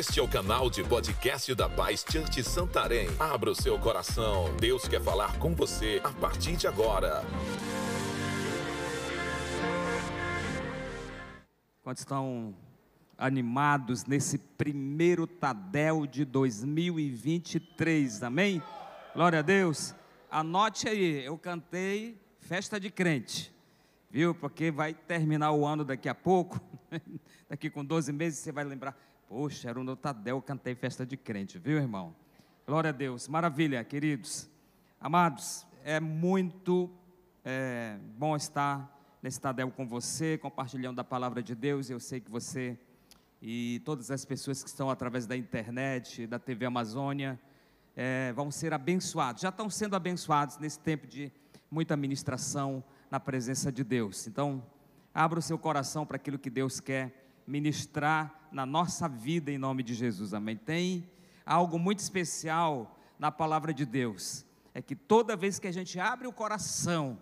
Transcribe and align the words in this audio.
Este 0.00 0.18
é 0.18 0.22
o 0.22 0.26
canal 0.26 0.70
de 0.70 0.82
podcast 0.82 1.54
da 1.54 1.68
Paz 1.68 2.02
Church 2.10 2.42
Santarém. 2.42 3.06
Abra 3.18 3.50
o 3.50 3.54
seu 3.54 3.78
coração. 3.78 4.46
Deus 4.56 4.88
quer 4.88 5.02
falar 5.02 5.38
com 5.38 5.54
você 5.54 6.00
a 6.02 6.08
partir 6.10 6.56
de 6.56 6.66
agora. 6.66 7.22
Quantos 11.82 12.00
estão 12.00 12.54
animados 13.18 14.06
nesse 14.06 14.38
primeiro 14.38 15.26
Tadel 15.26 16.06
de 16.06 16.24
2023, 16.24 18.22
amém? 18.22 18.62
Glória 19.14 19.40
a 19.40 19.42
Deus. 19.42 19.94
Anote 20.30 20.88
aí, 20.88 21.22
eu 21.26 21.36
cantei 21.36 22.18
Festa 22.38 22.80
de 22.80 22.90
Crente, 22.90 23.54
viu? 24.10 24.34
Porque 24.34 24.70
vai 24.70 24.94
terminar 24.94 25.52
o 25.52 25.66
ano 25.66 25.84
daqui 25.84 26.08
a 26.08 26.14
pouco, 26.14 26.58
daqui 27.50 27.68
com 27.68 27.84
12 27.84 28.14
meses 28.14 28.38
você 28.38 28.50
vai 28.50 28.64
lembrar, 28.64 28.96
poxa, 29.30 29.70
era 29.70 29.78
no 29.78 29.94
Tadel, 29.94 30.42
cantei 30.42 30.74
Festa 30.74 31.06
de 31.06 31.16
Crente, 31.16 31.56
viu, 31.56 31.78
irmão? 31.78 32.12
Glória 32.66 32.90
a 32.90 32.92
Deus, 32.92 33.28
maravilha, 33.28 33.84
queridos. 33.84 34.50
Amados, 35.00 35.64
é 35.84 36.00
muito 36.00 36.90
é, 37.44 37.96
bom 38.18 38.34
estar 38.34 38.92
nesse 39.22 39.40
Tadel 39.40 39.70
com 39.70 39.86
você, 39.86 40.36
compartilhando 40.36 40.98
a 40.98 41.04
palavra 41.04 41.40
de 41.44 41.54
Deus. 41.54 41.88
Eu 41.88 42.00
sei 42.00 42.18
que 42.18 42.28
você 42.28 42.76
e 43.40 43.80
todas 43.84 44.10
as 44.10 44.24
pessoas 44.24 44.64
que 44.64 44.68
estão 44.68 44.90
através 44.90 45.28
da 45.28 45.36
internet, 45.36 46.26
da 46.26 46.40
TV 46.40 46.66
Amazônia, 46.66 47.38
é, 47.94 48.32
vão 48.32 48.50
ser 48.50 48.74
abençoados, 48.74 49.42
já 49.42 49.50
estão 49.50 49.70
sendo 49.70 49.94
abençoados 49.94 50.58
nesse 50.58 50.80
tempo 50.80 51.06
de 51.06 51.30
muita 51.70 51.96
ministração 51.96 52.82
na 53.08 53.20
presença 53.20 53.70
de 53.70 53.84
Deus. 53.84 54.26
Então, 54.26 54.60
abra 55.14 55.38
o 55.38 55.42
seu 55.42 55.56
coração 55.56 56.04
para 56.04 56.16
aquilo 56.16 56.36
que 56.36 56.50
Deus 56.50 56.80
quer 56.80 57.19
ministrar 57.50 58.48
na 58.52 58.64
nossa 58.64 59.08
vida 59.08 59.50
em 59.50 59.58
nome 59.58 59.82
de 59.82 59.92
Jesus, 59.92 60.32
amém? 60.32 60.56
Tem 60.56 61.10
algo 61.44 61.78
muito 61.78 61.98
especial 61.98 62.96
na 63.18 63.32
palavra 63.32 63.74
de 63.74 63.84
Deus, 63.84 64.46
é 64.72 64.80
que 64.80 64.94
toda 64.94 65.36
vez 65.36 65.58
que 65.58 65.66
a 65.66 65.72
gente 65.72 65.98
abre 65.98 66.28
o 66.28 66.32
coração, 66.32 67.18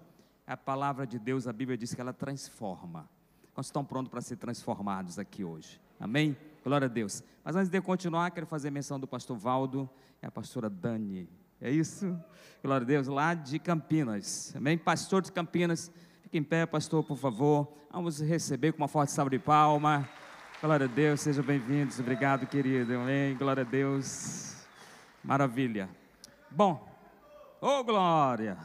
a 0.47 0.57
palavra 0.57 1.07
de 1.07 1.19
Deus, 1.19 1.49
a 1.49 1.53
Bíblia 1.53 1.79
diz 1.79 1.95
que 1.95 2.01
ela 2.01 2.13
transforma. 2.13 3.09
Nós 3.57 3.67
estamos 3.67 3.89
prontos 3.89 4.11
para 4.11 4.21
ser 4.21 4.37
transformados 4.37 5.19
aqui 5.19 5.43
hoje. 5.43 5.81
Amém? 5.99 6.37
Glória 6.63 6.85
a 6.85 6.89
Deus. 6.89 7.25
Mas 7.43 7.57
antes 7.57 7.71
de 7.71 7.81
continuar, 7.81 8.31
quero 8.31 8.47
fazer 8.47 8.71
menção 8.71 9.01
do 9.01 9.07
pastor 9.07 9.37
Valdo 9.37 9.89
e 10.23 10.27
a 10.27 10.31
pastora 10.31 10.69
Dani. 10.69 11.29
É 11.61 11.71
isso? 11.71 12.17
Glória 12.63 12.85
a 12.85 12.87
Deus, 12.87 13.09
lá 13.09 13.35
de 13.35 13.59
Campinas. 13.59 14.55
Amém? 14.55 14.79
Pastor 14.79 15.23
de 15.23 15.33
Campinas. 15.33 15.91
Fique 16.29 16.37
em 16.37 16.45
pé, 16.45 16.67
pastor, 16.67 17.03
por 17.03 17.17
favor. 17.17 17.67
Vamos 17.91 18.21
receber 18.21 18.73
com 18.73 18.83
uma 18.83 18.87
forte 18.87 19.13
salva 19.13 19.31
de 19.31 19.39
palma. 19.39 20.07
Glória 20.61 20.85
a 20.85 20.87
Deus, 20.87 21.23
sejam 21.23 21.43
bem-vindos. 21.43 21.99
Obrigado, 21.99 22.47
querido. 22.47 22.97
Amém? 22.97 23.35
Glória 23.35 23.63
a 23.63 23.65
Deus. 23.65 24.55
Maravilha. 25.25 25.89
Bom, 26.51 26.87
ô 27.63 27.79
oh, 27.79 27.83
glória. 27.83 28.59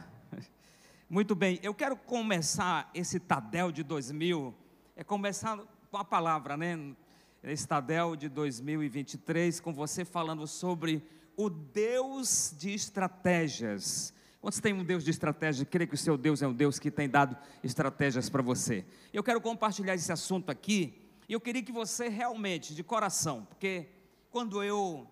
Muito 1.08 1.34
bem, 1.34 1.58
eu 1.62 1.72
quero 1.72 1.96
começar 1.96 2.90
esse 2.92 3.18
Tadel 3.18 3.72
de 3.72 3.82
2000, 3.82 4.54
é 4.94 5.02
começar 5.02 5.58
com 5.90 5.96
a 5.96 6.04
palavra, 6.04 6.58
né? 6.58 6.94
Estadel 7.42 8.14
de 8.14 8.28
2023, 8.28 9.58
com 9.58 9.72
você 9.72 10.04
falando 10.04 10.46
sobre 10.46 11.02
o 11.34 11.48
Deus 11.48 12.54
de 12.58 12.74
estratégias. 12.74 14.13
Quantos 14.44 14.60
tem 14.60 14.74
um 14.74 14.84
Deus 14.84 15.02
de 15.02 15.10
estratégia? 15.10 15.64
Crê 15.64 15.86
que 15.86 15.94
o 15.94 15.96
seu 15.96 16.18
Deus 16.18 16.42
é 16.42 16.46
um 16.46 16.52
Deus 16.52 16.78
que 16.78 16.90
tem 16.90 17.08
dado 17.08 17.34
estratégias 17.62 18.28
para 18.28 18.42
você. 18.42 18.84
Eu 19.10 19.24
quero 19.24 19.40
compartilhar 19.40 19.94
esse 19.94 20.12
assunto 20.12 20.50
aqui, 20.50 21.02
e 21.26 21.32
eu 21.32 21.40
queria 21.40 21.62
que 21.62 21.72
você 21.72 22.10
realmente, 22.10 22.74
de 22.74 22.84
coração, 22.84 23.46
porque 23.46 23.88
quando 24.30 24.62
eu 24.62 25.10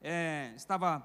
é, 0.00 0.52
estava 0.56 1.00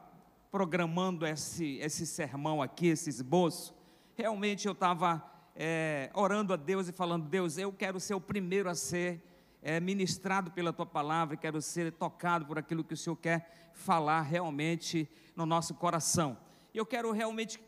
programando 0.49 1.23
esse, 1.23 1.77
esse 1.77 2.07
sermão 2.07 2.63
aqui, 2.63 2.87
esse 2.87 3.11
esboço, 3.11 3.75
realmente 4.15 4.65
eu 4.65 4.73
estava 4.73 5.23
é, 5.55 6.09
orando 6.15 6.53
a 6.53 6.57
Deus 6.57 6.87
e 6.87 6.91
falando: 6.91 7.29
Deus, 7.29 7.59
eu 7.59 7.71
quero 7.71 7.99
ser 7.99 8.15
o 8.15 8.19
primeiro 8.19 8.67
a 8.71 8.73
ser 8.73 9.23
é, 9.61 9.79
ministrado 9.79 10.49
pela 10.49 10.73
tua 10.73 10.87
palavra, 10.87 11.37
quero 11.37 11.61
ser 11.61 11.91
tocado 11.91 12.43
por 12.47 12.57
aquilo 12.57 12.83
que 12.83 12.95
o 12.95 12.97
Senhor 12.97 13.17
quer 13.17 13.71
falar 13.75 14.23
realmente 14.23 15.07
no 15.35 15.45
nosso 15.45 15.75
coração. 15.75 16.46
Eu 16.77 16.85
quero 16.85 17.11
realmente 17.11 17.59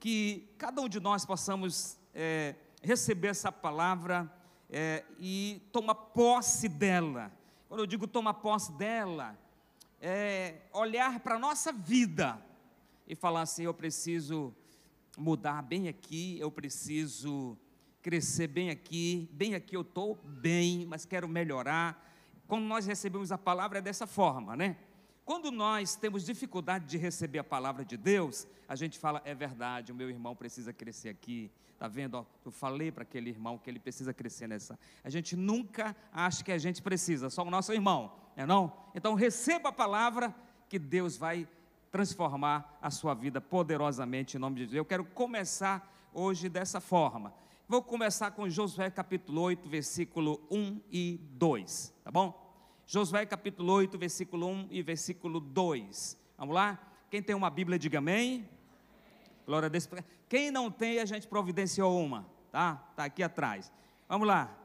que 0.00 0.52
cada 0.58 0.82
um 0.82 0.88
de 0.88 0.98
nós 0.98 1.24
possamos 1.24 1.96
é, 2.12 2.56
receber 2.82 3.28
essa 3.28 3.52
palavra 3.52 4.28
é, 4.68 5.04
e 5.20 5.62
tomar 5.70 5.94
posse 5.94 6.68
dela. 6.68 7.30
Quando 7.68 7.78
eu 7.78 7.86
digo 7.86 8.08
tomar 8.08 8.34
posse 8.34 8.72
dela, 8.72 9.38
é 10.00 10.62
olhar 10.72 11.20
para 11.20 11.36
a 11.36 11.38
nossa 11.38 11.72
vida 11.72 12.44
e 13.06 13.14
falar 13.14 13.42
assim: 13.42 13.62
eu 13.62 13.72
preciso 13.72 14.52
mudar 15.16 15.62
bem 15.62 15.86
aqui, 15.86 16.36
eu 16.40 16.50
preciso 16.50 17.56
crescer 18.02 18.48
bem 18.48 18.70
aqui, 18.70 19.30
bem 19.32 19.54
aqui 19.54 19.76
eu 19.76 19.82
estou 19.82 20.16
bem, 20.24 20.84
mas 20.86 21.04
quero 21.04 21.28
melhorar. 21.28 22.04
Quando 22.48 22.64
nós 22.64 22.84
recebemos 22.84 23.30
a 23.30 23.38
palavra 23.38 23.78
é 23.78 23.82
dessa 23.82 24.08
forma, 24.08 24.56
né? 24.56 24.76
Quando 25.26 25.50
nós 25.50 25.96
temos 25.96 26.24
dificuldade 26.24 26.86
de 26.86 26.96
receber 26.96 27.40
a 27.40 27.44
palavra 27.44 27.84
de 27.84 27.96
Deus, 27.96 28.46
a 28.68 28.76
gente 28.76 28.96
fala, 28.96 29.20
é 29.24 29.34
verdade, 29.34 29.90
o 29.90 29.94
meu 29.94 30.08
irmão 30.08 30.36
precisa 30.36 30.72
crescer 30.72 31.08
aqui. 31.08 31.50
Está 31.72 31.88
vendo? 31.88 32.24
eu 32.44 32.52
falei 32.52 32.92
para 32.92 33.02
aquele 33.02 33.30
irmão 33.30 33.58
que 33.58 33.68
ele 33.68 33.80
precisa 33.80 34.14
crescer 34.14 34.46
nessa. 34.46 34.78
A 35.02 35.10
gente 35.10 35.34
nunca 35.34 35.96
acha 36.12 36.44
que 36.44 36.52
a 36.52 36.58
gente 36.58 36.80
precisa, 36.80 37.28
só 37.28 37.42
o 37.42 37.50
nosso 37.50 37.72
irmão, 37.72 38.12
é 38.36 38.46
não? 38.46 38.72
Então 38.94 39.14
receba 39.14 39.70
a 39.70 39.72
palavra 39.72 40.32
que 40.68 40.78
Deus 40.78 41.16
vai 41.16 41.48
transformar 41.90 42.78
a 42.80 42.88
sua 42.88 43.12
vida 43.12 43.40
poderosamente 43.40 44.36
em 44.36 44.40
nome 44.40 44.54
de 44.54 44.60
Jesus. 44.60 44.76
Eu 44.76 44.84
quero 44.84 45.04
começar 45.06 45.92
hoje 46.14 46.48
dessa 46.48 46.80
forma. 46.80 47.34
Vou 47.68 47.82
começar 47.82 48.30
com 48.30 48.48
Josué 48.48 48.90
capítulo 48.90 49.40
8, 49.40 49.68
versículo 49.68 50.40
1 50.52 50.80
e 50.88 51.20
2, 51.32 51.92
tá 52.04 52.12
bom? 52.12 52.45
Josué 52.86 53.26
capítulo 53.26 53.72
8, 53.72 53.98
versículo 53.98 54.46
1 54.46 54.68
e 54.70 54.80
versículo 54.80 55.40
2. 55.40 56.16
Vamos 56.38 56.54
lá? 56.54 56.78
Quem 57.10 57.20
tem 57.20 57.34
uma 57.34 57.50
Bíblia, 57.50 57.78
diga 57.78 57.98
amém. 57.98 58.48
Glória 59.44 59.66
a 59.66 59.68
Deus. 59.68 59.88
Quem 60.28 60.52
não 60.52 60.70
tem, 60.70 61.00
a 61.00 61.04
gente 61.04 61.26
providenciou 61.26 62.00
uma, 62.00 62.24
tá? 62.52 62.76
Tá 62.94 63.04
aqui 63.04 63.22
atrás. 63.24 63.72
Vamos 64.08 64.28
lá. 64.28 64.56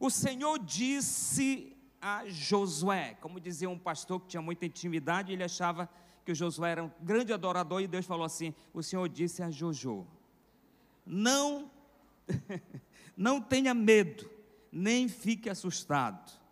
O 0.00 0.10
Senhor 0.10 0.58
disse 0.58 1.76
a 2.00 2.24
Josué, 2.26 3.16
como 3.20 3.38
dizia 3.38 3.70
um 3.70 3.78
pastor 3.78 4.20
que 4.20 4.26
tinha 4.26 4.42
muita 4.42 4.66
intimidade, 4.66 5.32
ele 5.32 5.44
achava 5.44 5.88
que 6.24 6.32
o 6.32 6.34
Josué 6.34 6.72
era 6.72 6.84
um 6.84 6.90
grande 7.00 7.32
adorador 7.32 7.80
e 7.80 7.86
Deus 7.86 8.06
falou 8.06 8.24
assim: 8.24 8.52
O 8.74 8.82
Senhor 8.82 9.08
disse 9.08 9.40
a 9.42 9.52
Jojo: 9.52 10.04
Não 11.06 11.70
Não 13.16 13.40
tenha 13.40 13.72
medo, 13.72 14.28
nem 14.70 15.08
fique 15.08 15.48
assustado. 15.48 16.45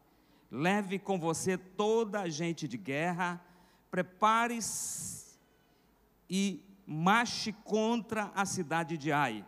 Leve 0.55 1.01
com 1.01 1.19
você 1.19 1.59
toda 1.59 2.21
a 2.21 2.29
gente 2.29 2.69
de 2.69 2.77
guerra, 2.77 3.45
prepare-se 3.91 5.37
e 6.31 6.65
marche 6.87 7.53
contra 7.53 8.31
a 8.37 8.47
cidade 8.47 8.97
de 8.97 9.11
Ai. 9.11 9.45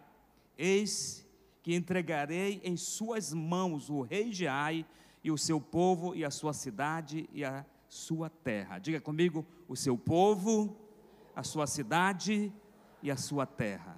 Eis 0.58 1.25
que 1.62 1.76
entregarei 1.76 2.61
em 2.64 2.76
suas 2.76 3.32
mãos 3.32 3.88
o 3.88 4.03
rei 4.03 4.31
de 4.31 4.49
Ai 4.49 4.85
e 5.23 5.31
o 5.31 5.38
seu 5.38 5.61
povo 5.61 6.12
e 6.12 6.25
a 6.25 6.31
sua 6.31 6.53
cidade 6.53 7.31
e 7.32 7.44
a 7.44 7.64
sua 7.88 8.29
terra. 8.29 8.81
Diga 8.81 9.00
comigo: 9.00 9.47
o 9.69 9.76
seu 9.76 9.97
povo, 9.97 10.76
a 11.37 11.44
sua 11.44 11.69
cidade 11.69 12.53
e 13.00 13.12
a 13.12 13.17
sua 13.17 13.47
terra. 13.47 13.97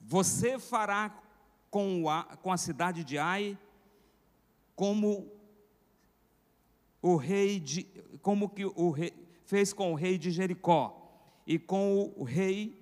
Você 0.00 0.56
fará 0.56 1.20
com 1.68 2.08
a, 2.08 2.22
com 2.36 2.52
a 2.52 2.56
cidade 2.56 3.02
de 3.02 3.18
Ai 3.18 3.58
como 4.76 5.39
o 7.02 7.16
rei 7.16 7.58
de, 7.58 7.84
como 8.22 8.48
que 8.48 8.64
o 8.64 8.90
rei 8.90 9.12
fez 9.44 9.72
com 9.72 9.92
o 9.92 9.94
rei 9.94 10.18
de 10.18 10.30
Jericó 10.30 10.96
e 11.46 11.58
com 11.58 12.12
o 12.16 12.24
rei 12.24 12.78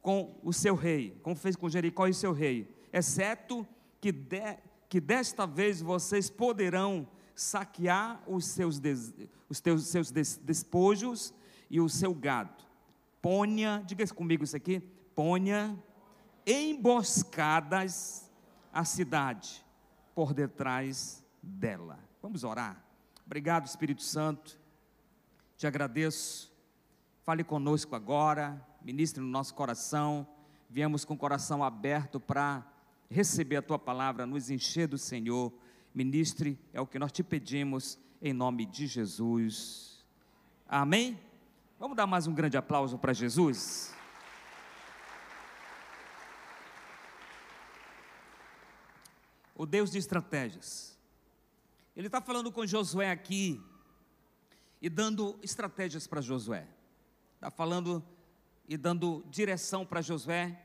com 0.00 0.34
o 0.42 0.52
seu 0.52 0.74
rei, 0.74 1.18
como 1.22 1.36
fez 1.36 1.54
com 1.54 1.68
Jericó 1.68 2.06
e 2.06 2.14
seu 2.14 2.32
rei, 2.32 2.66
exceto 2.92 3.66
que, 4.00 4.10
de, 4.10 4.56
que 4.88 4.98
desta 4.98 5.46
vez 5.46 5.82
vocês 5.82 6.30
poderão 6.30 7.06
saquear 7.34 8.22
os 8.26 8.46
seus, 8.46 8.78
des, 8.78 9.12
os 9.48 9.60
teus, 9.60 9.86
seus 9.86 10.10
des, 10.10 10.38
despojos 10.38 11.34
e 11.68 11.80
o 11.80 11.88
seu 11.88 12.14
gado. 12.14 12.64
Ponha, 13.20 13.82
diga 13.86 14.06
comigo 14.08 14.44
isso 14.44 14.56
aqui, 14.56 14.80
ponha 15.14 15.78
emboscadas 16.46 18.30
a 18.72 18.84
cidade 18.84 19.64
por 20.14 20.32
detrás 20.32 21.22
dela. 21.42 22.09
Vamos 22.22 22.44
orar. 22.44 22.84
Obrigado, 23.24 23.66
Espírito 23.66 24.02
Santo. 24.02 24.58
Te 25.56 25.66
agradeço. 25.66 26.52
Fale 27.22 27.42
conosco 27.42 27.96
agora, 27.96 28.60
ministre 28.82 29.22
no 29.22 29.28
nosso 29.28 29.54
coração. 29.54 30.26
Viemos 30.68 31.04
com 31.04 31.14
o 31.14 31.18
coração 31.18 31.64
aberto 31.64 32.20
para 32.20 32.66
receber 33.08 33.56
a 33.56 33.62
tua 33.62 33.78
palavra, 33.78 34.26
nos 34.26 34.50
encher 34.50 34.86
do 34.86 34.98
Senhor. 34.98 35.52
Ministre, 35.94 36.58
é 36.72 36.80
o 36.80 36.86
que 36.86 36.98
nós 36.98 37.10
te 37.10 37.22
pedimos, 37.22 37.98
em 38.20 38.32
nome 38.32 38.66
de 38.66 38.86
Jesus. 38.86 40.04
Amém? 40.68 41.18
Vamos 41.78 41.96
dar 41.96 42.06
mais 42.06 42.26
um 42.26 42.34
grande 42.34 42.58
aplauso 42.58 42.98
para 42.98 43.14
Jesus? 43.14 43.94
O 49.56 49.64
Deus 49.64 49.90
de 49.90 49.98
estratégias. 49.98 50.99
Ele 51.96 52.06
está 52.06 52.20
falando 52.20 52.52
com 52.52 52.66
Josué 52.66 53.10
aqui 53.10 53.60
e 54.80 54.88
dando 54.88 55.38
estratégias 55.42 56.06
para 56.06 56.20
Josué. 56.20 56.66
Está 57.34 57.50
falando 57.50 58.04
e 58.68 58.76
dando 58.76 59.24
direção 59.28 59.84
para 59.84 60.00
Josué. 60.00 60.62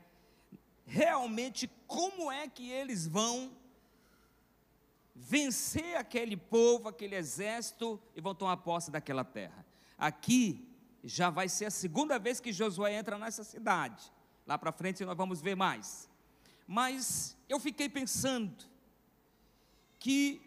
Realmente, 0.84 1.68
como 1.86 2.30
é 2.30 2.48
que 2.48 2.70
eles 2.70 3.06
vão 3.06 3.50
vencer 5.14 5.96
aquele 5.96 6.36
povo, 6.36 6.88
aquele 6.88 7.16
exército 7.16 8.00
e 8.14 8.20
vão 8.20 8.34
tomar 8.34 8.58
posse 8.58 8.90
daquela 8.90 9.24
terra? 9.24 9.66
Aqui 9.98 10.68
já 11.02 11.30
vai 11.30 11.48
ser 11.48 11.66
a 11.66 11.70
segunda 11.70 12.18
vez 12.18 12.40
que 12.40 12.52
Josué 12.52 12.94
entra 12.94 13.18
nessa 13.18 13.42
cidade. 13.42 14.12
Lá 14.46 14.56
para 14.56 14.70
frente 14.70 15.04
nós 15.04 15.16
vamos 15.16 15.40
ver 15.40 15.56
mais. 15.56 16.08
Mas 16.66 17.36
eu 17.48 17.58
fiquei 17.58 17.88
pensando 17.88 18.64
que 19.98 20.40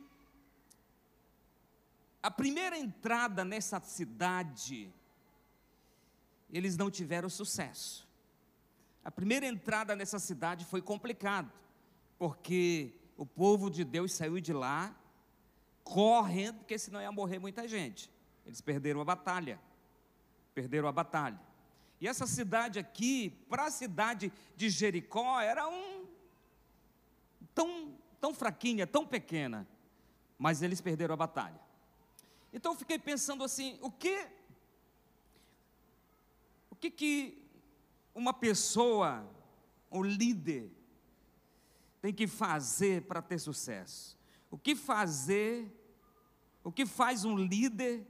a 2.21 2.30
primeira 2.30 2.77
entrada 2.77 3.45
nessa 3.45 3.80
cidade, 3.80 4.94
eles 6.51 6.75
não 6.75 6.92
tiveram 6.92 7.30
sucesso. 7.30 8.07
A 9.04 9.10
primeira 9.12 9.45
entrada 9.45 9.95
nessa 9.95 10.19
cidade 10.19 10.66
foi 10.66 10.81
complicado, 10.81 11.51
porque 12.18 12.94
o 13.18 13.25
povo 13.25 13.69
de 13.69 13.83
Deus 13.83 14.13
saiu 14.13 14.39
de 14.39 14.51
lá 14.51 14.94
correndo, 15.83 16.60
porque 16.60 16.77
senão 16.77 17.01
ia 17.01 17.12
morrer 17.12 17.39
muita 17.39 17.68
gente. 17.68 18.12
Eles 18.45 18.62
perderam 18.62 19.01
a 19.01 19.06
batalha. 19.06 19.60
Perderam 20.54 20.88
a 20.88 20.92
batalha. 20.92 21.39
E 22.01 22.07
essa 22.07 22.27
cidade 22.27 22.80
aqui, 22.80 23.30
para 23.50 23.65
a 23.65 23.72
cidade 23.72 24.31
de 24.56 24.69
Jericó, 24.69 25.39
era 25.39 25.68
um 25.68 26.06
tão, 27.56 27.94
tão 28.19 28.33
fraquinha, 28.33 28.86
tão 28.86 29.06
pequena, 29.06 29.68
mas 30.38 30.62
eles 30.62 30.80
perderam 30.80 31.13
a 31.13 31.18
batalha. 31.18 31.69
Então 32.51 32.74
eu 32.74 32.78
fiquei 32.78 32.98
pensando 32.98 33.44
assim, 33.44 33.78
o 33.81 33.92
que 33.92 34.28
o 36.72 36.75
que 36.75 36.90
que 36.90 37.44
uma 38.13 38.34
pessoa, 38.34 39.28
um 39.92 40.01
líder 40.01 40.72
tem 42.01 42.13
que 42.13 42.28
fazer 42.28 43.04
para 43.04 43.22
ter 43.22 43.40
sucesso? 43.40 44.18
O 44.50 44.57
que 44.57 44.75
fazer? 44.75 45.72
O 46.63 46.72
que 46.72 46.86
faz 46.86 47.25
um 47.25 47.38
líder 47.38 48.06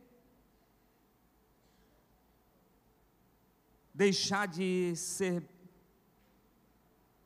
deixar 3.93 4.47
de 4.47 4.95
ser 4.95 5.43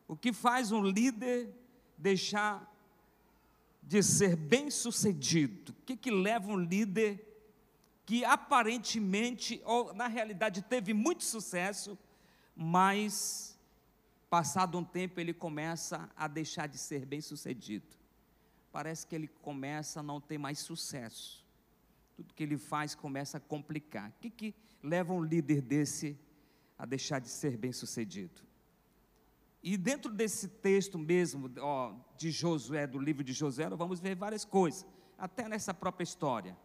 o 0.07 0.15
que 0.15 0.33
faz 0.33 0.71
um 0.71 0.83
líder 0.83 1.53
deixar 1.97 2.71
de 3.85 4.01
ser 4.01 4.35
bem-sucedido? 4.35 5.71
O 5.71 5.85
que, 5.85 5.95
que 5.95 6.11
leva 6.11 6.51
um 6.51 6.57
líder 6.57 7.29
que 8.05 8.25
aparentemente, 8.25 9.61
ou 9.65 9.93
na 9.93 10.07
realidade 10.07 10.61
teve 10.61 10.93
muito 10.93 11.23
sucesso, 11.23 11.97
mas 12.55 13.57
passado 14.29 14.77
um 14.77 14.83
tempo 14.83 15.19
ele 15.19 15.33
começa 15.33 16.09
a 16.15 16.27
deixar 16.27 16.67
de 16.67 16.77
ser 16.77 17.05
bem-sucedido? 17.05 17.85
Parece 18.71 19.05
que 19.05 19.13
ele 19.13 19.27
começa 19.27 19.99
a 19.99 20.03
não 20.03 20.19
ter 20.19 20.37
mais 20.37 20.59
sucesso. 20.59 21.45
Tudo 22.15 22.33
que 22.33 22.43
ele 22.43 22.57
faz 22.57 22.95
começa 22.95 23.37
a 23.37 23.39
complicar. 23.39 24.09
O 24.09 24.13
que, 24.21 24.29
que 24.29 24.55
leva 24.81 25.13
um 25.13 25.21
líder 25.21 25.61
desse 25.61 26.17
a 26.77 26.85
deixar 26.85 27.19
de 27.19 27.29
ser 27.29 27.57
bem-sucedido? 27.57 28.41
E 29.63 29.77
dentro 29.77 30.11
desse 30.11 30.49
texto 30.49 30.99
mesmo, 30.99 31.49
ó, 31.59 31.95
de 32.17 32.29
Josué, 32.31 32.85
do 32.85 32.99
livro 32.99 33.23
de 33.23 33.31
Josué, 33.31 33.69
nós 33.69 33.79
vamos 33.79 34.01
ver 34.01 34.13
várias 34.13 34.43
coisas, 34.43 34.85
até 35.17 35.47
nessa 35.47 35.73
própria 35.73 36.03
história. 36.03 36.57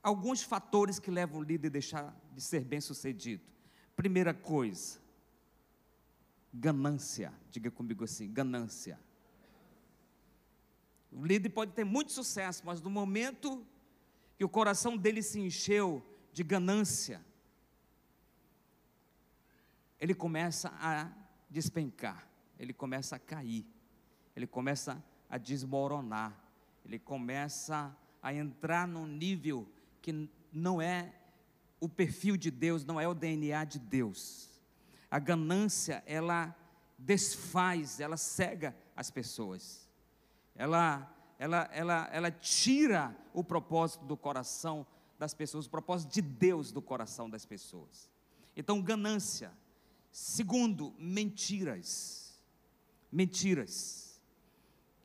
Alguns 0.00 0.40
fatores 0.40 1.00
que 1.00 1.10
levam 1.10 1.40
o 1.40 1.42
líder 1.42 1.66
a 1.66 1.70
deixar 1.72 2.16
de 2.32 2.40
ser 2.40 2.60
bem-sucedido. 2.60 3.42
Primeira 3.96 4.32
coisa, 4.32 5.00
ganância. 6.54 7.32
Diga 7.50 7.72
comigo 7.72 8.04
assim: 8.04 8.32
ganância. 8.32 9.00
O 11.10 11.24
líder 11.24 11.50
pode 11.50 11.72
ter 11.72 11.84
muito 11.84 12.12
sucesso, 12.12 12.62
mas 12.64 12.80
no 12.80 12.88
momento 12.88 13.66
que 14.38 14.44
o 14.44 14.48
coração 14.48 14.96
dele 14.96 15.22
se 15.22 15.40
encheu 15.40 16.04
de 16.32 16.44
ganância, 16.44 17.20
ele 20.00 20.14
começa 20.14 20.72
a 20.80 21.21
despencar, 21.52 22.28
ele 22.58 22.72
começa 22.72 23.16
a 23.16 23.18
cair, 23.18 23.66
ele 24.34 24.46
começa 24.46 25.02
a 25.28 25.38
desmoronar, 25.38 26.36
ele 26.84 26.98
começa 26.98 27.96
a 28.22 28.32
entrar 28.32 28.88
num 28.88 29.06
nível 29.06 29.68
que 30.00 30.28
não 30.52 30.80
é 30.80 31.12
o 31.78 31.88
perfil 31.88 32.36
de 32.36 32.50
Deus, 32.50 32.84
não 32.84 33.00
é 33.00 33.06
o 33.06 33.14
DNA 33.14 33.64
de 33.64 33.78
Deus. 33.78 34.50
A 35.10 35.18
ganância, 35.18 36.02
ela 36.06 36.56
desfaz, 36.98 38.00
ela 38.00 38.16
cega 38.16 38.74
as 38.96 39.10
pessoas. 39.10 39.88
Ela, 40.54 41.12
ela, 41.38 41.68
ela, 41.72 42.08
ela 42.12 42.30
tira 42.30 43.16
o 43.34 43.42
propósito 43.44 44.04
do 44.04 44.16
coração 44.16 44.86
das 45.18 45.34
pessoas, 45.34 45.66
o 45.66 45.70
propósito 45.70 46.12
de 46.12 46.22
Deus 46.22 46.72
do 46.72 46.80
coração 46.80 47.28
das 47.28 47.44
pessoas. 47.44 48.10
Então, 48.56 48.80
ganância, 48.80 49.52
Segundo, 50.12 50.94
mentiras. 50.98 52.38
Mentiras. 53.10 54.20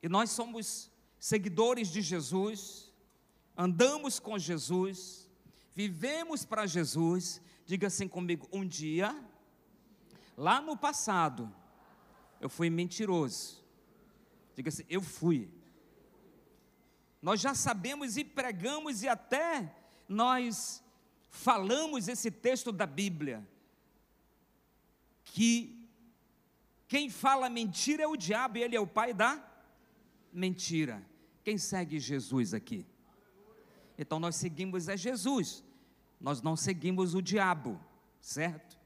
E 0.04 0.10
nós 0.10 0.32
somos 0.32 0.92
seguidores 1.18 1.88
de 1.88 2.02
Jesus, 2.02 2.94
andamos 3.56 4.20
com 4.20 4.38
Jesus, 4.38 5.28
vivemos 5.74 6.44
para 6.46 6.68
Jesus. 6.68 7.42
Diga 7.66 7.88
assim 7.88 8.08
comigo: 8.08 8.48
um 8.52 8.68
dia, 8.68 9.18
lá 10.36 10.62
no 10.62 10.76
passado, 10.76 11.54
eu 12.42 12.50
fui 12.50 12.70
mentiroso. 12.70 13.64
Diga 14.56 14.70
assim: 14.70 14.84
eu 14.90 15.02
fui. 15.02 15.50
Nós 17.22 17.40
já 17.40 17.56
sabemos 17.56 18.18
e 18.18 18.26
pregamos 18.26 19.04
e 19.04 19.08
até 19.08 19.74
nós 20.08 20.84
falamos 21.30 22.08
esse 22.08 22.30
texto 22.30 22.72
da 22.72 22.86
Bíblia 22.86 23.46
que 25.34 25.78
quem 26.88 27.10
fala 27.10 27.50
mentira 27.50 28.04
é 28.04 28.08
o 28.08 28.16
diabo 28.16 28.58
e 28.58 28.64
ele 28.64 28.76
é 28.76 28.80
o 28.80 28.88
pai 28.88 29.14
da 29.14 29.44
mentira. 30.32 31.04
Quem 31.44 31.58
segue 31.58 32.00
Jesus 32.00 32.54
aqui? 32.54 32.86
Então 33.98 34.20
nós 34.20 34.36
seguimos 34.36 34.88
é 34.88 34.96
Jesus, 34.96 35.64
nós 36.20 36.42
não 36.42 36.56
seguimos 36.56 37.16
o 37.16 37.22
diabo, 37.22 37.80
certo? 38.22 38.78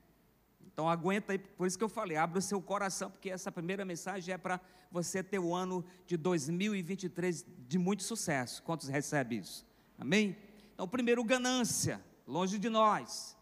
Então 0.74 0.90
aguenta 0.90 1.34
aí, 1.34 1.38
por 1.38 1.68
isso 1.68 1.78
que 1.78 1.84
eu 1.84 1.90
falei, 1.90 2.18
abra 2.18 2.40
o 2.40 2.42
seu 2.42 2.62
coração, 2.62 3.12
porque 3.12 3.30
essa 3.30 3.52
primeira 3.52 3.84
mensagem 3.84 4.34
é 4.34 4.38
para 4.38 4.60
você 4.90 5.22
ter 5.22 5.40
o 5.40 5.54
ano 5.54 5.84
de 6.08 6.18
2023 6.18 7.46
de 7.68 7.78
muito 7.78 8.04
sucesso. 8.04 8.64
Quantos 8.64 8.88
recebem 8.88 9.40
isso? 9.40 9.66
Amém? 9.98 10.38
Então, 10.74 10.88
primeiro, 10.88 11.24
ganância, 11.24 12.02
longe 12.26 12.58
de 12.58 12.70
nós, 12.70 13.38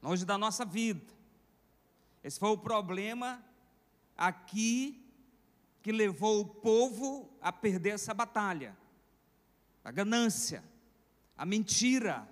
longe 0.00 0.24
da 0.24 0.38
nossa 0.38 0.64
vida. 0.64 1.12
Esse 2.24 2.40
foi 2.40 2.48
o 2.48 2.56
problema 2.56 3.44
aqui 4.16 5.06
que 5.82 5.92
levou 5.92 6.40
o 6.40 6.46
povo 6.46 7.30
a 7.42 7.52
perder 7.52 7.90
essa 7.90 8.14
batalha. 8.14 8.74
A 9.84 9.90
ganância, 9.90 10.64
a 11.36 11.44
mentira. 11.44 12.26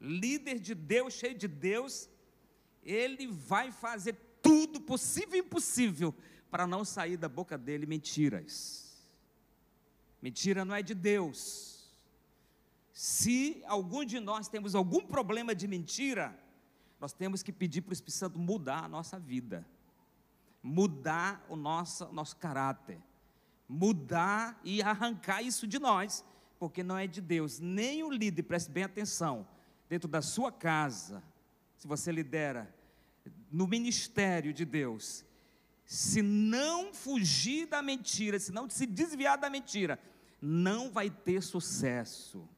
Líder 0.00 0.58
de 0.58 0.74
Deus, 0.74 1.14
cheio 1.14 1.36
de 1.36 1.46
Deus, 1.46 2.08
ele 2.82 3.28
vai 3.28 3.70
fazer 3.70 4.16
tudo 4.42 4.80
possível 4.80 5.36
e 5.36 5.46
impossível 5.46 6.12
para 6.50 6.66
não 6.66 6.84
sair 6.84 7.16
da 7.16 7.28
boca 7.28 7.56
dele 7.56 7.86
mentiras. 7.86 9.06
Mentira 10.20 10.64
não 10.64 10.74
é 10.74 10.82
de 10.82 10.94
Deus. 10.94 11.88
Se 12.92 13.62
algum 13.66 14.04
de 14.04 14.18
nós 14.18 14.48
temos 14.48 14.74
algum 14.74 15.06
problema 15.06 15.54
de 15.54 15.68
mentira, 15.68 16.36
nós 17.00 17.12
temos 17.12 17.42
que 17.42 17.52
pedir 17.52 17.80
para 17.80 17.90
o 17.90 17.92
Espírito 17.94 18.18
Santo 18.18 18.38
mudar 18.38 18.84
a 18.84 18.88
nossa 18.88 19.18
vida, 19.18 19.66
mudar 20.62 21.44
o 21.48 21.56
nosso, 21.56 22.12
nosso 22.12 22.36
caráter, 22.36 23.00
mudar 23.66 24.60
e 24.62 24.82
arrancar 24.82 25.40
isso 25.42 25.66
de 25.66 25.78
nós, 25.78 26.24
porque 26.58 26.82
não 26.82 26.98
é 26.98 27.06
de 27.06 27.20
Deus. 27.20 27.58
Nem 27.58 28.02
o 28.02 28.10
líder, 28.10 28.42
preste 28.42 28.70
bem 28.70 28.84
atenção, 28.84 29.46
dentro 29.88 30.08
da 30.08 30.20
sua 30.20 30.52
casa, 30.52 31.22
se 31.76 31.88
você 31.88 32.12
lidera 32.12 32.72
no 33.50 33.66
ministério 33.66 34.52
de 34.52 34.64
Deus, 34.64 35.24
se 35.84 36.20
não 36.20 36.92
fugir 36.92 37.66
da 37.66 37.80
mentira, 37.80 38.38
se 38.38 38.52
não 38.52 38.68
se 38.68 38.86
desviar 38.86 39.38
da 39.38 39.48
mentira, 39.48 39.98
não 40.40 40.90
vai 40.90 41.10
ter 41.10 41.42
sucesso. 41.42 42.48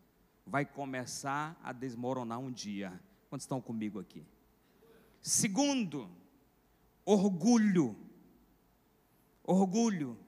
vai 0.45 0.67
começar 0.67 1.57
a 1.63 1.73
desmoronar 1.73 2.39
um 2.41 2.51
dia. 2.51 3.01
Quantos 3.31 3.45
estão 3.45 3.61
comigo 3.61 4.01
aqui? 4.01 4.27
Segundo, 5.23 6.11
orgulho. 7.05 7.97
Orgulho. 9.45 10.19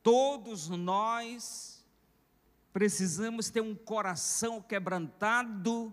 Todos 0.00 0.68
nós 0.68 1.84
precisamos 2.72 3.50
ter 3.50 3.60
um 3.60 3.74
coração 3.74 4.62
quebrantado, 4.62 5.92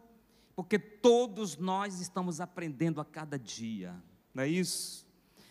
porque 0.56 0.78
todos 0.78 1.58
nós 1.58 2.00
estamos 2.00 2.40
aprendendo 2.40 3.02
a 3.02 3.06
cada 3.06 3.40
dia, 3.40 3.96
não 4.34 4.44
é 4.44 4.48
isso? 4.48 5.06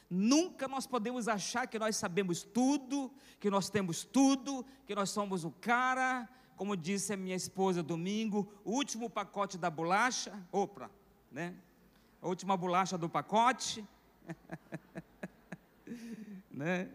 Nunca 0.09 0.68
nós 0.68 0.87
podemos 0.87 1.26
achar 1.26 1.66
que 1.66 1.78
nós 1.78 1.97
sabemos 1.97 2.44
tudo, 2.44 3.12
que 3.40 3.50
nós 3.50 3.68
temos 3.68 4.04
tudo, 4.04 4.64
que 4.87 4.94
nós 4.94 5.11
somos 5.11 5.44
o 5.44 5.50
cara, 5.50 6.28
como 6.56 6.76
disse 6.76 7.12
a 7.12 7.16
minha 7.16 7.35
esposa 7.35 7.83
domingo, 7.83 8.49
o 8.64 8.73
último 8.73 9.11
pacote 9.11 9.59
da 9.59 9.68
bolacha, 9.68 10.40
opa, 10.52 10.88
né? 11.33 11.56
A 12.25 12.26
última 12.26 12.57
bolacha 12.57 12.97
do 12.97 13.07
pacote, 13.07 13.87
né? 16.50 16.88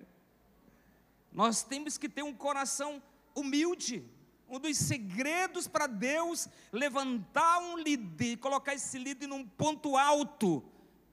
Nós 1.31 1.62
temos 1.62 2.00
que 2.00 2.09
ter 2.09 2.24
um 2.24 2.33
coração 2.33 3.00
humilde. 3.36 4.03
Um 4.50 4.59
dos 4.59 4.75
segredos 4.75 5.67
para 5.67 5.86
Deus 5.86 6.50
levantar 6.71 7.59
um 7.59 7.77
líder, 7.77 8.38
colocar 8.38 8.74
esse 8.74 8.98
líder 8.98 9.27
num 9.27 9.45
ponto 9.45 9.95
alto, 9.95 10.63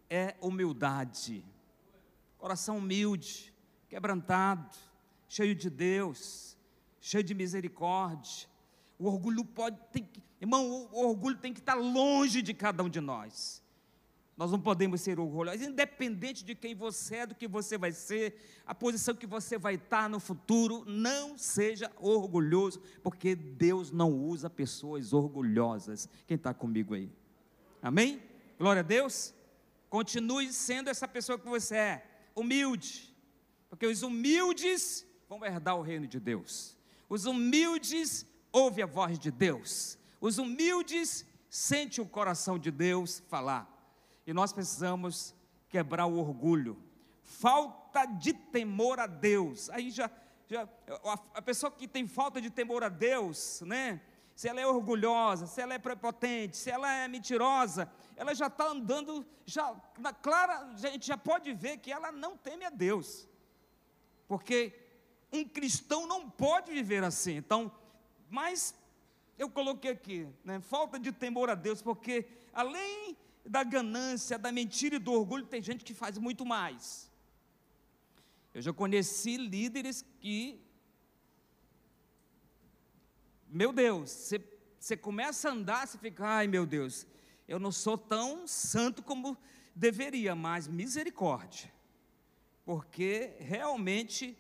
é 0.09 0.35
humildade. 0.41 1.45
Coração 2.39 2.79
humilde, 2.79 3.53
quebrantado, 3.87 4.75
cheio 5.29 5.55
de 5.55 5.69
Deus, 5.69 6.57
cheio 7.03 7.23
de 7.23 7.35
misericórdia. 7.35 8.49
O 8.99 9.09
orgulho 9.09 9.45
pode, 9.45 9.79
tem, 9.93 10.09
irmão, 10.41 10.89
o 10.91 11.07
orgulho 11.07 11.37
tem 11.37 11.53
que 11.53 11.61
estar 11.61 11.75
longe 11.75 12.41
de 12.41 12.55
cada 12.55 12.83
um 12.83 12.89
de 12.89 13.03
nós. 13.03 13.63
Nós 14.37 14.51
não 14.51 14.61
podemos 14.61 15.01
ser 15.01 15.19
orgulhosos, 15.19 15.63
independente 15.67 16.45
de 16.45 16.55
quem 16.55 16.75
você 16.75 17.17
é, 17.17 17.27
do 17.27 17.35
que 17.35 17.49
você 17.49 17.79
vai 17.79 17.91
ser, 17.91 18.37
a 18.67 18.75
posição 18.75 19.15
que 19.15 19.27
você 19.27 19.57
vai 19.57 19.77
estar 19.77 20.11
no 20.11 20.21
futuro, 20.21 20.85
não 20.87 21.39
seja 21.39 21.91
orgulhoso, 21.99 22.83
porque 23.03 23.35
Deus 23.35 23.91
não 23.91 24.13
usa 24.13 24.51
pessoas 24.51 25.15
orgulhosas. 25.15 26.07
Quem 26.27 26.35
está 26.35 26.53
comigo 26.53 26.93
aí? 26.93 27.11
Amém? 27.81 28.23
Glória 28.59 28.81
a 28.81 28.83
Deus. 28.83 29.33
Continue 29.89 30.53
sendo 30.53 30.91
essa 30.91 31.09
pessoa 31.09 31.39
que 31.39 31.49
você 31.49 31.77
é, 31.77 32.07
humilde, 32.35 33.17
porque 33.71 33.87
os 33.87 34.03
humildes 34.03 35.07
vão 35.27 35.43
herdar 35.47 35.77
o 35.79 35.83
reino 35.83 36.07
de 36.07 36.21
Deus. 36.21 36.77
Os 37.09 37.25
humildes 37.25 38.27
ouvem 38.53 38.85
a 38.85 38.87
voz 38.87 39.19
de 39.19 39.31
Deus. 39.31 39.99
Os 40.21 40.37
humildes 40.37 41.25
sentem 41.49 42.05
o 42.05 42.09
coração 42.09 42.59
de 42.59 42.71
Deus 42.71 43.23
falar. 43.29 43.76
E 44.27 44.33
nós 44.33 44.53
precisamos 44.53 45.35
quebrar 45.69 46.07
o 46.07 46.19
orgulho. 46.19 46.77
Falta 47.23 48.05
de 48.07 48.33
temor 48.33 48.99
a 48.99 49.07
Deus. 49.07 49.71
Aí 49.71 49.91
já, 49.91 50.11
já 50.49 50.69
a, 51.35 51.43
pessoa 51.43 51.71
que 51.71 51.87
tem 51.87 52.07
falta 52.07 52.41
de 52.41 52.51
temor 52.51 52.83
a 52.83 52.89
Deus, 52.89 53.63
né? 53.63 54.01
Se 54.35 54.49
ela 54.49 54.61
é 54.61 54.67
orgulhosa, 54.67 55.47
se 55.47 55.61
ela 55.61 55.75
é 55.75 55.79
prepotente, 55.79 56.57
se 56.57 56.71
ela 56.71 56.93
é 56.93 57.09
mentirosa, 57.09 57.91
ela 58.17 58.35
já 58.35 58.49
está 58.49 58.67
andando, 58.67 59.25
já 59.47 59.75
na 59.99 60.13
clara, 60.13 60.73
a 60.73 60.77
gente 60.77 61.07
já 61.07 61.17
pode 61.17 61.55
ver 61.55 61.79
que 61.79 61.91
ela 61.91 62.13
não 62.13 62.37
teme 62.37 62.65
a 62.65 62.71
Deus. 62.71 63.27
Porque 64.29 64.79
um 65.33 65.45
cristão 65.45 66.07
não 66.07 66.29
pode 66.29 66.73
viver 66.73 67.03
assim. 67.03 67.37
Então, 67.37 67.73
mas 68.29 68.75
eu 69.39 69.49
coloquei 69.49 69.93
aqui, 69.93 70.29
né, 70.45 70.61
falta 70.61 70.99
de 70.99 71.13
temor 71.13 71.49
a 71.49 71.55
Deus, 71.55 71.81
porque 71.81 72.27
além 72.53 73.17
da 73.49 73.63
ganância, 73.63 74.39
da 74.39 74.51
mentira 74.51 74.97
e 74.97 74.99
do 74.99 75.13
orgulho, 75.13 75.47
tem 75.47 75.63
gente 75.63 75.85
que 75.85 75.95
faz 75.95 76.19
muito 76.19 76.45
mais. 76.45 77.11
Eu 78.53 78.63
já 78.63 78.73
conheci 78.73 79.37
líderes 79.37 80.05
que, 80.19 80.61
meu 83.49 83.73
Deus, 83.73 84.11
você, 84.11 84.41
você 84.79 84.97
começa 84.97 85.49
a 85.49 85.53
andar, 85.53 85.87
você 85.87 85.99
fica, 85.99 86.27
ai 86.27 86.47
meu 86.47 86.67
Deus, 86.67 87.07
eu 87.47 87.59
não 87.59 87.71
sou 87.71 87.97
tão 87.97 88.47
santo 88.47 89.03
como 89.03 89.37
deveria, 89.75 90.35
mas 90.35 90.67
misericórdia, 90.67 91.73
porque 92.65 93.35
realmente 93.39 94.37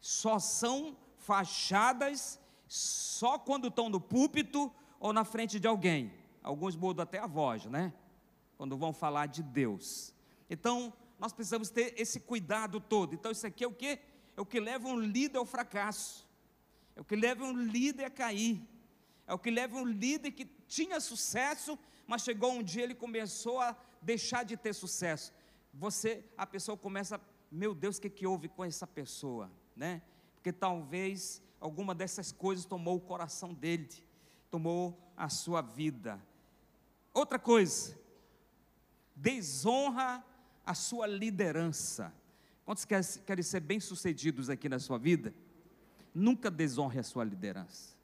só 0.00 0.38
são 0.38 0.96
fachadas 1.18 2.40
só 2.68 3.38
quando 3.38 3.68
estão 3.68 3.88
no 3.88 4.00
púlpito 4.00 4.72
ou 4.98 5.12
na 5.12 5.24
frente 5.24 5.58
de 5.58 5.66
alguém. 5.66 6.12
Alguns 6.42 6.76
mudam 6.76 7.02
até 7.02 7.18
a 7.18 7.26
voz, 7.26 7.66
né? 7.66 7.92
Quando 8.56 8.76
vão 8.76 8.92
falar 8.92 9.26
de 9.26 9.42
Deus. 9.42 10.14
Então, 10.48 10.92
nós 11.18 11.32
precisamos 11.32 11.70
ter 11.70 11.94
esse 11.96 12.20
cuidado 12.20 12.80
todo. 12.80 13.14
Então, 13.14 13.30
isso 13.30 13.46
aqui 13.46 13.64
é 13.64 13.66
o 13.66 13.72
que? 13.72 13.98
É 14.36 14.40
o 14.40 14.46
que 14.46 14.60
leva 14.60 14.88
um 14.88 14.98
líder 14.98 15.38
ao 15.38 15.46
fracasso. 15.46 16.26
É 16.94 17.00
o 17.00 17.04
que 17.04 17.16
leva 17.16 17.44
um 17.44 17.56
líder 17.56 18.04
a 18.04 18.10
cair. 18.10 18.62
É 19.26 19.34
o 19.34 19.38
que 19.38 19.50
leva 19.50 19.76
um 19.76 19.84
líder 19.84 20.30
que 20.30 20.44
tinha 20.66 21.00
sucesso, 21.00 21.78
mas 22.06 22.22
chegou 22.22 22.52
um 22.52 22.62
dia 22.62 22.84
ele 22.84 22.94
começou 22.94 23.60
a 23.60 23.76
deixar 24.00 24.44
de 24.44 24.56
ter 24.56 24.72
sucesso. 24.72 25.32
Você, 25.74 26.24
a 26.36 26.46
pessoa 26.46 26.76
começa, 26.76 27.20
meu 27.50 27.74
Deus, 27.74 27.96
o 27.96 28.00
que, 28.00 28.08
que 28.08 28.26
houve 28.26 28.48
com 28.48 28.64
essa 28.64 28.86
pessoa, 28.86 29.50
né? 29.74 30.00
Porque 30.34 30.52
talvez 30.52 31.42
alguma 31.60 31.94
dessas 31.94 32.30
coisas 32.30 32.64
tomou 32.64 32.96
o 32.96 33.00
coração 33.00 33.52
dele, 33.52 33.88
tomou 34.50 34.96
a 35.16 35.28
sua 35.28 35.60
vida. 35.60 36.22
Outra 37.12 37.38
coisa, 37.38 37.98
desonra 39.16 40.22
a 40.64 40.74
sua 40.74 41.06
liderança. 41.06 42.12
Quantos 42.64 42.84
querem 42.84 43.42
ser 43.42 43.60
bem-sucedidos 43.60 44.50
aqui 44.50 44.68
na 44.68 44.78
sua 44.78 44.98
vida? 44.98 45.32
Nunca 46.14 46.50
desonre 46.50 46.98
a 46.98 47.02
sua 47.02 47.24
liderança. 47.24 47.96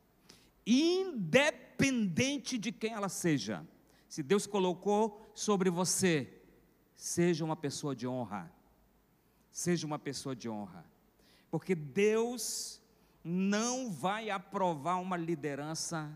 Independente 0.67 2.57
de 2.57 2.73
quem 2.73 2.93
ela 2.93 3.09
seja. 3.09 3.67
Se 4.09 4.23
Deus 4.23 4.47
colocou 4.47 5.31
sobre 5.35 5.69
você, 5.69 6.33
seja 6.95 7.45
uma 7.45 7.57
pessoa 7.57 7.95
de 7.95 8.07
honra. 8.07 8.51
Seja 9.51 9.87
uma 9.87 9.99
pessoa 9.99 10.37
de 10.37 10.49
honra. 10.49 10.85
Porque 11.51 11.75
Deus 11.75 12.81
não 13.25 13.91
vai 13.91 14.31
aprovar 14.31 14.97
uma 14.97 15.17
liderança, 15.17 16.11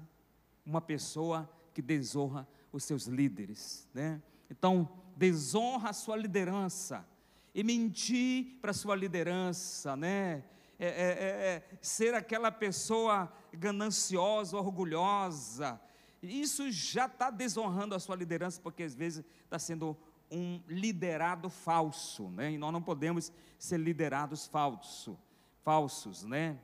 uma 0.64 0.80
pessoa 0.80 1.50
que 1.74 1.82
desonra 1.82 2.48
os 2.72 2.84
seus 2.84 3.06
líderes, 3.06 3.88
né? 3.92 4.22
Então, 4.50 4.88
desonra 5.16 5.90
a 5.90 5.92
sua 5.92 6.16
liderança. 6.16 7.06
E 7.54 7.64
mentir 7.64 8.58
para 8.60 8.70
a 8.70 8.74
sua 8.74 8.94
liderança, 8.94 9.96
né? 9.96 10.44
É, 10.78 10.86
é, 10.86 10.88
é, 10.88 11.72
é, 11.72 11.78
ser 11.80 12.12
aquela 12.12 12.52
pessoa 12.52 13.32
gananciosa, 13.52 14.56
orgulhosa. 14.58 15.80
Isso 16.22 16.70
já 16.70 17.06
está 17.06 17.30
desonrando 17.30 17.94
a 17.94 17.98
sua 17.98 18.14
liderança, 18.14 18.60
porque 18.60 18.82
às 18.82 18.94
vezes 18.94 19.24
está 19.44 19.58
sendo 19.58 19.96
um 20.30 20.60
liderado 20.68 21.48
falso, 21.48 22.28
né? 22.30 22.52
E 22.52 22.58
nós 22.58 22.72
não 22.72 22.82
podemos 22.82 23.32
ser 23.58 23.78
liderados 23.78 24.46
falso, 24.46 25.18
falsos, 25.62 26.24
né? 26.24 26.58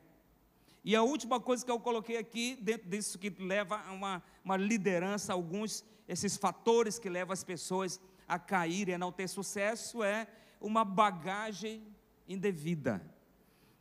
E 0.85 0.97
a 0.97 1.03
última 1.03 1.39
coisa 1.39 1.65
que 1.65 1.71
eu 1.71 1.79
coloquei 1.79 2.17
aqui, 2.17 2.59
dentro 2.61 2.89
disso 2.91 3.19
que 3.19 3.31
leva 3.31 3.81
a 3.81 3.93
uma, 3.93 4.23
uma 4.45 4.57
liderança, 4.57 5.33
alguns 5.33 5.85
esses 6.09 6.37
fatores 6.37 6.99
que 6.99 7.09
levam 7.09 7.33
as 7.33 7.45
pessoas 7.45 8.01
a 8.27 8.39
caírem, 8.39 8.95
a 8.95 8.99
não 8.99 9.13
ter 9.13 9.29
sucesso, 9.29 10.03
é 10.03 10.27
uma 10.61 10.85
bagagem 10.85 11.87
indevida. 12.29 13.03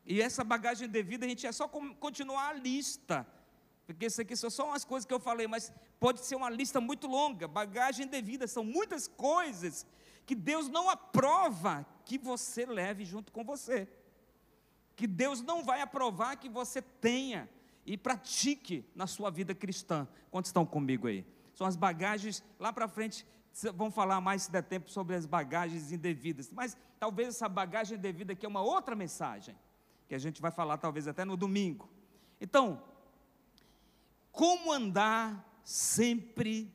E 0.05 0.21
essa 0.21 0.43
bagagem 0.43 0.87
indevida, 0.87 1.25
a 1.25 1.29
gente 1.29 1.45
é 1.45 1.51
só 1.51 1.67
continuar 1.67 2.49
a 2.49 2.53
lista, 2.53 3.27
porque 3.85 4.05
isso 4.05 4.21
aqui 4.21 4.35
são 4.35 4.49
só 4.49 4.67
umas 4.67 4.83
coisas 4.83 5.05
que 5.05 5.13
eu 5.13 5.19
falei, 5.19 5.47
mas 5.47 5.71
pode 5.99 6.25
ser 6.25 6.35
uma 6.35 6.49
lista 6.49 6.81
muito 6.81 7.07
longa. 7.07 7.47
Bagagem 7.47 8.05
indevida 8.05 8.47
são 8.47 8.63
muitas 8.63 9.07
coisas 9.07 9.85
que 10.25 10.35
Deus 10.35 10.69
não 10.69 10.89
aprova 10.89 11.85
que 12.05 12.17
você 12.17 12.65
leve 12.65 13.05
junto 13.05 13.31
com 13.31 13.43
você. 13.43 13.87
Que 14.95 15.07
Deus 15.07 15.41
não 15.41 15.63
vai 15.63 15.81
aprovar 15.81 16.37
que 16.37 16.49
você 16.49 16.81
tenha 16.81 17.49
e 17.85 17.97
pratique 17.97 18.85
na 18.95 19.07
sua 19.07 19.29
vida 19.29 19.53
cristã. 19.53 20.07
Quantos 20.29 20.49
estão 20.49 20.65
comigo 20.65 21.07
aí? 21.07 21.25
São 21.53 21.67
as 21.67 21.75
bagagens, 21.75 22.43
lá 22.59 22.71
para 22.71 22.87
frente 22.87 23.25
vamos 23.75 23.93
falar 23.93 24.21
mais 24.21 24.43
se 24.43 24.51
der 24.51 24.63
tempo 24.63 24.89
sobre 24.89 25.15
as 25.15 25.25
bagagens 25.25 25.91
indevidas, 25.91 26.49
mas 26.51 26.77
talvez 26.99 27.29
essa 27.29 27.49
bagagem 27.49 27.97
indevida 27.97 28.33
aqui 28.33 28.45
é 28.45 28.49
uma 28.49 28.61
outra 28.61 28.95
mensagem, 28.95 29.55
que 30.07 30.15
a 30.15 30.19
gente 30.19 30.41
vai 30.41 30.51
falar 30.51 30.77
talvez 30.77 31.07
até 31.07 31.25
no 31.25 31.35
domingo. 31.35 31.89
Então, 32.39 32.81
como 34.31 34.71
andar 34.71 35.45
sempre 35.63 36.73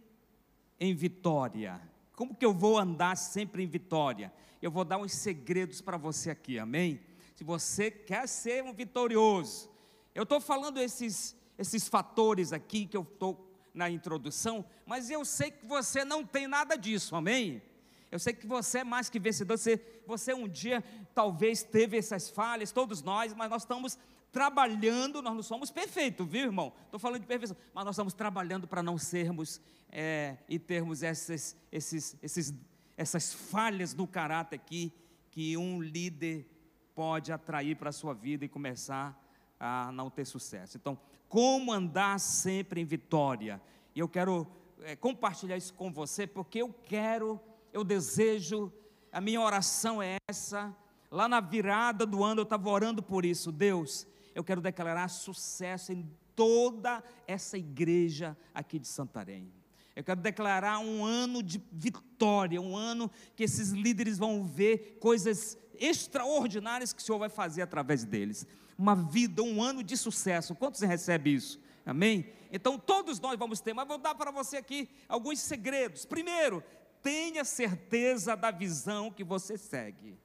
em 0.79 0.95
vitória? 0.95 1.81
Como 2.15 2.35
que 2.35 2.45
eu 2.45 2.53
vou 2.53 2.79
andar 2.79 3.17
sempre 3.17 3.63
em 3.63 3.67
vitória? 3.67 4.33
Eu 4.61 4.71
vou 4.71 4.85
dar 4.85 4.99
uns 4.99 5.13
segredos 5.13 5.81
para 5.81 5.97
você 5.97 6.31
aqui, 6.31 6.59
amém? 6.59 7.01
Se 7.35 7.45
você 7.45 7.91
quer 7.91 8.29
ser 8.29 8.63
um 8.63 8.73
vitorioso, 8.73 9.71
eu 10.15 10.23
estou 10.23 10.41
falando 10.41 10.79
esses 10.79 11.37
esses 11.59 11.89
fatores 11.89 12.53
aqui 12.53 12.87
que 12.87 12.97
eu 12.97 13.03
estou 13.03 13.46
na 13.77 13.91
introdução, 13.91 14.65
mas 14.87 15.11
eu 15.11 15.25
sei 15.25 15.51
que 15.51 15.67
você 15.67 16.05
não 16.05 16.25
tem 16.25 16.49
nada 16.49 16.77
disso, 16.77 17.15
amém? 17.15 17.63
Eu 18.11 18.19
sei 18.19 18.33
que 18.33 18.47
você 18.47 18.79
é 18.79 18.85
mais 18.85 19.11
que 19.11 19.19
vencedor, 19.19 19.59
você, 19.59 19.81
você 20.07 20.33
um 20.33 20.49
dia 20.49 20.83
talvez 21.15 21.63
teve 21.63 21.99
essas 21.99 22.31
falhas, 22.31 22.73
todos 22.73 23.03
nós, 23.03 23.35
mas 23.35 23.51
nós 23.51 23.63
estamos 23.63 23.99
trabalhando, 24.33 25.21
nós 25.21 25.35
não 25.35 25.43
somos 25.43 25.71
perfeitos, 25.71 26.27
viu 26.27 26.45
irmão? 26.45 26.73
Estou 26.87 26.99
falando 26.99 27.21
de 27.21 27.27
perfeição, 27.27 27.57
mas 27.75 27.85
nós 27.85 27.95
estamos 27.95 28.15
trabalhando 28.15 28.67
para 28.67 28.83
não 28.83 28.97
sermos 28.97 29.61
é, 29.91 30.39
e 30.49 30.59
termos 30.59 31.03
essas, 31.03 31.55
esses, 31.71 32.17
esses, 32.23 32.55
essas 32.97 33.35
falhas 33.35 33.95
no 33.95 34.07
caráter 34.07 34.57
aqui, 34.57 34.93
que 35.31 35.55
um 35.57 35.83
líder 35.83 36.49
pode 36.95 37.31
atrair 37.31 37.77
para 37.77 37.91
a 37.91 37.93
sua 37.93 38.15
vida 38.15 38.47
e 38.47 38.49
começar 38.49 39.23
a 39.61 39.93
não 39.93 40.09
ter 40.09 40.25
sucesso. 40.25 40.79
Então, 40.79 40.99
como 41.29 41.73
andar 41.73 42.19
sempre 42.21 42.81
em 42.81 42.85
vitória? 42.85 43.61
E 43.95 44.01
eu 44.01 44.09
quero 44.09 44.47
é, 44.83 44.95
compartilhar 44.95 45.57
isso 45.57 45.75
com 45.75 45.93
você, 45.93 46.27
porque 46.27 46.63
eu 46.63 46.73
quero, 46.85 47.41
eu 47.73 47.83
desejo, 47.83 48.73
a 49.13 49.21
minha 49.21 49.41
oração 49.41 50.03
é 50.03 50.17
essa. 50.29 50.75
Lá 51.11 51.29
na 51.29 51.41
virada 51.41 52.05
do 52.05 52.23
ano 52.23 52.41
eu 52.41 52.45
estava 52.45 52.69
orando 52.69 53.03
por 53.03 53.25
isso, 53.25 53.51
Deus, 53.51 54.07
eu 54.35 54.45
quero 54.45 54.61
declarar 54.61 55.09
sucesso 55.09 55.93
em 55.93 56.09
toda 56.35 57.03
essa 57.27 57.57
igreja 57.57 58.37
aqui 58.55 58.79
de 58.79 58.87
Santarém. 58.87 59.51
Eu 59.97 60.05
quero 60.05 60.21
declarar 60.21 60.79
um 60.79 61.03
ano 61.03 61.43
de 61.43 61.59
vitória, 61.73 62.61
um 62.61 62.77
ano 62.77 63.11
que 63.35 63.43
esses 63.43 63.71
líderes 63.71 64.19
vão 64.19 64.45
ver 64.45 64.99
coisas 65.01 65.59
extraordinárias 65.81 66.93
que 66.93 67.01
o 67.01 67.05
Senhor 67.05 67.19
vai 67.19 67.29
fazer 67.29 67.63
através 67.63 68.05
deles. 68.05 68.47
Uma 68.79 68.95
vida, 68.95 69.43
um 69.43 69.63
ano 69.63 69.83
de 69.83 69.97
sucesso. 69.97 70.55
Quantos 70.55 70.81
recebe 70.81 71.35
isso? 71.35 71.61
Amém? 71.85 72.33
Então 72.51 72.79
todos 72.79 73.21
nós 73.21 73.39
vamos 73.39 73.61
ter, 73.61 73.73
mas 73.73 73.87
vou 73.87 73.99
dar 73.99 74.15
para 74.15 74.31
você 74.31 74.57
aqui 74.57 74.89
alguns 75.09 75.41
segredos. 75.41 76.05
Primeiro, 76.05 76.63
tenha 77.03 77.45
certeza 77.45 78.37
da 78.37 78.51
visão 78.51 79.11
que 79.11 79.23
você 79.23 79.57
segue. 79.57 80.19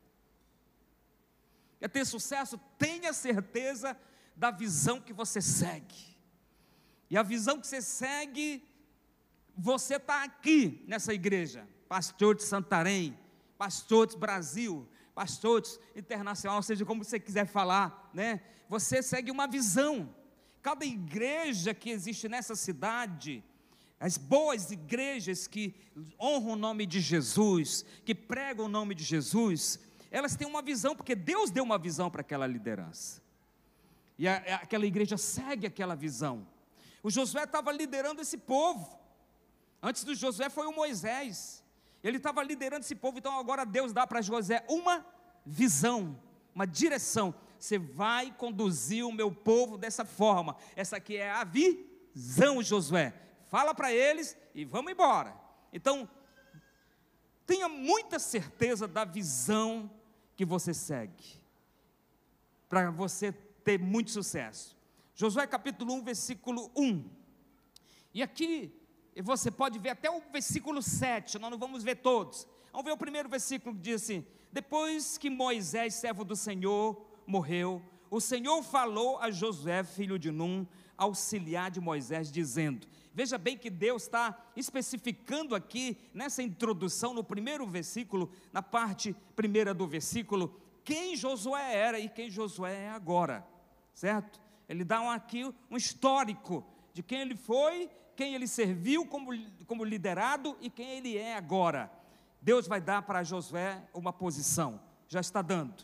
Quer 1.79 1.89
ter 1.89 2.05
sucesso? 2.05 2.59
Tenha 2.77 3.11
certeza 3.13 3.97
da 4.35 4.51
visão 4.51 4.99
que 4.99 5.13
você 5.13 5.41
segue. 5.41 6.17
E 7.09 7.17
a 7.17 7.23
visão 7.23 7.59
que 7.59 7.67
você 7.67 7.81
segue, 7.81 8.63
você 9.55 9.95
está 9.95 10.23
aqui 10.23 10.83
nessa 10.87 11.13
igreja, 11.13 11.67
pastor 11.89 12.35
de 12.35 12.43
Santarém, 12.43 13.17
pastor 13.57 14.07
de 14.07 14.17
Brasil, 14.17 14.87
pastor 15.13 15.61
internacional, 15.95 16.61
seja 16.63 16.85
como 16.85 17.03
você 17.03 17.19
quiser 17.19 17.45
falar, 17.45 18.09
né? 18.13 18.41
Você 18.69 19.03
segue 19.03 19.31
uma 19.31 19.47
visão. 19.47 20.13
Cada 20.61 20.85
igreja 20.85 21.73
que 21.73 21.89
existe 21.89 22.29
nessa 22.29 22.55
cidade, 22.55 23.43
as 23.99 24.17
boas 24.17 24.71
igrejas 24.71 25.47
que 25.47 25.75
honram 26.19 26.53
o 26.53 26.55
nome 26.55 26.85
de 26.85 26.99
Jesus, 26.99 27.85
que 28.05 28.15
pregam 28.15 28.65
o 28.65 28.69
nome 28.69 28.95
de 28.95 29.03
Jesus, 29.03 29.79
elas 30.09 30.35
têm 30.35 30.47
uma 30.47 30.61
visão, 30.61 30.95
porque 30.95 31.15
Deus 31.15 31.51
deu 31.51 31.63
uma 31.63 31.77
visão 31.77 32.09
para 32.09 32.21
aquela 32.21 32.47
liderança. 32.47 33.21
E 34.17 34.27
a, 34.27 34.35
aquela 34.55 34.85
igreja 34.85 35.17
segue 35.17 35.65
aquela 35.65 35.95
visão. 35.95 36.47
O 37.03 37.09
Josué 37.09 37.43
estava 37.43 37.71
liderando 37.71 38.21
esse 38.21 38.37
povo. 38.37 38.99
Antes 39.81 40.03
do 40.03 40.13
Josué 40.13 40.49
foi 40.49 40.67
o 40.67 40.75
Moisés. 40.75 41.60
Ele 42.03 42.17
estava 42.17 42.41
liderando 42.43 42.83
esse 42.83 42.95
povo, 42.95 43.17
então 43.17 43.37
agora 43.37 43.65
Deus 43.65 43.93
dá 43.93 44.07
para 44.07 44.21
Josué 44.21 44.65
uma 44.67 45.05
visão, 45.45 46.19
uma 46.53 46.65
direção. 46.65 47.33
Você 47.59 47.77
vai 47.77 48.31
conduzir 48.31 49.05
o 49.05 49.11
meu 49.11 49.31
povo 49.31 49.77
dessa 49.77 50.03
forma. 50.03 50.55
Essa 50.75 50.97
aqui 50.97 51.17
é 51.17 51.31
a 51.31 51.43
visão, 51.43 52.61
Josué. 52.63 53.13
Fala 53.49 53.75
para 53.75 53.93
eles 53.93 54.35
e 54.55 54.65
vamos 54.65 54.91
embora. 54.91 55.35
Então, 55.71 56.09
tenha 57.45 57.69
muita 57.69 58.17
certeza 58.17 58.87
da 58.87 59.05
visão 59.05 59.91
que 60.35 60.45
você 60.45 60.73
segue, 60.73 61.39
para 62.67 62.89
você 62.89 63.31
ter 63.31 63.77
muito 63.77 64.09
sucesso. 64.09 64.75
Josué 65.13 65.45
capítulo 65.45 65.93
1, 65.93 66.03
versículo 66.03 66.71
1. 66.75 67.09
E 68.13 68.23
aqui 68.23 68.73
você 69.19 69.49
pode 69.49 69.79
ver 69.79 69.89
até 69.89 70.09
o 70.09 70.21
versículo 70.31 70.81
7, 70.81 71.39
nós 71.39 71.49
não 71.49 71.57
vamos 71.57 71.83
ver 71.83 71.95
todos. 71.95 72.47
Vamos 72.71 72.85
ver 72.85 72.91
o 72.91 72.97
primeiro 72.97 73.27
versículo 73.27 73.75
que 73.75 73.81
diz 73.81 74.03
assim: 74.03 74.25
Depois 74.51 75.17
que 75.17 75.29
Moisés, 75.29 75.95
servo 75.95 76.23
do 76.23 76.35
Senhor, 76.35 77.03
morreu, 77.25 77.81
o 78.09 78.21
Senhor 78.21 78.61
falou 78.61 79.17
a 79.19 79.31
Josué, 79.31 79.83
filho 79.83 80.19
de 80.19 80.31
Num, 80.31 80.67
auxiliar 80.97 81.71
de 81.71 81.81
Moisés, 81.81 82.31
dizendo: 82.31 82.87
Veja 83.13 83.37
bem 83.37 83.57
que 83.57 83.69
Deus 83.69 84.03
está 84.03 84.37
especificando 84.55 85.55
aqui 85.55 85.97
nessa 86.13 86.41
introdução, 86.41 87.13
no 87.13 87.23
primeiro 87.23 87.65
versículo, 87.67 88.31
na 88.53 88.61
parte 88.61 89.15
primeira 89.35 89.73
do 89.73 89.87
versículo, 89.87 90.55
quem 90.83 91.15
Josué 91.15 91.75
era 91.75 91.99
e 91.99 92.07
quem 92.07 92.29
Josué 92.29 92.85
é 92.85 92.89
agora, 92.89 93.45
certo? 93.93 94.39
Ele 94.67 94.83
dá 94.83 95.13
aqui 95.13 95.43
um 95.69 95.75
histórico 95.75 96.65
de 96.93 97.03
quem 97.03 97.21
ele 97.21 97.35
foi, 97.35 97.89
quem 98.15 98.35
ele 98.35 98.47
serviu 98.47 99.05
como, 99.05 99.31
como 99.65 99.83
liderado 99.83 100.57
e 100.61 100.69
quem 100.69 100.89
ele 100.91 101.17
é 101.17 101.35
agora. 101.35 101.91
Deus 102.41 102.67
vai 102.67 102.81
dar 102.81 103.01
para 103.03 103.23
Josué 103.23 103.81
uma 103.93 104.11
posição, 104.11 104.81
já 105.07 105.19
está 105.19 105.41
dando. 105.41 105.83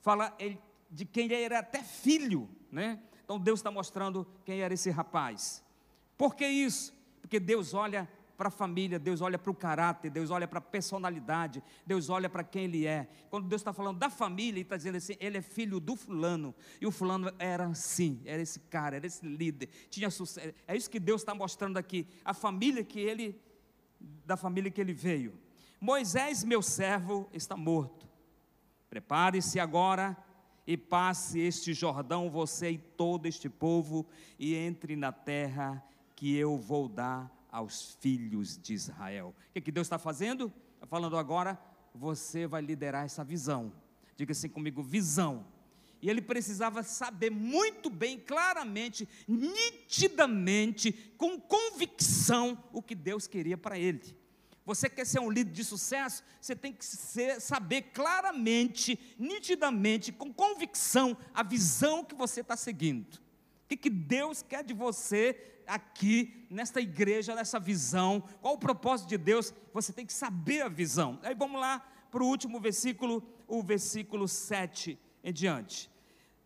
Fala 0.00 0.34
ele, 0.38 0.60
de 0.90 1.04
quem 1.04 1.24
ele 1.26 1.42
era 1.42 1.60
até 1.60 1.82
filho, 1.82 2.48
né? 2.70 3.00
Então 3.24 3.38
Deus 3.38 3.60
está 3.60 3.70
mostrando 3.70 4.26
quem 4.44 4.60
era 4.60 4.72
esse 4.72 4.90
rapaz. 4.90 5.64
Por 6.16 6.34
que 6.34 6.46
isso? 6.46 6.94
Porque 7.20 7.40
Deus 7.40 7.74
olha 7.74 8.08
para 8.36 8.48
a 8.48 8.50
família, 8.50 8.98
Deus 8.98 9.20
olha 9.20 9.38
para 9.38 9.50
o 9.50 9.54
caráter, 9.54 10.10
Deus 10.10 10.30
olha 10.30 10.46
para 10.46 10.58
a 10.58 10.62
personalidade, 10.62 11.62
Deus 11.86 12.10
olha 12.10 12.28
para 12.28 12.44
quem 12.44 12.64
ele 12.64 12.86
é. 12.86 13.08
Quando 13.30 13.48
Deus 13.48 13.60
está 13.60 13.72
falando 13.72 13.98
da 13.98 14.10
família, 14.10 14.58
Ele 14.58 14.60
está 14.60 14.76
dizendo 14.76 14.96
assim: 14.96 15.16
ele 15.18 15.38
é 15.38 15.42
filho 15.42 15.80
do 15.80 15.96
fulano, 15.96 16.54
e 16.80 16.86
o 16.86 16.90
fulano 16.90 17.32
era 17.38 17.66
assim, 17.66 18.20
era 18.24 18.40
esse 18.40 18.60
cara, 18.60 18.96
era 18.96 19.06
esse 19.06 19.26
líder, 19.26 19.68
tinha 19.90 20.10
sucesso. 20.10 20.54
É 20.66 20.76
isso 20.76 20.90
que 20.90 21.00
Deus 21.00 21.22
está 21.22 21.34
mostrando 21.34 21.78
aqui, 21.78 22.06
a 22.24 22.34
família 22.34 22.84
que 22.84 23.00
ele, 23.00 23.40
da 24.24 24.36
família 24.36 24.70
que 24.70 24.80
ele 24.80 24.92
veio. 24.92 25.38
Moisés, 25.80 26.44
meu 26.44 26.62
servo, 26.62 27.28
está 27.32 27.56
morto. 27.56 28.06
Prepare-se 28.88 29.58
agora 29.58 30.16
e 30.66 30.76
passe 30.76 31.38
este 31.38 31.72
Jordão, 31.72 32.30
você 32.30 32.70
e 32.70 32.78
todo 32.78 33.26
este 33.26 33.48
povo, 33.48 34.06
e 34.38 34.54
entre 34.54 34.96
na 34.96 35.12
terra 35.12 35.82
que 36.14 36.34
eu 36.34 36.56
vou 36.56 36.88
dar 36.88 37.35
aos 37.56 37.94
filhos 38.00 38.58
de 38.58 38.74
Israel. 38.74 39.34
O 39.48 39.52
que, 39.54 39.62
que 39.62 39.72
Deus 39.72 39.86
está 39.86 39.98
fazendo? 39.98 40.52
Está 40.74 40.86
falando 40.86 41.16
agora, 41.16 41.58
você 41.94 42.46
vai 42.46 42.60
liderar 42.60 43.06
essa 43.06 43.24
visão. 43.24 43.72
Diga 44.14 44.32
assim 44.32 44.50
comigo: 44.50 44.82
visão. 44.82 45.46
E 46.02 46.10
ele 46.10 46.20
precisava 46.20 46.82
saber 46.82 47.30
muito 47.30 47.88
bem, 47.88 48.18
claramente, 48.18 49.08
nitidamente, 49.26 50.92
com 51.16 51.40
convicção, 51.40 52.62
o 52.74 52.82
que 52.82 52.94
Deus 52.94 53.26
queria 53.26 53.56
para 53.56 53.78
ele. 53.78 54.14
Você 54.66 54.90
quer 54.90 55.06
ser 55.06 55.20
um 55.20 55.30
líder 55.30 55.52
de 55.52 55.64
sucesso? 55.64 56.22
Você 56.38 56.54
tem 56.54 56.74
que 56.74 56.84
ser, 56.84 57.40
saber 57.40 57.82
claramente, 57.94 58.98
nitidamente, 59.18 60.12
com 60.12 60.30
convicção, 60.30 61.16
a 61.32 61.42
visão 61.42 62.04
que 62.04 62.14
você 62.14 62.42
está 62.42 62.56
seguindo. 62.56 63.14
O 63.14 63.68
que, 63.68 63.78
que 63.78 63.90
Deus 63.90 64.42
quer 64.42 64.62
de 64.62 64.74
você 64.74 65.55
aqui, 65.66 66.46
nesta 66.50 66.80
igreja, 66.80 67.34
nessa 67.34 67.58
visão, 67.58 68.22
qual 68.40 68.54
o 68.54 68.58
propósito 68.58 69.08
de 69.08 69.18
Deus, 69.18 69.52
você 69.72 69.92
tem 69.92 70.06
que 70.06 70.12
saber 70.12 70.62
a 70.62 70.68
visão. 70.68 71.18
Aí 71.22 71.34
vamos 71.34 71.60
lá 71.60 71.84
para 72.10 72.22
o 72.22 72.26
último 72.26 72.60
versículo, 72.60 73.22
o 73.46 73.62
versículo 73.62 74.26
7 74.26 74.98
em 75.22 75.32
diante. 75.32 75.90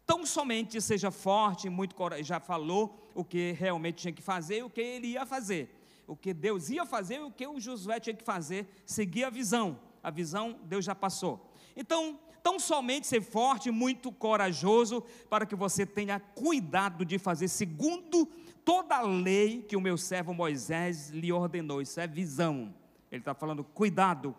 Tão 0.06 0.26
somente 0.26 0.80
seja 0.80 1.11
forte, 1.11 1.68
muito 1.68 1.94
já 2.22 2.40
falou 2.40 2.98
o 3.14 3.24
que 3.24 3.52
realmente 3.52 4.02
tinha 4.02 4.12
que 4.12 4.22
fazer 4.22 4.59
e 4.59 4.62
o 4.62 4.70
que 4.70 4.80
ele 4.80 5.09
ia 5.09 5.24
fazer. 5.24 5.76
O 6.06 6.16
que 6.16 6.35
Deus 6.35 6.70
ia 6.70 6.85
fazer 6.85 7.16
e 7.16 7.20
o 7.20 7.30
que 7.30 7.46
o 7.46 7.61
Josué 7.61 8.00
tinha 8.00 8.16
que 8.16 8.24
fazer, 8.24 8.66
seguir 8.85 9.22
a 9.22 9.30
visão. 9.30 9.78
A 10.02 10.11
visão 10.11 10.59
Deus 10.64 10.85
já 10.85 10.94
passou. 10.94 11.52
Então, 11.76 12.18
tão 12.42 12.59
somente 12.59 13.06
ser 13.06 13.20
forte 13.20 13.70
muito 13.70 14.11
corajoso 14.11 15.02
para 15.28 15.46
que 15.46 15.54
você 15.54 15.87
tenha 15.87 16.18
cuidado 16.18 17.04
de 17.04 17.18
fazer 17.18 17.46
segundo 17.46 18.28
toda 18.64 18.96
a 18.96 19.03
lei 19.03 19.62
que 19.62 19.77
o 19.77 19.81
meu 19.81 19.96
servo 19.96 20.33
Moisés 20.33 21.11
lhe 21.11 21.33
ordenou. 21.33 21.81
Isso 21.81 22.01
é 22.01 22.07
visão. 22.07 22.75
Ele 23.11 23.20
está 23.20 23.35
falando, 23.35 23.64
cuidado, 23.64 24.35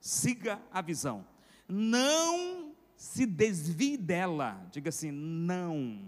siga 0.00 0.60
a 0.72 0.80
visão. 0.80 1.26
Não 1.68 2.72
se 2.96 3.26
desvie 3.26 3.96
dela. 3.96 4.66
Diga 4.70 4.88
assim, 4.88 5.10
não. 5.10 6.00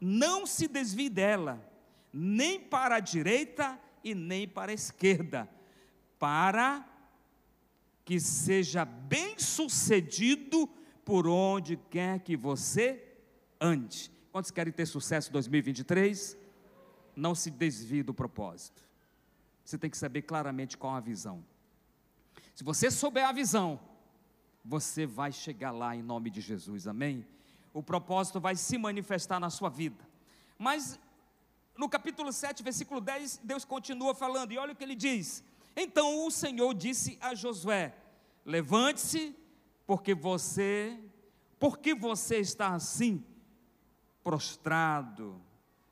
Não 0.00 0.46
se 0.46 0.68
desvie 0.68 1.08
dela, 1.08 1.60
nem 2.12 2.60
para 2.60 2.96
a 2.96 3.00
direita 3.00 3.78
e 4.04 4.14
nem 4.14 4.46
para 4.46 4.70
a 4.70 4.74
esquerda, 4.74 5.48
para 6.18 6.86
que 8.04 8.20
seja 8.20 8.84
bem 8.84 9.38
sucedido 9.38 10.68
por 11.04 11.26
onde 11.26 11.76
quer 11.90 12.20
que 12.20 12.36
você 12.36 13.02
ande. 13.60 14.10
Quantos 14.30 14.50
querem 14.50 14.72
ter 14.72 14.86
sucesso 14.86 15.30
em 15.30 15.32
2023? 15.32 16.36
Não 17.16 17.34
se 17.34 17.50
desvie 17.50 18.02
do 18.02 18.12
propósito. 18.12 18.84
Você 19.64 19.78
tem 19.78 19.90
que 19.90 19.96
saber 19.96 20.22
claramente 20.22 20.76
qual 20.76 20.94
a 20.94 21.00
visão. 21.00 21.44
Se 22.54 22.62
você 22.62 22.90
souber 22.90 23.26
a 23.26 23.32
visão, 23.32 23.80
você 24.64 25.06
vai 25.06 25.32
chegar 25.32 25.70
lá 25.70 25.96
em 25.96 26.02
nome 26.02 26.30
de 26.30 26.40
Jesus, 26.40 26.86
amém? 26.86 27.26
O 27.72 27.82
propósito 27.82 28.38
vai 28.38 28.54
se 28.54 28.76
manifestar 28.78 29.40
na 29.40 29.50
sua 29.50 29.68
vida. 29.68 30.06
Mas 30.58 30.98
no 31.76 31.88
capítulo 31.88 32.32
7, 32.32 32.62
versículo 32.62 33.00
10, 33.00 33.40
Deus 33.42 33.64
continua 33.64 34.14
falando, 34.14 34.52
e 34.52 34.58
olha 34.58 34.72
o 34.72 34.76
que 34.76 34.84
ele 34.84 34.94
diz: 34.94 35.42
Então 35.74 36.26
o 36.26 36.30
Senhor 36.30 36.72
disse 36.74 37.18
a 37.20 37.34
Josué: 37.34 37.94
Levante-se, 38.44 39.36
porque 39.86 40.14
você, 40.14 40.98
porque 41.58 41.94
você 41.94 42.38
está 42.38 42.74
assim, 42.74 43.24
prostrado 44.22 45.40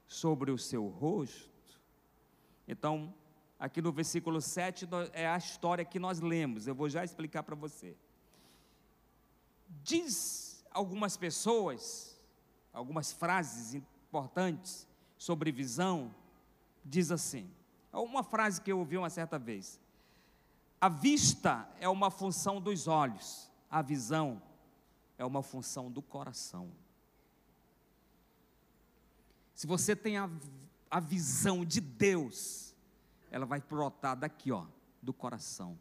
sobre 0.06 0.50
o 0.50 0.58
seu 0.58 0.86
rosto. 0.86 1.50
Então, 2.66 3.14
aqui 3.58 3.82
no 3.82 3.92
versículo 3.92 4.40
7 4.40 4.88
é 5.12 5.26
a 5.26 5.36
história 5.36 5.84
que 5.84 5.98
nós 5.98 6.20
lemos, 6.20 6.66
eu 6.66 6.74
vou 6.74 6.88
já 6.88 7.04
explicar 7.04 7.42
para 7.42 7.54
você. 7.54 7.96
Diz 9.82 10.64
algumas 10.70 11.16
pessoas, 11.16 12.20
algumas 12.72 13.12
frases 13.12 13.74
importantes 13.74 14.86
sobre 15.16 15.50
visão, 15.50 16.14
diz 16.84 17.10
assim: 17.10 17.50
é 17.92 17.96
uma 17.96 18.22
frase 18.22 18.60
que 18.60 18.70
eu 18.70 18.78
ouvi 18.78 18.96
uma 18.96 19.10
certa 19.10 19.38
vez. 19.38 19.80
A 20.80 20.88
vista 20.88 21.68
é 21.80 21.88
uma 21.88 22.10
função 22.10 22.60
dos 22.60 22.86
olhos, 22.86 23.50
a 23.70 23.80
visão 23.80 24.42
é 25.16 25.24
uma 25.24 25.42
função 25.42 25.90
do 25.90 26.02
coração. 26.02 26.70
Se 29.54 29.66
você 29.66 29.94
tem 29.94 30.18
a, 30.18 30.28
a 30.90 31.00
visão 31.00 31.64
de 31.64 31.80
Deus, 31.80 32.74
ela 33.30 33.46
vai 33.46 33.60
brotar 33.60 34.16
daqui, 34.16 34.50
ó, 34.50 34.66
do 35.00 35.12
coração. 35.12 35.78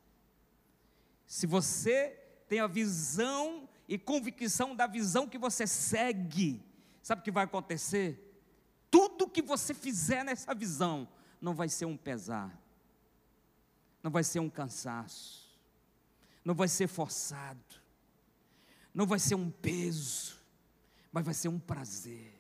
Se 1.25 1.47
você 1.47 2.19
tem 2.47 2.59
a 2.59 2.67
visão 2.67 3.67
e 3.87 3.97
convicção 3.97 4.75
da 4.75 4.85
visão 4.85 5.27
que 5.27 5.37
você 5.37 5.65
segue, 5.65 6.63
sabe 7.01 7.21
o 7.21 7.23
que 7.23 7.31
vai 7.31 7.45
acontecer? 7.45 8.29
Tudo 8.91 9.27
que 9.27 9.41
você 9.41 9.73
fizer 9.73 10.23
nessa 10.23 10.53
visão 10.53 11.07
não 11.41 11.55
vai 11.55 11.67
ser 11.67 11.85
um 11.85 11.97
pesar, 11.97 12.55
não 14.01 14.11
vai 14.11 14.23
ser 14.23 14.39
um 14.39 14.49
cansaço, 14.49 15.57
não 16.45 16.53
vai 16.53 16.67
ser 16.67 16.87
forçado, 16.87 17.81
não 18.93 19.07
vai 19.07 19.17
ser 19.17 19.35
um 19.35 19.49
peso, 19.49 20.39
mas 21.11 21.25
vai 21.25 21.33
ser 21.33 21.47
um 21.47 21.59
prazer. 21.59 22.32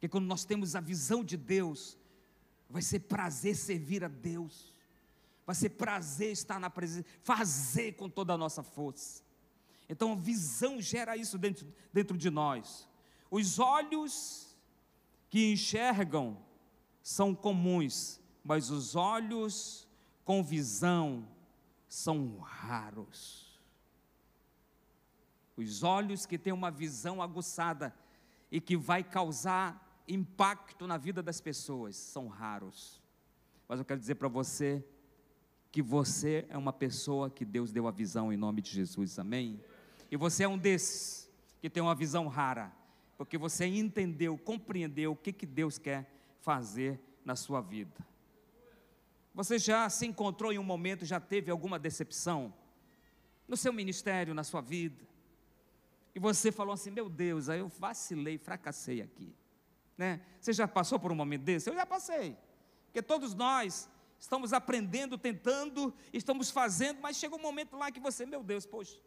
Porque 0.00 0.08
quando 0.08 0.24
nós 0.24 0.46
temos 0.46 0.74
a 0.74 0.80
visão 0.80 1.22
de 1.22 1.36
Deus, 1.36 1.98
vai 2.70 2.80
ser 2.80 3.00
prazer 3.00 3.54
servir 3.54 4.02
a 4.02 4.08
Deus, 4.08 4.72
vai 5.44 5.54
ser 5.54 5.68
prazer 5.68 6.32
estar 6.32 6.58
na 6.58 6.70
presença, 6.70 7.06
fazer 7.22 7.92
com 7.92 8.08
toda 8.08 8.32
a 8.32 8.38
nossa 8.38 8.62
força. 8.62 9.22
Então 9.90 10.12
a 10.12 10.16
visão 10.16 10.80
gera 10.80 11.18
isso 11.18 11.36
dentro, 11.36 11.70
dentro 11.92 12.16
de 12.16 12.30
nós. 12.30 12.88
Os 13.30 13.58
olhos 13.58 14.56
que 15.28 15.52
enxergam 15.52 16.42
são 17.02 17.34
comuns, 17.34 18.18
mas 18.42 18.70
os 18.70 18.96
olhos 18.96 19.86
com 20.24 20.42
visão 20.42 21.28
são 21.86 22.38
raros. 22.38 23.60
Os 25.58 25.82
olhos 25.82 26.24
que 26.24 26.38
têm 26.38 26.54
uma 26.54 26.70
visão 26.70 27.20
aguçada 27.20 27.94
e 28.50 28.62
que 28.62 28.78
vai 28.78 29.04
causar 29.04 29.89
impacto 30.14 30.86
na 30.86 30.96
vida 30.96 31.22
das 31.22 31.40
pessoas 31.40 31.96
são 31.96 32.28
raros. 32.28 33.00
Mas 33.68 33.78
eu 33.78 33.84
quero 33.84 34.00
dizer 34.00 34.16
para 34.16 34.28
você 34.28 34.84
que 35.70 35.80
você 35.80 36.44
é 36.48 36.58
uma 36.58 36.72
pessoa 36.72 37.30
que 37.30 37.44
Deus 37.44 37.72
deu 37.72 37.86
a 37.86 37.90
visão 37.90 38.32
em 38.32 38.36
nome 38.36 38.60
de 38.60 38.70
Jesus, 38.70 39.18
amém? 39.18 39.60
E 40.10 40.16
você 40.16 40.42
é 40.42 40.48
um 40.48 40.58
desses 40.58 41.30
que 41.60 41.70
tem 41.70 41.82
uma 41.82 41.94
visão 41.94 42.26
rara, 42.26 42.72
porque 43.16 43.38
você 43.38 43.66
entendeu, 43.66 44.36
compreendeu 44.36 45.12
o 45.12 45.16
que, 45.16 45.32
que 45.32 45.46
Deus 45.46 45.78
quer 45.78 46.10
fazer 46.40 47.00
na 47.24 47.36
sua 47.36 47.60
vida. 47.60 48.04
Você 49.32 49.58
já 49.58 49.88
se 49.88 50.06
encontrou 50.06 50.52
em 50.52 50.58
um 50.58 50.64
momento, 50.64 51.04
já 51.04 51.20
teve 51.20 51.50
alguma 51.50 51.78
decepção 51.78 52.52
no 53.46 53.56
seu 53.56 53.72
ministério, 53.72 54.34
na 54.34 54.42
sua 54.42 54.60
vida? 54.60 55.06
E 56.14 56.18
você 56.18 56.50
falou 56.50 56.74
assim: 56.74 56.90
Meu 56.90 57.08
Deus, 57.08 57.48
aí 57.48 57.60
eu 57.60 57.68
vacilei, 57.68 58.38
fracassei 58.38 59.00
aqui. 59.00 59.32
Né? 60.00 60.18
Você 60.40 60.54
já 60.54 60.66
passou 60.66 60.98
por 60.98 61.12
um 61.12 61.14
momento 61.14 61.42
desse? 61.42 61.68
Eu 61.68 61.74
já 61.74 61.84
passei. 61.84 62.34
Porque 62.86 63.02
todos 63.02 63.34
nós 63.34 63.86
estamos 64.18 64.54
aprendendo, 64.54 65.18
tentando, 65.18 65.92
estamos 66.10 66.50
fazendo, 66.50 67.02
mas 67.02 67.18
chega 67.18 67.36
um 67.36 67.38
momento 67.38 67.76
lá 67.76 67.90
que 67.90 68.00
você, 68.00 68.24
meu 68.24 68.42
Deus, 68.42 68.64
poxa, 68.64 68.98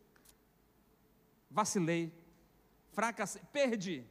vacilei, 1.50 2.14
fracassei, 2.92 3.42
perdi. 3.52 4.06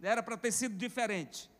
Era 0.00 0.22
para 0.22 0.38
ter 0.38 0.50
sido 0.50 0.74
diferente. 0.78 1.50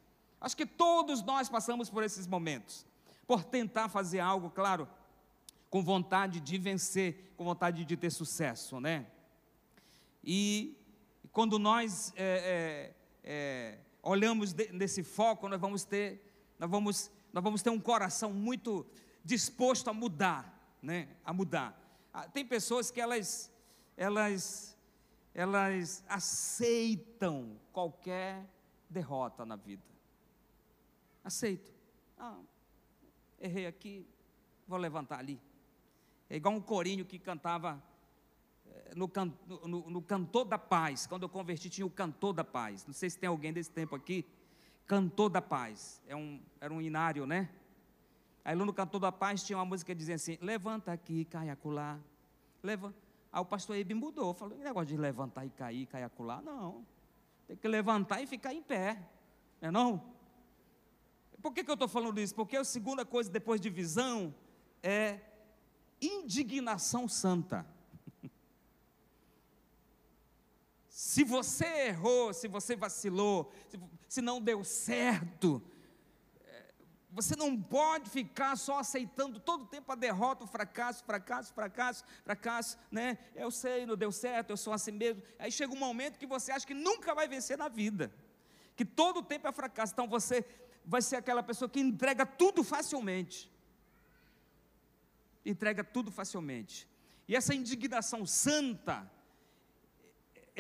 Acho 0.41 0.57
que 0.57 0.65
todos 0.65 1.23
nós 1.23 1.51
passamos 1.51 1.91
por 1.91 2.03
esses 2.03 2.27
momentos, 2.27 2.87
por 3.27 3.45
tentar 3.45 3.91
fazer 3.91 4.21
algo, 4.21 4.49
claro, 4.49 4.89
com 5.69 5.83
vontade 5.83 6.41
de 6.41 6.57
vencer, 6.57 7.35
com 7.37 7.45
vontade 7.45 7.85
de 7.85 7.97
ter 7.99 8.09
sucesso, 8.09 8.81
né? 8.81 9.09
E 10.25 10.75
quando 11.33 11.59
nós 11.59 12.15
é, 12.17 12.95
é, 12.95 12.95
é, 13.23 13.79
olhamos 14.03 14.55
nesse 14.73 15.03
foco, 15.03 15.49
nós 15.49 15.61
vamos 15.61 15.85
ter, 15.85 16.23
nós 16.59 16.71
vamos, 16.71 17.11
nós 17.33 17.43
vamos 17.43 17.63
ter 17.63 17.71
um 17.71 17.81
coração 17.81 18.33
muito 18.33 18.87
disposto 19.25 19.89
a 19.89 19.93
mudar, 19.93 20.77
né? 20.83 21.09
A 21.25 21.33
mudar. 21.33 21.79
Ah, 22.13 22.29
tem 22.29 22.45
pessoas 22.45 22.91
que 22.91 23.01
elas, 23.01 23.53
elas 23.97 24.79
elas 25.39 26.03
aceitam 26.09 27.61
qualquer 27.73 28.45
derrota 28.91 29.47
na 29.47 29.55
vida. 29.55 29.85
Aceito. 31.23 31.73
Ah, 32.19 32.41
errei 33.39 33.65
aqui, 33.65 34.05
vou 34.67 34.79
levantar 34.79 35.21
ali. 35.21 35.41
É 36.29 36.35
igual 36.35 36.55
um 36.55 36.61
corinho 36.61 37.05
que 37.05 37.21
cantava 37.21 37.81
no, 38.95 39.11
no, 39.67 39.91
no, 39.91 40.03
Cantor 40.03 40.45
da 40.45 40.59
Paz. 40.59 41.07
Quando 41.07 41.23
eu 41.23 41.29
converti, 41.29 41.69
tinha 41.71 41.87
o 41.87 41.91
Cantor 41.91 42.33
da 42.33 42.45
Paz. 42.45 42.87
Não 42.87 42.95
sei 42.95 43.11
se 43.11 43.19
tem 43.19 43.29
alguém 43.29 43.53
desse 43.53 43.71
tempo 43.71 43.95
aqui. 43.95 44.25
Cantor 44.87 45.31
da 45.31 45.43
Paz. 45.43 46.03
É 46.07 46.17
um, 46.17 46.41
era 46.61 46.73
um 46.73 46.81
inário, 46.81 47.27
né? 47.27 47.49
Aí 48.45 48.57
no 48.57 48.73
Cantor 48.73 49.01
da 49.01 49.13
Paz 49.13 49.43
tinha 49.43 49.59
uma 49.59 49.65
música 49.65 49.93
que 49.93 49.99
dizia 49.99 50.15
assim: 50.15 50.39
Levanta 50.41 50.93
aqui, 50.93 51.25
cai 51.27 51.51
acolá. 51.51 51.99
Aí 53.33 53.41
o 53.41 53.45
pastor 53.45 53.77
Ebe 53.77 53.95
mudou, 53.95 54.35
falou, 54.35 54.57
negócio 54.59 54.89
de 54.89 54.97
levantar 54.97 55.45
e 55.45 55.51
cair, 55.51 55.87
cair 55.87 56.05
acular, 56.05 56.43
não. 56.43 56.85
Tem 57.47 57.57
que 57.57 57.69
levantar 57.69 58.21
e 58.23 58.27
ficar 58.27 58.53
em 58.53 58.63
pé, 58.63 58.99
não 59.61 59.69
é 59.69 59.71
não? 59.71 60.03
Por 61.41 61.53
que, 61.53 61.63
que 61.63 61.71
eu 61.71 61.75
estou 61.75 61.89
falando 61.89 62.19
isso? 62.19 62.35
Porque 62.35 62.57
a 62.57 62.65
segunda 62.65 63.05
coisa 63.05 63.31
depois 63.31 63.61
de 63.61 63.71
visão 63.71 64.35
é 64.83 65.21
indignação 66.01 67.07
santa. 67.07 67.67
Se 70.99 71.23
você 71.23 71.65
errou, 71.91 72.35
se 72.35 72.49
você 72.49 72.75
vacilou, 72.75 73.53
se, 74.09 74.21
não 74.21 74.41
deu 74.41 74.65
certo, 74.65 75.63
você 77.09 77.37
não 77.37 77.57
pode 77.57 78.11
ficar 78.11 78.57
só 78.57 78.81
aceitando 78.81 79.39
todo 79.39 79.63
o 79.63 79.67
tempo 79.67 79.93
a 79.93 79.95
derrota, 79.95 80.43
o 80.43 80.49
fracasso, 80.49 81.05
fracasso, 81.05 81.55
fracasso, 81.55 82.05
fracasso, 82.25 82.77
né? 82.91 83.17
Eu 83.37 83.49
sei, 83.53 83.87
não 83.87 83.97
deu 83.97 84.11
certo, 84.11 84.51
eu 84.51 84.57
sou 84.57 84.73
assim 84.73 84.91
mesmo. 84.91 85.23
Aí 85.39 85.53
chega 85.53 85.73
um 85.73 85.79
momento 85.79 86.19
que 86.19 86.27
você 86.27 86.51
acha 86.51 86.67
que 86.67 86.75
nunca 86.75 87.15
vai 87.15 87.29
vencer 87.29 87.57
na 87.57 87.69
vida, 87.69 88.13
que 88.75 88.85
todo 88.85 89.19
o 89.19 89.23
tempo 89.23 89.47
é 89.47 89.53
fracasso. 89.53 89.93
Então 89.93 90.09
você 90.09 90.45
vai 90.85 91.01
ser 91.01 91.15
aquela 91.15 91.45
pessoa 91.45 91.69
que 91.69 91.79
entrega 91.79 92.27
tudo 92.27 92.65
facilmente. 92.65 93.49
Entrega 95.47 95.85
tudo 95.85 96.11
facilmente. 96.11 96.89
E 97.29 97.37
essa 97.37 97.55
indignação 97.55 98.27
santa 98.27 99.09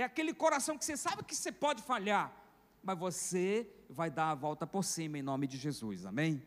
é 0.01 0.05
aquele 0.05 0.33
coração 0.33 0.79
que 0.79 0.85
você 0.85 0.97
sabe 0.97 1.25
que 1.25 1.35
você 1.35 1.51
pode 1.51 1.83
falhar, 1.83 2.33
mas 2.83 2.97
você 2.97 3.69
vai 3.91 4.09
dar 4.09 4.31
a 4.31 4.35
volta 4.35 4.65
por 4.65 4.85
cima 4.85 5.19
em 5.19 5.23
nome 5.23 5.49
de 5.49 5.57
Jesus, 5.59 6.07
amém? 6.07 6.41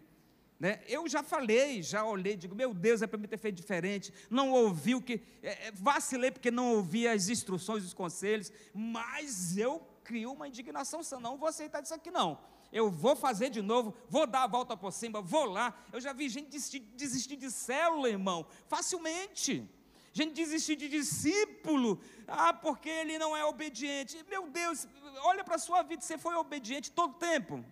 Né? 0.58 0.82
Eu 0.88 1.06
já 1.10 1.22
falei, 1.22 1.84
já 1.84 2.06
olhei, 2.06 2.38
digo, 2.38 2.56
meu 2.56 2.74
Deus, 2.74 3.02
é 3.02 3.08
para 3.08 3.18
me 3.18 3.28
ter 3.28 3.38
feito 3.38 3.58
diferente, 3.58 4.14
não 4.30 4.52
ouvi 4.52 4.96
o 4.96 5.02
que, 5.02 5.22
é, 5.44 5.68
é, 5.68 5.72
vacilei 5.74 6.32
porque 6.32 6.50
não 6.50 6.76
ouvi 6.76 7.08
as 7.08 7.28
instruções, 7.28 7.84
os 7.84 7.94
conselhos, 7.94 8.54
mas 8.74 9.58
eu 9.58 9.86
crio 10.02 10.32
uma 10.32 10.48
indignação, 10.48 11.02
não 11.20 11.38
vou 11.38 11.50
aceitar 11.50 11.84
isso 11.84 11.94
aqui 11.94 12.10
não, 12.10 12.40
eu 12.72 12.90
vou 12.90 13.18
fazer 13.18 13.50
de 13.50 13.62
novo, 13.62 13.94
vou 14.08 14.26
dar 14.26 14.44
a 14.44 14.48
volta 14.48 14.78
por 14.78 14.94
cima, 14.94 15.22
vou 15.22 15.44
lá, 15.44 15.78
eu 15.92 16.00
já 16.00 16.14
vi 16.14 16.30
gente 16.30 16.50
desistir, 16.50 16.80
desistir 16.80 17.36
de 17.36 17.52
célula, 17.52 18.08
irmão, 18.08 18.46
facilmente, 18.70 19.70
gente 20.12 20.34
desistir 20.34 20.76
de 20.76 20.88
discípulo, 20.90 22.00
ah, 22.28 22.54
porque 22.54 22.90
ele 22.90 23.18
não 23.18 23.36
é 23.36 23.44
obediente. 23.46 24.24
Meu 24.30 24.48
Deus, 24.50 24.88
olha 25.24 25.44
para 25.44 25.56
a 25.56 25.60
sua 25.60 25.82
vida, 25.84 26.02
você 26.02 26.18
foi 26.18 26.36
obediente 26.36 26.92
todo 26.92 27.12
o 27.12 27.20
tempo. 27.20 27.64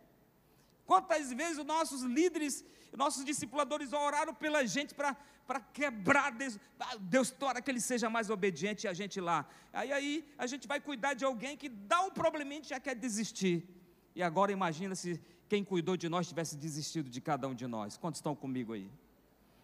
Quantas 0.86 1.32
vezes 1.32 1.60
os 1.60 1.66
nossos 1.66 2.02
líderes, 2.02 2.66
nossos 2.96 3.24
discipuladores 3.24 3.94
oraram 3.94 4.34
pela 4.34 4.66
gente 4.66 4.94
para 4.96 5.16
para 5.50 5.62
quebrar 5.62 6.32
Deus, 6.32 6.60
ah, 6.80 6.96
Deus 7.00 7.32
tora 7.32 7.60
que 7.60 7.72
ele 7.72 7.82
seja 7.82 8.08
mais 8.08 8.30
obediente 8.30 8.84
e 8.84 8.88
a 8.88 8.94
gente 8.94 9.20
lá. 9.20 9.50
Aí 9.74 9.92
aí 9.92 10.34
a 10.38 10.46
gente 10.46 10.68
vai 10.68 10.80
cuidar 10.80 11.16
de 11.16 11.26
alguém 11.26 11.58
que 11.58 11.68
dá 11.68 12.02
um 12.02 12.12
probleminha 12.12 12.62
e 12.62 12.66
já 12.66 12.80
quer 12.80 12.94
desistir. 12.94 13.68
E 14.16 14.22
agora 14.22 14.52
imagina 14.52 14.94
se 14.94 15.20
quem 15.48 15.64
cuidou 15.64 15.98
de 15.98 16.08
nós 16.08 16.28
tivesse 16.28 16.56
desistido 16.56 17.10
de 17.10 17.20
cada 17.20 17.48
um 17.48 17.56
de 17.56 17.66
nós. 17.66 17.98
Quantos 17.98 18.20
estão 18.20 18.36
comigo 18.36 18.74
aí? 18.74 18.92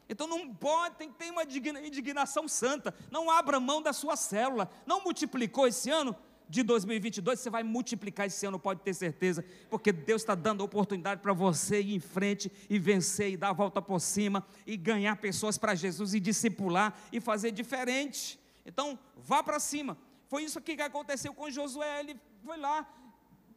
Então 0.08 0.28
não 0.28 0.54
pode, 0.54 0.96
tem 0.96 1.10
que 1.10 1.18
ter 1.18 1.32
uma 1.32 1.44
indignação 1.44 2.48
santa. 2.48 2.94
Não 3.10 3.30
abra 3.30 3.60
mão 3.60 3.82
da 3.82 3.92
sua 3.92 4.16
célula. 4.16 4.70
Não 4.86 5.04
multiplicou 5.04 5.68
esse 5.68 5.90
ano? 5.90 6.16
De 6.48 6.62
2022, 6.62 7.40
você 7.40 7.50
vai 7.50 7.64
multiplicar 7.64 8.28
esse 8.28 8.46
ano, 8.46 8.60
pode 8.60 8.82
ter 8.82 8.94
certeza, 8.94 9.44
porque 9.68 9.92
Deus 9.92 10.22
está 10.22 10.36
dando 10.36 10.64
oportunidade 10.64 11.20
para 11.20 11.34
você 11.34 11.82
ir 11.82 11.96
em 11.96 12.00
frente 12.00 12.52
e 12.70 12.78
vencer, 12.78 13.32
e 13.32 13.38
dar 13.38 13.50
a 13.50 13.54
volta 13.54 13.82
por 13.82 14.00
cima, 14.00 14.46
e 14.66 14.78
ganhar 14.78 15.16
pessoas 15.16 15.58
para 15.58 15.74
Jesus, 15.74 16.14
e 16.14 16.20
discipular, 16.20 16.96
e 17.12 17.20
fazer 17.20 17.50
diferente. 17.50 18.40
Então, 18.64 18.98
vá 19.16 19.42
para 19.42 19.60
cima. 19.60 19.98
Foi 20.28 20.44
isso 20.44 20.62
que 20.62 20.74
aconteceu 20.74 21.34
com 21.34 21.50
Josué. 21.50 22.00
Ele 22.00 22.20
foi 22.44 22.58
lá, 22.58 22.88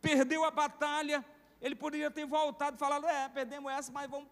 perdeu 0.01 0.45
a 0.45 0.51
batalha. 0.51 1.25
Ele 1.61 1.75
poderia 1.75 2.11
ter 2.11 2.25
voltado 2.25 2.77
e 2.77 2.79
falado: 2.79 3.07
É, 3.07 3.29
perdemos 3.29 3.71
essa, 3.71 3.93
mas 3.93 4.11
vamos 4.11 4.29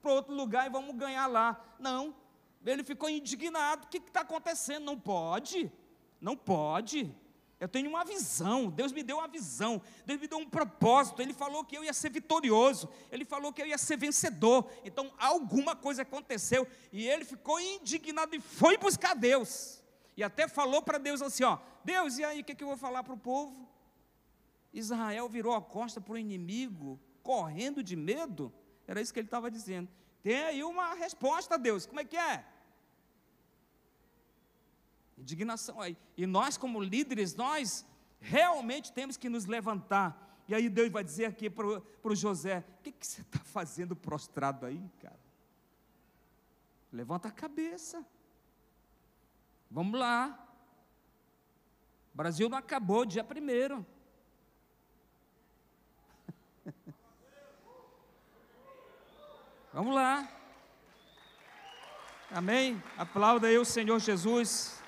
para 0.00 0.12
outro 0.12 0.34
lugar 0.34 0.66
e 0.66 0.70
vamos 0.70 0.94
ganhar 0.96 1.26
lá. 1.26 1.60
Não, 1.78 2.14
ele 2.64 2.84
ficou 2.84 3.08
indignado. 3.08 3.84
O 3.84 3.88
que 3.88 3.98
está 3.98 4.20
acontecendo? 4.20 4.84
Não 4.84 4.98
pode, 4.98 5.70
não 6.20 6.36
pode. 6.36 7.14
Eu 7.58 7.68
tenho 7.68 7.88
uma 7.88 8.04
visão, 8.04 8.68
Deus 8.68 8.92
me 8.92 9.02
deu 9.02 9.16
uma 9.16 9.28
visão, 9.28 9.80
Deus 10.04 10.20
me 10.20 10.28
deu 10.28 10.38
um 10.38 10.48
propósito. 10.48 11.22
Ele 11.22 11.32
falou 11.32 11.64
que 11.64 11.76
eu 11.76 11.82
ia 11.82 11.92
ser 11.92 12.10
vitorioso, 12.10 12.86
ele 13.10 13.24
falou 13.24 13.50
que 13.50 13.62
eu 13.62 13.66
ia 13.66 13.78
ser 13.78 13.96
vencedor. 13.96 14.70
Então, 14.84 15.10
alguma 15.18 15.74
coisa 15.74 16.02
aconteceu 16.02 16.68
e 16.92 17.08
ele 17.08 17.24
ficou 17.24 17.58
indignado 17.58 18.36
e 18.36 18.40
foi 18.40 18.76
buscar 18.76 19.14
Deus. 19.14 19.82
E 20.16 20.22
até 20.22 20.46
falou 20.46 20.82
para 20.82 20.98
Deus 20.98 21.22
assim: 21.22 21.44
Ó, 21.44 21.58
Deus, 21.82 22.18
e 22.18 22.24
aí 22.24 22.40
o 22.40 22.44
que, 22.44 22.54
que 22.54 22.62
eu 22.62 22.68
vou 22.68 22.76
falar 22.76 23.02
para 23.02 23.14
o 23.14 23.18
povo? 23.18 23.66
Israel 24.72 25.26
virou 25.26 25.54
a 25.54 25.62
costa 25.62 25.98
para 25.98 26.12
o 26.12 26.18
inimigo, 26.18 27.00
correndo 27.22 27.82
de 27.82 27.96
medo. 27.96 28.52
Era 28.86 29.00
isso 29.00 29.12
que 29.12 29.20
ele 29.20 29.26
estava 29.26 29.50
dizendo. 29.50 29.88
Tem 30.22 30.42
aí 30.42 30.64
uma 30.64 30.94
resposta, 30.94 31.58
Deus. 31.58 31.86
Como 31.86 32.00
é 32.00 32.04
que 32.04 32.16
é? 32.16 32.44
Indignação 35.18 35.80
aí. 35.80 35.96
E 36.16 36.26
nós, 36.26 36.56
como 36.56 36.80
líderes, 36.80 37.34
nós 37.34 37.86
realmente 38.20 38.92
temos 38.92 39.16
que 39.16 39.28
nos 39.28 39.46
levantar. 39.46 40.42
E 40.48 40.54
aí 40.54 40.68
Deus 40.68 40.90
vai 40.90 41.02
dizer 41.02 41.26
aqui 41.26 41.48
para 41.50 41.66
o 41.66 42.14
José: 42.14 42.64
O 42.78 42.82
que, 42.82 42.92
que 42.92 43.06
você 43.06 43.22
está 43.22 43.38
fazendo 43.40 43.96
prostrado 43.96 44.66
aí, 44.66 44.90
cara? 45.00 45.18
Levanta 46.92 47.28
a 47.28 47.32
cabeça. 47.32 48.04
Vamos 49.70 49.98
lá. 49.98 50.42
O 52.14 52.16
Brasil 52.16 52.48
não 52.48 52.58
acabou 52.58 53.04
dia 53.04 53.24
primeiro. 53.24 53.84
Vamos 59.76 59.94
lá. 59.94 60.26
Amém? 62.30 62.82
Aplauda 62.96 63.46
aí 63.46 63.58
o 63.58 63.64
Senhor 63.66 63.98
Jesus. 63.98 64.80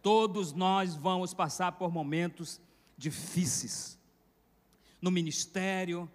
Todos 0.00 0.54
nós 0.54 0.96
vamos 0.96 1.34
passar 1.34 1.72
por 1.72 1.92
momentos 1.92 2.58
difíceis. 2.96 3.98
No 5.02 5.10
ministério, 5.10 6.10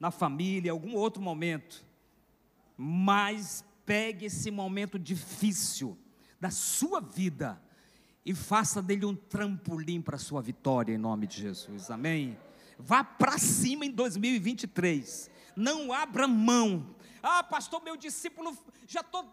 na 0.00 0.10
família, 0.10 0.72
algum 0.72 0.96
outro 0.96 1.22
momento. 1.22 1.86
Mas 2.76 3.64
pegue 3.86 4.26
esse 4.26 4.50
momento 4.50 4.98
difícil 4.98 5.96
da 6.40 6.50
sua 6.50 7.00
vida 7.00 7.62
e 8.26 8.34
faça 8.34 8.82
dele 8.82 9.06
um 9.06 9.14
trampolim 9.14 10.02
para 10.02 10.16
a 10.16 10.18
sua 10.18 10.42
vitória 10.42 10.92
em 10.92 10.98
nome 10.98 11.28
de 11.28 11.40
Jesus. 11.40 11.88
Amém. 11.88 12.36
Vá 12.78 13.02
para 13.04 13.38
cima 13.38 13.84
em 13.84 13.90
2023. 13.90 15.30
Não 15.56 15.92
abra 15.92 16.26
mão. 16.26 16.94
Ah, 17.22 17.42
pastor, 17.42 17.82
meu 17.82 17.96
discípulo, 17.96 18.56
já 18.86 19.00
estou 19.00 19.24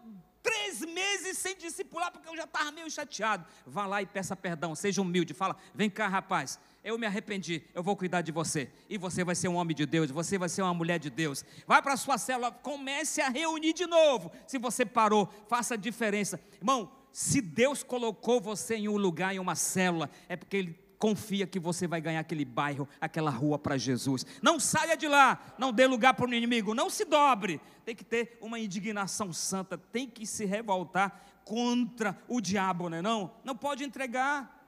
três 0.42 0.80
meses 0.80 1.38
sem 1.38 1.56
discipular 1.56 2.10
porque 2.10 2.28
eu 2.28 2.36
já 2.36 2.44
estava 2.44 2.70
meio 2.70 2.90
chateado. 2.90 3.44
Vá 3.66 3.86
lá 3.86 4.02
e 4.02 4.06
peça 4.06 4.36
perdão, 4.36 4.74
seja 4.74 5.02
humilde. 5.02 5.34
Fala, 5.34 5.56
vem 5.74 5.90
cá, 5.90 6.08
rapaz. 6.08 6.58
Eu 6.82 6.98
me 6.98 7.06
arrependi, 7.06 7.62
eu 7.74 7.82
vou 7.82 7.94
cuidar 7.94 8.22
de 8.22 8.32
você. 8.32 8.70
E 8.88 8.96
você 8.96 9.22
vai 9.22 9.34
ser 9.34 9.48
um 9.48 9.56
homem 9.56 9.76
de 9.76 9.84
Deus, 9.84 10.10
você 10.10 10.38
vai 10.38 10.48
ser 10.48 10.62
uma 10.62 10.72
mulher 10.72 10.98
de 10.98 11.10
Deus. 11.10 11.44
Vai 11.66 11.82
para 11.82 11.92
a 11.92 11.96
sua 11.96 12.16
célula, 12.16 12.50
comece 12.50 13.20
a 13.20 13.28
reunir 13.28 13.74
de 13.74 13.86
novo. 13.86 14.32
Se 14.46 14.58
você 14.58 14.86
parou, 14.86 15.28
faça 15.46 15.74
a 15.74 15.76
diferença. 15.76 16.40
Irmão, 16.54 16.90
se 17.12 17.40
Deus 17.40 17.82
colocou 17.82 18.40
você 18.40 18.76
em 18.76 18.88
um 18.88 18.96
lugar, 18.96 19.34
em 19.34 19.38
uma 19.38 19.54
célula, 19.54 20.08
é 20.28 20.36
porque 20.36 20.56
Ele 20.56 20.89
confia 21.00 21.46
que 21.46 21.58
você 21.58 21.88
vai 21.88 21.98
ganhar 21.98 22.20
aquele 22.20 22.44
bairro, 22.44 22.86
aquela 23.00 23.30
rua 23.30 23.58
para 23.58 23.78
Jesus. 23.78 24.26
Não 24.42 24.60
saia 24.60 24.94
de 24.94 25.08
lá, 25.08 25.54
não 25.58 25.72
dê 25.72 25.86
lugar 25.86 26.12
para 26.12 26.28
o 26.28 26.34
inimigo, 26.34 26.74
não 26.74 26.90
se 26.90 27.06
dobre. 27.06 27.58
Tem 27.86 27.96
que 27.96 28.04
ter 28.04 28.36
uma 28.38 28.58
indignação 28.58 29.32
santa, 29.32 29.78
tem 29.78 30.06
que 30.06 30.26
se 30.26 30.44
revoltar 30.44 31.24
contra 31.42 32.16
o 32.28 32.38
diabo, 32.38 32.90
não 32.90 32.98
é 32.98 33.02
não? 33.02 33.32
Não 33.42 33.56
pode 33.56 33.82
entregar, 33.82 34.62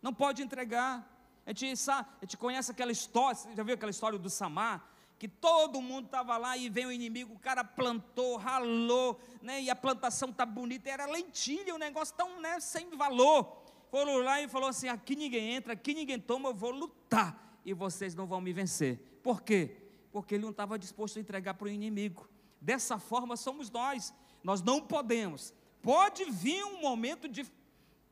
não 0.00 0.14
pode 0.14 0.42
entregar. 0.42 1.06
A 1.44 1.50
gente, 1.50 1.76
sabe, 1.76 2.08
a 2.22 2.24
gente 2.24 2.38
conhece 2.38 2.70
aquela 2.70 2.90
história, 2.90 3.36
você 3.36 3.54
já 3.54 3.62
viu 3.62 3.74
aquela 3.74 3.90
história 3.90 4.18
do 4.18 4.30
Samar? 4.30 4.82
Que 5.18 5.28
todo 5.28 5.80
mundo 5.82 6.06
estava 6.06 6.38
lá 6.38 6.56
e 6.56 6.70
vem 6.70 6.86
o 6.86 6.92
inimigo, 6.92 7.34
o 7.34 7.38
cara 7.38 7.62
plantou, 7.62 8.36
ralou, 8.36 9.20
né, 9.42 9.62
e 9.62 9.70
a 9.70 9.76
plantação 9.76 10.30
está 10.30 10.44
bonita, 10.44 10.88
era 10.88 11.06
lentilha, 11.06 11.74
um 11.74 11.78
negócio 11.78 12.14
tão 12.14 12.40
né, 12.40 12.60
sem 12.60 12.96
valor 12.96 13.65
foram 13.96 14.18
lá 14.18 14.42
e 14.42 14.46
falou 14.46 14.68
assim: 14.68 14.88
aqui 14.88 15.16
ninguém 15.16 15.54
entra, 15.54 15.72
aqui 15.72 15.94
ninguém 15.94 16.20
toma, 16.20 16.50
eu 16.50 16.54
vou 16.54 16.70
lutar 16.70 17.58
e 17.64 17.72
vocês 17.72 18.14
não 18.14 18.26
vão 18.26 18.42
me 18.42 18.52
vencer. 18.52 18.98
Por 19.22 19.40
quê? 19.40 19.74
Porque 20.12 20.34
ele 20.34 20.42
não 20.42 20.50
estava 20.50 20.78
disposto 20.78 21.16
a 21.16 21.20
entregar 21.20 21.54
para 21.54 21.64
o 21.66 21.70
inimigo. 21.70 22.28
Dessa 22.60 22.98
forma 22.98 23.38
somos 23.38 23.70
nós. 23.70 24.12
Nós 24.44 24.60
não 24.60 24.82
podemos. 24.82 25.54
Pode 25.80 26.26
vir 26.26 26.62
um 26.64 26.82
momento 26.82 27.26
de, 27.26 27.46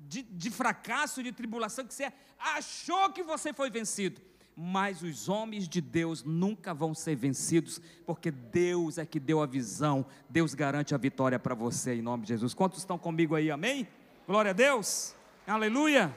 de, 0.00 0.22
de 0.22 0.50
fracasso, 0.50 1.22
de 1.22 1.32
tribulação, 1.32 1.86
que 1.86 1.92
você 1.92 2.10
achou 2.38 3.10
que 3.12 3.22
você 3.22 3.52
foi 3.52 3.68
vencido 3.68 4.22
mas 4.56 5.02
os 5.02 5.28
homens 5.28 5.68
de 5.68 5.80
Deus 5.80 6.22
nunca 6.22 6.72
vão 6.72 6.94
ser 6.94 7.16
vencidos, 7.16 7.82
porque 8.06 8.30
Deus 8.30 8.98
é 8.98 9.04
que 9.04 9.18
deu 9.18 9.42
a 9.42 9.46
visão, 9.46 10.06
Deus 10.30 10.54
garante 10.54 10.94
a 10.94 10.96
vitória 10.96 11.40
para 11.40 11.56
você 11.56 11.96
em 11.96 12.02
nome 12.02 12.22
de 12.22 12.28
Jesus. 12.28 12.54
Quantos 12.54 12.78
estão 12.78 12.96
comigo 12.96 13.34
aí? 13.34 13.50
Amém? 13.50 13.88
Glória 14.28 14.52
a 14.52 14.54
Deus. 14.54 15.16
Aleluia. 15.46 16.16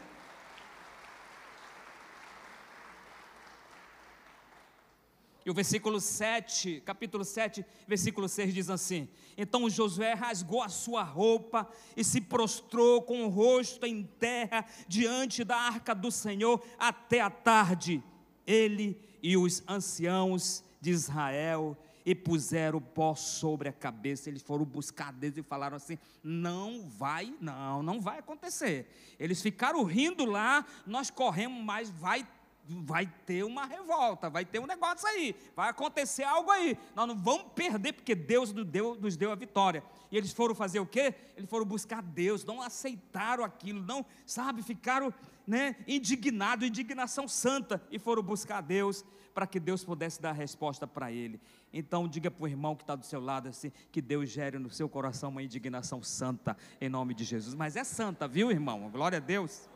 E 5.45 5.49
o 5.49 5.53
versículo 5.53 5.99
7, 5.99 6.81
capítulo 6.85 7.25
7, 7.25 7.65
versículo 7.85 8.29
6 8.29 8.53
diz 8.53 8.69
assim: 8.69 9.09
Então 9.37 9.69
Josué 9.69 10.13
rasgou 10.13 10.61
a 10.61 10.69
sua 10.69 11.03
roupa 11.03 11.69
e 11.95 12.05
se 12.05 12.21
prostrou 12.21 13.01
com 13.01 13.25
o 13.25 13.29
rosto 13.29 13.85
em 13.85 14.03
terra 14.03 14.65
diante 14.87 15.43
da 15.43 15.57
arca 15.57 15.93
do 15.93 16.09
Senhor 16.09 16.65
até 16.79 17.19
a 17.19 17.29
tarde. 17.29 18.01
Ele 18.45 18.97
e 19.21 19.35
os 19.35 19.61
anciãos 19.67 20.63
de 20.79 20.91
Israel 20.91 21.77
e 22.07 22.15
puseram 22.15 22.79
pó 22.79 23.15
sobre 23.15 23.67
a 23.67 23.73
cabeça. 23.73 24.29
Eles 24.29 24.41
foram 24.41 24.63
buscar 24.63 25.11
Deus 25.11 25.35
e 25.35 25.43
falaram 25.43 25.75
assim: 25.75 25.97
não 26.23 26.87
vai, 26.87 27.35
não, 27.41 27.83
não 27.83 27.99
vai 27.99 28.19
acontecer. 28.19 28.89
Eles 29.19 29.41
ficaram 29.41 29.83
rindo 29.83 30.23
lá, 30.23 30.65
nós 30.85 31.09
corremos, 31.09 31.61
mas 31.61 31.89
vai 31.89 32.25
vai 32.69 33.09
ter 33.25 33.45
uma 33.45 33.65
revolta, 33.65 34.29
vai 34.29 34.43
ter 34.43 34.59
um 34.59 34.67
negócio 34.67 35.07
aí, 35.07 35.33
vai 35.55 35.69
acontecer 35.69 36.23
algo 36.23 36.51
aí. 36.51 36.77
Nós 36.93 37.07
não 37.07 37.15
vamos 37.15 37.53
perder, 37.53 37.93
porque 37.93 38.13
Deus 38.13 38.51
nos 38.51 38.65
deu, 38.65 38.93
nos 38.95 39.15
deu 39.15 39.31
a 39.31 39.35
vitória. 39.35 39.81
E 40.11 40.17
eles 40.17 40.33
foram 40.33 40.53
fazer 40.53 40.81
o 40.81 40.85
quê? 40.85 41.15
Eles 41.37 41.49
foram 41.49 41.65
buscar 41.65 42.01
Deus, 42.01 42.43
não 42.43 42.61
aceitaram 42.61 43.45
aquilo, 43.45 43.81
não, 43.81 44.05
sabe, 44.25 44.61
ficaram 44.63 45.13
né, 45.45 45.77
indignados, 45.87 46.67
indignação 46.67 47.25
santa, 47.25 47.81
e 47.89 47.97
foram 47.97 48.21
buscar 48.21 48.59
Deus 48.59 49.05
para 49.37 49.45
que 49.45 49.59
Deus 49.59 49.83
pudesse 49.83 50.19
dar 50.19 50.31
resposta 50.31 50.87
para 50.87 51.11
ele. 51.11 51.39
Então, 51.71 52.07
diga 52.07 52.31
para 52.31 52.43
o 52.43 52.47
irmão 52.47 52.75
que 52.75 52.83
está 52.83 52.95
do 52.95 53.05
seu 53.05 53.19
lado 53.19 53.49
assim: 53.49 53.71
que 53.91 54.01
Deus 54.01 54.29
gere 54.29 54.57
no 54.57 54.69
seu 54.69 54.87
coração 54.87 55.29
uma 55.29 55.43
indignação 55.43 56.01
santa, 56.01 56.57
em 56.79 56.89
nome 56.89 57.13
de 57.13 57.23
Jesus. 57.23 57.53
Mas 57.53 57.75
é 57.75 57.83
santa, 57.83 58.27
viu, 58.27 58.49
irmão? 58.51 58.89
Glória 58.89 59.17
a 59.17 59.21
Deus. 59.21 59.69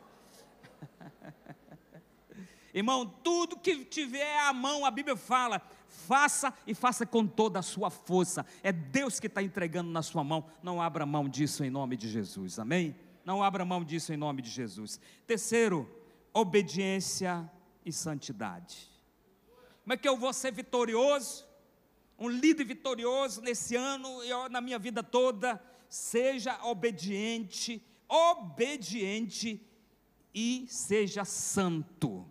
Irmão, 2.74 3.06
tudo 3.22 3.58
que 3.58 3.84
tiver 3.84 4.38
à 4.40 4.52
mão, 4.52 4.86
a 4.86 4.90
Bíblia 4.90 5.14
fala, 5.14 5.60
faça 5.88 6.54
e 6.66 6.74
faça 6.74 7.04
com 7.04 7.26
toda 7.26 7.58
a 7.58 7.62
sua 7.62 7.90
força. 7.90 8.46
É 8.62 8.72
Deus 8.72 9.20
que 9.20 9.26
está 9.26 9.42
entregando 9.42 9.90
na 9.90 10.02
sua 10.02 10.24
mão. 10.24 10.46
Não 10.62 10.80
abra 10.80 11.04
mão 11.04 11.28
disso 11.28 11.62
em 11.62 11.70
nome 11.70 11.98
de 11.98 12.08
Jesus. 12.08 12.58
Amém? 12.58 12.96
Não 13.26 13.42
abra 13.42 13.64
mão 13.64 13.84
disso 13.84 14.12
em 14.12 14.16
nome 14.16 14.40
de 14.40 14.48
Jesus. 14.48 14.98
Terceiro, 15.26 15.88
obediência 16.32 17.48
e 17.84 17.92
santidade. 17.92 18.90
Como 19.82 19.92
é 19.92 19.96
que 19.96 20.08
eu 20.08 20.16
vou 20.16 20.32
ser 20.32 20.52
vitorioso? 20.52 21.44
Um 22.22 22.28
líder 22.28 22.62
vitorioso 22.62 23.40
nesse 23.40 23.74
ano 23.74 24.22
e 24.22 24.48
na 24.48 24.60
minha 24.60 24.78
vida 24.78 25.02
toda? 25.02 25.60
Seja 25.88 26.56
obediente, 26.62 27.84
obediente 28.08 29.60
e 30.32 30.64
seja 30.68 31.24
santo. 31.24 32.24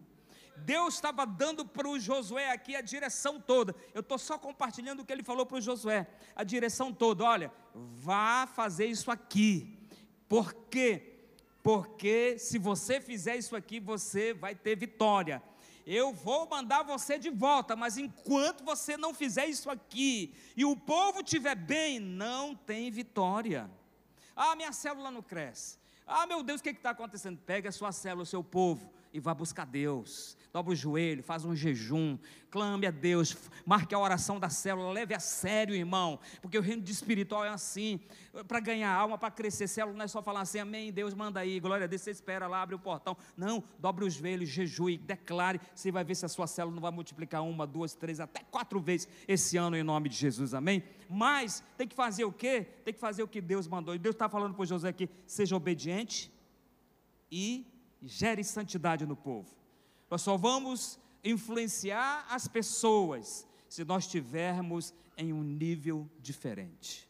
Deus 0.56 0.94
estava 0.94 1.26
dando 1.26 1.66
para 1.66 1.90
o 1.90 2.00
Josué 2.00 2.52
aqui 2.52 2.74
a 2.74 2.80
direção 2.80 3.38
toda. 3.38 3.76
Eu 3.94 4.00
estou 4.00 4.18
só 4.18 4.38
compartilhando 4.38 5.02
o 5.02 5.06
que 5.06 5.12
ele 5.12 5.24
falou 5.24 5.46
para 5.46 5.58
o 5.58 5.62
Josué, 5.62 6.08
a 6.34 6.46
direção 6.46 6.94
toda. 6.94 7.26
Olha, 7.26 7.52
vá 7.76 8.48
fazer 8.48 8.86
isso 8.86 9.12
aqui. 9.12 9.78
Por 10.30 10.54
quê? 10.70 11.18
Porque 11.62 12.40
se 12.40 12.58
você 12.58 13.02
fizer 13.02 13.36
isso 13.36 13.58
aqui, 13.58 13.78
você 13.78 14.34
vai 14.34 14.56
ter 14.56 14.78
vitória. 14.78 15.44
Eu 15.94 16.14
vou 16.14 16.48
mandar 16.48 16.84
você 16.84 17.20
de 17.20 17.30
volta, 17.30 17.76
mas 17.76 17.98
enquanto 17.98 18.64
você 18.64 18.96
não 18.96 19.14
fizer 19.14 19.48
isso 19.48 19.70
aqui 19.70 20.34
e 20.56 20.64
o 20.64 20.74
povo 20.74 21.20
estiver 21.20 21.54
bem, 21.54 22.00
não 22.00 22.56
tem 22.56 22.90
vitória. 22.90 23.70
Ah, 24.34 24.56
minha 24.56 24.72
célula 24.72 25.12
não 25.12 25.22
cresce. 25.22 25.78
Ah, 26.08 26.26
meu 26.26 26.44
Deus, 26.44 26.62
o 26.62 26.64
que 26.64 26.70
está 26.70 26.92
acontecendo? 26.92 27.38
Pega 27.40 27.68
a 27.68 27.74
sua 27.74 27.92
célula, 27.92 28.24
o 28.24 28.26
seu 28.26 28.42
povo, 28.42 28.90
e 29.13 29.19
vá 29.19 29.34
buscar 29.34 29.65
Deus. 29.65 30.38
Dobra 30.54 30.74
o 30.74 30.76
joelho, 30.76 31.24
faz 31.24 31.45
um 31.45 31.56
jejum, 31.56 32.17
clame 32.50 32.86
a 32.86 32.91
Deus, 32.91 33.38
marque 33.65 33.95
a 33.95 34.00
oração 34.00 34.38
da 34.38 34.50
célula, 34.50 34.91
leve 34.91 35.13
a 35.13 35.19
sério, 35.19 35.74
irmão, 35.74 36.19
porque 36.41 36.58
o 36.58 36.62
reino 36.62 36.84
espiritual 36.84 37.45
é 37.45 37.50
assim. 37.50 38.02
Para 38.47 38.60
ganhar 38.60 38.91
alma, 38.91 39.17
para 39.17 39.32
crescer, 39.32 39.67
célula 39.67 39.97
não 39.97 40.04
é 40.04 40.08
só 40.08 40.21
falar 40.21 40.41
assim, 40.41 40.60
amém, 40.60 40.91
Deus 40.91 41.13
manda 41.13 41.39
aí, 41.39 41.60
glória 41.60 41.86
a 41.86 41.88
Deus, 41.88 42.02
você 42.02 42.12
espera 42.12 42.47
lá, 42.47 42.62
abre 42.62 42.76
o 42.76 42.80
portão. 42.80 43.15
Não, 43.38 43.63
dobre 43.80 44.04
os 44.04 44.13
joelhos, 44.13 44.50
jejue, 44.50 44.97
declare, 44.97 45.62
você 45.74 45.89
vai 45.89 46.04
ver 46.04 46.15
se 46.15 46.26
a 46.26 46.30
sua 46.30 46.47
célula 46.47 46.76
não 46.76 46.82
vai 46.82 46.91
multiplicar 46.91 47.43
uma, 47.43 47.65
duas, 47.65 47.93
três, 47.93 48.19
até 48.19 48.43
quatro 48.43 48.80
vezes 48.82 49.08
esse 49.28 49.56
ano, 49.56 49.78
em 49.78 49.84
nome 49.84 50.10
de 50.10 50.15
Jesus, 50.15 50.54
amém? 50.54 50.84
Mas 51.10 51.63
tem 51.78 51.88
que 51.88 51.95
fazer 51.95 52.26
o 52.26 52.32
quê? 52.32 52.67
Tem 52.84 52.93
que 52.93 53.00
fazer 53.00 53.24
o 53.24 53.28
que 53.28 53.39
Deus 53.39 53.67
mandou. 53.67 53.95
E 53.95 54.00
Deus 54.00 54.15
está 54.15 54.28
falando 54.28 54.54
para 54.54 54.65
José 54.65 54.89
aqui: 54.89 55.10
seja 55.26 55.56
obediente 55.56 56.32
e 57.32 57.71
gere 58.02 58.44
santidade 58.44 59.06
no 59.06 59.16
povo. 59.16 59.50
Nós 60.10 60.22
só 60.22 60.38
vamos 60.38 61.00
influenciar 61.24 62.26
as 62.30 62.48
pessoas 62.48 63.48
se 63.70 63.84
nós 63.86 64.06
estivermos 64.06 64.94
em 65.18 65.32
um 65.32 65.44
nível 65.44 66.10
diferente. 66.20 67.08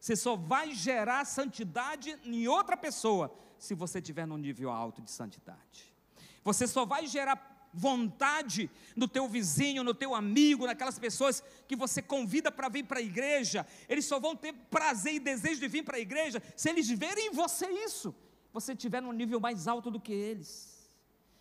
Você 0.00 0.16
só 0.16 0.34
vai 0.34 0.74
gerar 0.74 1.24
santidade 1.26 2.18
em 2.24 2.48
outra 2.48 2.76
pessoa 2.76 3.32
se 3.58 3.74
você 3.74 3.98
estiver 3.98 4.26
num 4.26 4.38
nível 4.38 4.70
alto 4.70 5.02
de 5.02 5.10
santidade. 5.10 5.94
Você 6.42 6.66
só 6.66 6.86
vai 6.86 7.06
gerar 7.06 7.68
vontade 7.72 8.68
no 8.96 9.06
teu 9.06 9.28
vizinho, 9.28 9.84
no 9.84 9.94
teu 9.94 10.14
amigo, 10.14 10.66
naquelas 10.66 10.98
pessoas 10.98 11.44
que 11.68 11.76
você 11.76 12.00
convida 12.00 12.50
para 12.50 12.68
vir 12.70 12.84
para 12.84 12.98
a 12.98 13.02
igreja. 13.02 13.66
Eles 13.88 14.06
só 14.06 14.18
vão 14.18 14.34
ter 14.34 14.54
prazer 14.70 15.14
e 15.14 15.20
desejo 15.20 15.60
de 15.60 15.68
vir 15.68 15.84
para 15.84 15.98
a 15.98 16.00
igreja 16.00 16.42
se 16.56 16.70
eles 16.70 16.88
verem 16.88 17.28
em 17.28 17.32
você 17.32 17.68
isso 17.68 18.14
você 18.52 18.72
estiver 18.72 19.00
num 19.00 19.12
nível 19.12 19.40
mais 19.40 19.68
alto 19.68 19.90
do 19.90 20.00
que 20.00 20.12
eles. 20.12 20.90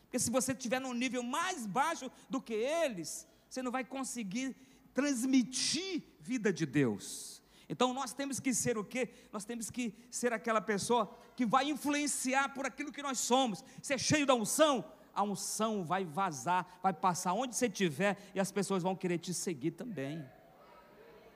Porque 0.03 0.19
se 0.19 0.31
você 0.31 0.53
estiver 0.53 0.79
num 0.79 0.93
nível 0.93 1.21
mais 1.21 1.65
baixo 1.65 2.11
do 2.29 2.41
que 2.41 2.53
eles, 2.53 3.27
você 3.47 3.61
não 3.61 3.71
vai 3.71 3.83
conseguir 3.83 4.55
transmitir 4.93 6.03
vida 6.19 6.51
de 6.51 6.65
Deus. 6.65 7.41
Então 7.67 7.93
nós 7.93 8.11
temos 8.13 8.39
que 8.39 8.53
ser 8.53 8.77
o 8.77 8.83
quê? 8.83 9.09
Nós 9.31 9.45
temos 9.45 9.69
que 9.69 9.93
ser 10.09 10.33
aquela 10.33 10.59
pessoa 10.59 11.15
que 11.35 11.45
vai 11.45 11.69
influenciar 11.69 12.49
por 12.49 12.65
aquilo 12.65 12.91
que 12.91 13.03
nós 13.03 13.19
somos. 13.19 13.63
Ser 13.81 13.99
cheio 13.99 14.25
da 14.25 14.33
unção, 14.33 14.83
a 15.13 15.21
unção 15.21 15.83
vai 15.83 16.03
vazar, 16.03 16.79
vai 16.81 16.93
passar 16.93 17.33
onde 17.33 17.55
você 17.55 17.67
estiver 17.67 18.17
e 18.33 18.39
as 18.39 18.51
pessoas 18.51 18.81
vão 18.81 18.95
querer 18.95 19.19
te 19.19 19.33
seguir 19.33 19.71
também. 19.71 20.25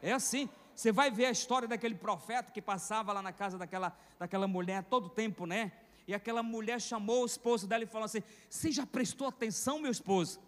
É 0.01 0.11
assim. 0.11 0.49
Você 0.75 0.91
vai 0.91 1.11
ver 1.11 1.25
a 1.25 1.31
história 1.31 1.67
daquele 1.67 1.95
profeta 1.95 2.51
que 2.51 2.61
passava 2.61 3.13
lá 3.13 3.21
na 3.21 3.31
casa 3.31 3.57
daquela, 3.57 3.95
daquela 4.17 4.47
mulher 4.47 4.83
todo 4.83 5.09
tempo, 5.09 5.45
né? 5.45 5.71
E 6.07 6.13
aquela 6.13 6.43
mulher 6.43 6.81
chamou 6.81 7.23
o 7.23 7.25
esposo 7.25 7.67
dela 7.67 7.83
e 7.83 7.87
falou 7.87 8.05
assim: 8.05 8.23
Você 8.49 8.71
já 8.71 8.85
prestou 8.85 9.27
atenção, 9.27 9.79
meu 9.79 9.91
esposo? 9.91 10.39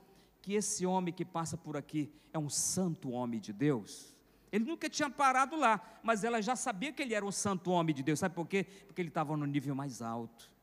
Que 0.42 0.54
esse 0.54 0.86
homem 0.86 1.14
que 1.14 1.24
passa 1.24 1.58
por 1.58 1.78
aqui 1.78 2.12
é 2.34 2.40
um 2.40 2.50
santo 2.50 3.10
homem 3.12 3.40
de 3.40 3.54
Deus. 3.54 4.14
Ele 4.52 4.66
nunca 4.66 4.90
tinha 4.90 5.10
parado 5.10 5.56
lá, 5.56 5.82
mas 6.04 6.24
ela 6.24 6.42
já 6.42 6.56
sabia 6.56 6.92
que 6.92 7.02
ele 7.02 7.14
era 7.14 7.26
um 7.26 7.32
santo 7.32 7.72
homem 7.72 7.94
de 7.94 8.04
Deus. 8.04 8.20
Sabe 8.20 8.36
por 8.36 8.48
quê? 8.48 8.64
Porque 8.86 9.02
ele 9.02 9.10
estava 9.10 9.36
no 9.36 9.46
nível 9.46 9.76
mais 9.76 10.02
alto 10.02 10.55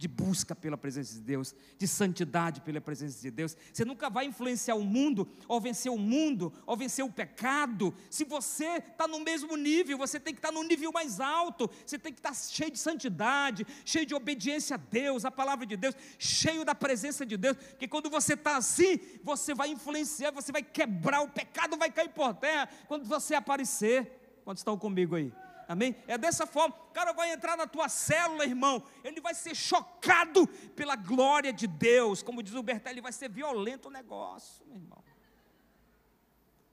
de 0.00 0.08
busca 0.08 0.56
pela 0.56 0.78
presença 0.78 1.12
de 1.12 1.20
Deus, 1.20 1.54
de 1.76 1.86
santidade 1.86 2.62
pela 2.62 2.80
presença 2.80 3.20
de 3.20 3.30
Deus. 3.30 3.54
Você 3.70 3.84
nunca 3.84 4.08
vai 4.08 4.24
influenciar 4.24 4.74
o 4.74 4.82
mundo, 4.82 5.28
ou 5.46 5.60
vencer 5.60 5.92
o 5.92 5.98
mundo, 5.98 6.50
ou 6.64 6.74
vencer 6.74 7.04
o 7.04 7.12
pecado, 7.12 7.94
se 8.08 8.24
você 8.24 8.78
está 8.78 9.06
no 9.06 9.20
mesmo 9.20 9.58
nível, 9.58 9.98
você 9.98 10.18
tem 10.18 10.32
que 10.32 10.38
estar 10.38 10.48
tá 10.48 10.54
no 10.54 10.62
nível 10.62 10.90
mais 10.90 11.20
alto, 11.20 11.70
você 11.84 11.98
tem 11.98 12.14
que 12.14 12.18
estar 12.18 12.30
tá 12.30 12.34
cheio 12.34 12.70
de 12.70 12.78
santidade, 12.78 13.66
cheio 13.84 14.06
de 14.06 14.14
obediência 14.14 14.76
a 14.76 14.78
Deus, 14.78 15.26
a 15.26 15.30
palavra 15.30 15.66
de 15.66 15.76
Deus, 15.76 15.94
cheio 16.18 16.64
da 16.64 16.74
presença 16.74 17.26
de 17.26 17.36
Deus, 17.36 17.58
porque 17.58 17.86
quando 17.86 18.08
você 18.08 18.32
está 18.32 18.56
assim, 18.56 18.98
você 19.22 19.52
vai 19.52 19.68
influenciar, 19.68 20.30
você 20.30 20.50
vai 20.50 20.62
quebrar, 20.62 21.20
o 21.20 21.28
pecado 21.28 21.76
vai 21.76 21.90
cair 21.90 22.08
por 22.08 22.32
terra, 22.32 22.70
quando 22.88 23.04
você 23.04 23.34
aparecer. 23.34 24.16
Quantos 24.46 24.62
estão 24.62 24.78
comigo 24.78 25.14
aí? 25.14 25.30
Amém? 25.70 25.94
É 26.08 26.18
dessa 26.18 26.48
forma. 26.48 26.74
O 26.74 26.92
cara 26.92 27.12
vai 27.12 27.32
entrar 27.32 27.56
na 27.56 27.64
tua 27.64 27.88
célula, 27.88 28.44
irmão. 28.44 28.82
Ele 29.04 29.20
vai 29.20 29.32
ser 29.32 29.54
chocado 29.54 30.44
pela 30.74 30.96
glória 30.96 31.52
de 31.52 31.68
Deus. 31.68 32.24
Como 32.24 32.42
diz 32.42 32.54
o 32.54 32.62
Bertelli, 32.62 33.00
vai 33.00 33.12
ser 33.12 33.30
violento 33.30 33.86
o 33.86 33.90
negócio, 33.92 34.66
meu 34.66 34.78
irmão. 34.78 34.98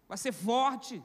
Vai 0.08 0.18
ser 0.18 0.32
forte. 0.32 1.00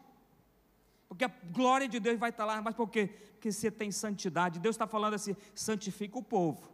Porque 1.07 1.27
a 1.27 1.29
glória 1.29 1.87
de 1.87 2.01
Deus 2.01 2.19
vai 2.19 2.31
estar 2.31 2.47
lá. 2.47 2.63
Mas 2.63 2.75
por 2.75 2.89
quê? 2.89 3.09
Porque 3.33 3.53
você 3.53 3.71
tem 3.71 3.93
santidade. 3.93 4.59
Deus 4.59 4.75
está 4.75 4.87
falando 4.87 5.13
assim: 5.13 5.37
santifica 5.55 6.19
o 6.19 6.23
povo. 6.23 6.73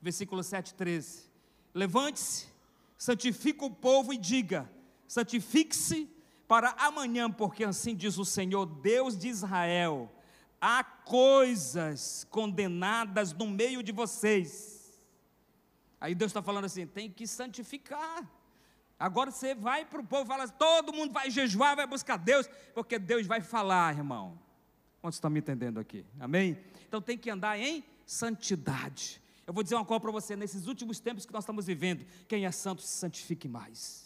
Versículo 0.00 0.40
7, 0.40 0.72
13. 0.74 1.28
Levante-se, 1.74 2.46
santifica 2.96 3.64
o 3.64 3.74
povo 3.74 4.12
e 4.12 4.16
diga: 4.16 4.70
santifique-se 5.08 6.08
para 6.46 6.70
amanhã, 6.78 7.30
porque 7.30 7.64
assim 7.64 7.94
diz 7.94 8.18
o 8.18 8.24
Senhor, 8.24 8.66
Deus 8.66 9.16
de 9.16 9.28
Israel: 9.28 10.10
há 10.60 10.82
coisas 10.82 12.26
condenadas 12.30 13.32
no 13.32 13.46
meio 13.46 13.82
de 13.82 13.92
vocês. 13.92 15.00
Aí 16.00 16.14
Deus 16.14 16.30
está 16.30 16.42
falando 16.42 16.64
assim: 16.64 16.86
tem 16.86 17.10
que 17.10 17.26
santificar. 17.26 18.28
Agora 18.98 19.30
você 19.30 19.54
vai 19.54 19.84
para 19.84 20.00
o 20.00 20.06
povo 20.06 20.24
e 20.24 20.26
fala: 20.26 20.48
todo 20.48 20.92
mundo 20.92 21.12
vai 21.12 21.30
jejuar, 21.30 21.76
vai 21.76 21.86
buscar 21.86 22.16
Deus, 22.16 22.48
porque 22.74 22.98
Deus 22.98 23.26
vai 23.26 23.40
falar, 23.40 23.96
irmão. 23.96 24.38
Quantos 25.00 25.16
estão 25.16 25.30
me 25.30 25.40
entendendo 25.40 25.78
aqui? 25.78 26.04
Amém? 26.18 26.58
Então 26.88 27.00
tem 27.00 27.18
que 27.18 27.30
andar 27.30 27.58
em 27.58 27.84
santidade. 28.04 29.20
Eu 29.46 29.52
vou 29.52 29.62
dizer 29.62 29.74
uma 29.76 29.84
coisa 29.84 30.00
para 30.00 30.10
você: 30.10 30.34
nesses 30.34 30.66
últimos 30.66 30.98
tempos 30.98 31.26
que 31.26 31.32
nós 31.32 31.44
estamos 31.44 31.66
vivendo, 31.66 32.06
quem 32.26 32.46
é 32.46 32.50
santo 32.50 32.82
se 32.82 32.96
santifique 32.96 33.46
mais. 33.46 34.05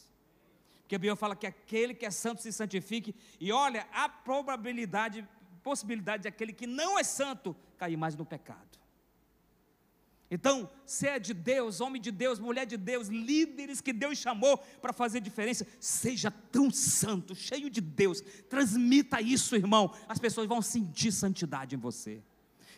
Porque 0.91 0.97
a 0.97 0.99
Bíblia 0.99 1.15
fala 1.15 1.37
que 1.37 1.47
aquele 1.47 1.95
que 1.95 2.05
é 2.05 2.11
santo 2.11 2.43
se 2.43 2.53
santifique, 2.53 3.15
e 3.39 3.53
olha, 3.53 3.87
a 3.93 4.09
probabilidade, 4.09 5.25
possibilidade 5.63 6.23
de 6.23 6.29
aquele 6.29 6.53
que 6.53 6.67
não 6.67 6.99
é 6.99 7.05
santo 7.05 7.55
cair 7.79 7.97
mais 7.97 8.17
no 8.17 8.27
pecado. 8.27 8.77
Então, 10.29 10.69
se 10.85 11.07
é 11.07 11.21
de 11.21 11.33
Deus, 11.33 11.81
homem 11.81 12.03
de 12.03 12.11
Deus, 12.11 12.41
mulher 12.41 12.67
de 12.67 12.77
Deus, 12.77 13.07
líderes 13.07 13.81
que 13.81 13.93
Deus 13.93 14.19
chamou 14.19 14.59
para 14.59 14.93
fazer 14.93 15.21
diferença, 15.21 15.65
seja 15.79 16.29
tão 16.29 16.73
santo, 16.73 17.37
cheio 17.37 17.71
de 17.71 17.81
Deus, 17.81 18.21
transmita 18.49 19.21
isso, 19.21 19.55
irmão. 19.55 19.95
As 20.09 20.19
pessoas 20.19 20.49
vão 20.49 20.61
sentir 20.61 21.13
santidade 21.13 21.77
em 21.77 21.79
você. 21.79 22.21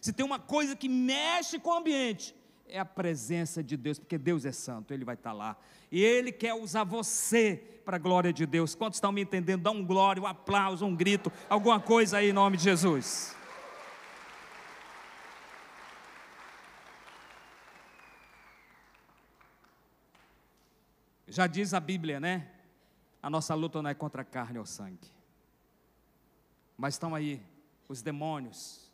Se 0.02 0.12
tem 0.12 0.26
uma 0.26 0.38
coisa 0.38 0.76
que 0.76 0.86
mexe 0.86 1.58
com 1.58 1.70
o 1.70 1.78
ambiente, 1.78 2.34
é 2.72 2.78
a 2.78 2.86
presença 2.86 3.62
de 3.62 3.76
Deus, 3.76 3.98
porque 3.98 4.16
Deus 4.16 4.46
é 4.46 4.50
santo, 4.50 4.94
Ele 4.94 5.04
vai 5.04 5.14
estar 5.14 5.34
lá. 5.34 5.58
E 5.90 6.02
Ele 6.02 6.32
quer 6.32 6.54
usar 6.54 6.84
você 6.84 7.62
para 7.84 7.96
a 7.96 7.98
glória 7.98 8.32
de 8.32 8.46
Deus. 8.46 8.74
Quantos 8.74 8.96
estão 8.96 9.12
me 9.12 9.20
entendendo? 9.20 9.62
Dá 9.62 9.70
um 9.70 9.84
glória, 9.84 10.22
um 10.22 10.26
aplauso, 10.26 10.86
um 10.86 10.96
grito, 10.96 11.30
alguma 11.50 11.78
coisa 11.78 12.16
aí 12.16 12.30
em 12.30 12.32
nome 12.32 12.56
de 12.56 12.64
Jesus. 12.64 13.36
Já 21.28 21.46
diz 21.46 21.74
a 21.74 21.80
Bíblia, 21.80 22.18
né? 22.18 22.48
A 23.22 23.28
nossa 23.28 23.54
luta 23.54 23.82
não 23.82 23.90
é 23.90 23.94
contra 23.94 24.22
a 24.22 24.24
carne 24.24 24.58
ou 24.58 24.64
sangue. 24.64 25.12
Mas 26.76 26.94
estão 26.94 27.14
aí 27.14 27.42
os 27.86 28.00
demônios 28.00 28.90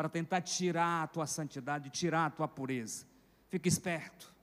para 0.00 0.08
tentar 0.08 0.40
tirar 0.40 1.02
a 1.02 1.06
tua 1.06 1.26
santidade, 1.26 1.90
tirar 1.90 2.24
a 2.24 2.30
tua 2.30 2.48
pureza. 2.48 3.04
Fique 3.50 3.68
esperto, 3.68 4.34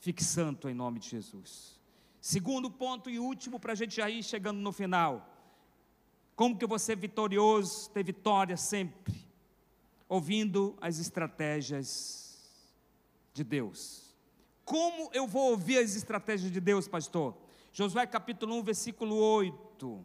fique 0.00 0.22
santo 0.22 0.68
em 0.68 0.74
nome 0.74 1.00
de 1.00 1.08
Jesus. 1.08 1.80
Segundo 2.20 2.70
ponto 2.70 3.08
e 3.08 3.18
último, 3.18 3.58
para 3.58 3.72
a 3.72 3.74
gente 3.74 3.96
já 3.96 4.10
ir 4.10 4.22
chegando 4.22 4.58
no 4.58 4.70
final. 4.72 5.34
Como 6.34 6.58
que 6.58 6.66
vou 6.66 6.78
ser 6.78 6.94
vitorioso, 6.94 7.88
ter 7.88 8.04
vitória 8.04 8.54
sempre? 8.58 9.14
Ouvindo 10.10 10.76
as 10.78 10.98
estratégias 10.98 12.38
de 13.32 13.42
Deus. 13.42 14.14
Como 14.62 15.08
eu 15.14 15.26
vou 15.26 15.52
ouvir 15.52 15.78
as 15.78 15.96
estratégias 15.96 16.52
de 16.52 16.60
Deus, 16.60 16.86
pastor? 16.86 17.34
Josué 17.72 18.06
capítulo 18.06 18.54
1, 18.56 18.62
versículo 18.62 19.16
8. 19.16 20.04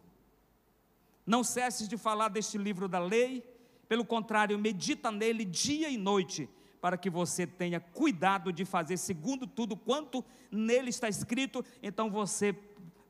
Não 1.26 1.44
cesses 1.44 1.90
de 1.90 1.98
falar 1.98 2.30
deste 2.30 2.58
livro 2.58 2.88
da 2.88 3.00
lei, 3.00 3.52
pelo 3.92 4.06
contrário, 4.06 4.58
medita 4.58 5.12
nele 5.12 5.44
dia 5.44 5.90
e 5.90 5.98
noite, 5.98 6.50
para 6.80 6.98
que 6.98 7.10
você 7.10 7.46
tenha 7.46 7.78
cuidado 7.78 8.54
de 8.54 8.64
fazer 8.64 8.96
segundo 8.96 9.46
tudo 9.46 9.76
quanto 9.76 10.24
nele 10.50 10.90
está 10.90 11.10
escrito, 11.10 11.62
então 11.84 12.10
você 12.10 12.58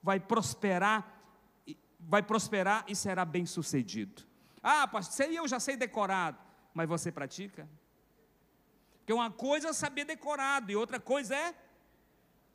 vai 0.01 0.19
prosperar, 0.19 1.21
vai 1.99 2.23
prosperar 2.23 2.83
e 2.87 2.95
será 2.95 3.23
bem-sucedido. 3.23 4.23
Ah, 4.63 4.87
pastor, 4.87 5.27
eu 5.27 5.47
já 5.47 5.59
sei 5.59 5.77
decorado, 5.77 6.39
mas 6.73 6.89
você 6.89 7.11
pratica? 7.11 7.69
Porque 8.97 9.13
uma 9.13 9.29
coisa 9.29 9.69
é 9.69 9.73
saber 9.73 10.05
decorado 10.05 10.71
e 10.71 10.75
outra 10.75 10.99
coisa 10.99 11.35
é 11.35 11.53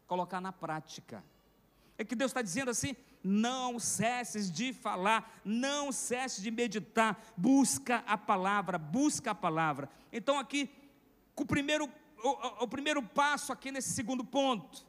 colocar 0.05 0.41
na 0.41 0.51
prática. 0.51 1.23
É 1.97 2.05
que 2.05 2.17
Deus 2.17 2.31
está 2.31 2.43
dizendo 2.43 2.73
assim: 2.73 2.97
não 3.27 3.81
cesses 3.81 4.51
de 4.51 4.73
falar, 4.73 5.41
não 5.45 5.91
cesses 5.91 6.43
de 6.43 6.51
meditar, 6.51 7.21
busca 7.37 8.05
a 8.07 8.17
palavra, 8.17 8.79
busca 8.79 9.33
a 9.33 9.35
palavra. 9.35 9.91
Então, 10.13 10.39
aqui, 10.39 10.71
o 11.35 11.45
primeiro, 11.45 11.91
o, 12.23 12.65
o 12.65 12.69
primeiro 12.69 13.03
passo 13.03 13.53
aqui 13.53 13.73
nesse 13.73 13.91
segundo 13.91 14.25
ponto, 14.25 14.87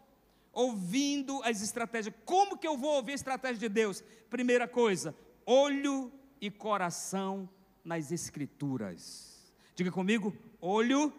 ouvindo 0.53 1.41
as 1.43 1.63
estratégias. 1.63 2.13
Como 2.25 2.57
que 2.57 2.67
eu 2.67 2.77
vou 2.77 2.95
ouvir 2.97 3.13
a 3.13 3.15
estratégia 3.15 3.57
de 3.57 3.69
Deus? 3.69 4.03
Primeira 4.29 4.67
coisa, 4.67 5.15
olho 5.43 6.11
e 6.39 6.51
coração 6.51 7.49
nas 7.83 8.11
Escrituras. 8.11 9.51
Diga 9.75 9.91
comigo, 9.91 10.35
olho 10.61 11.11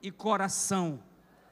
e 0.00 0.12
coração 0.12 1.02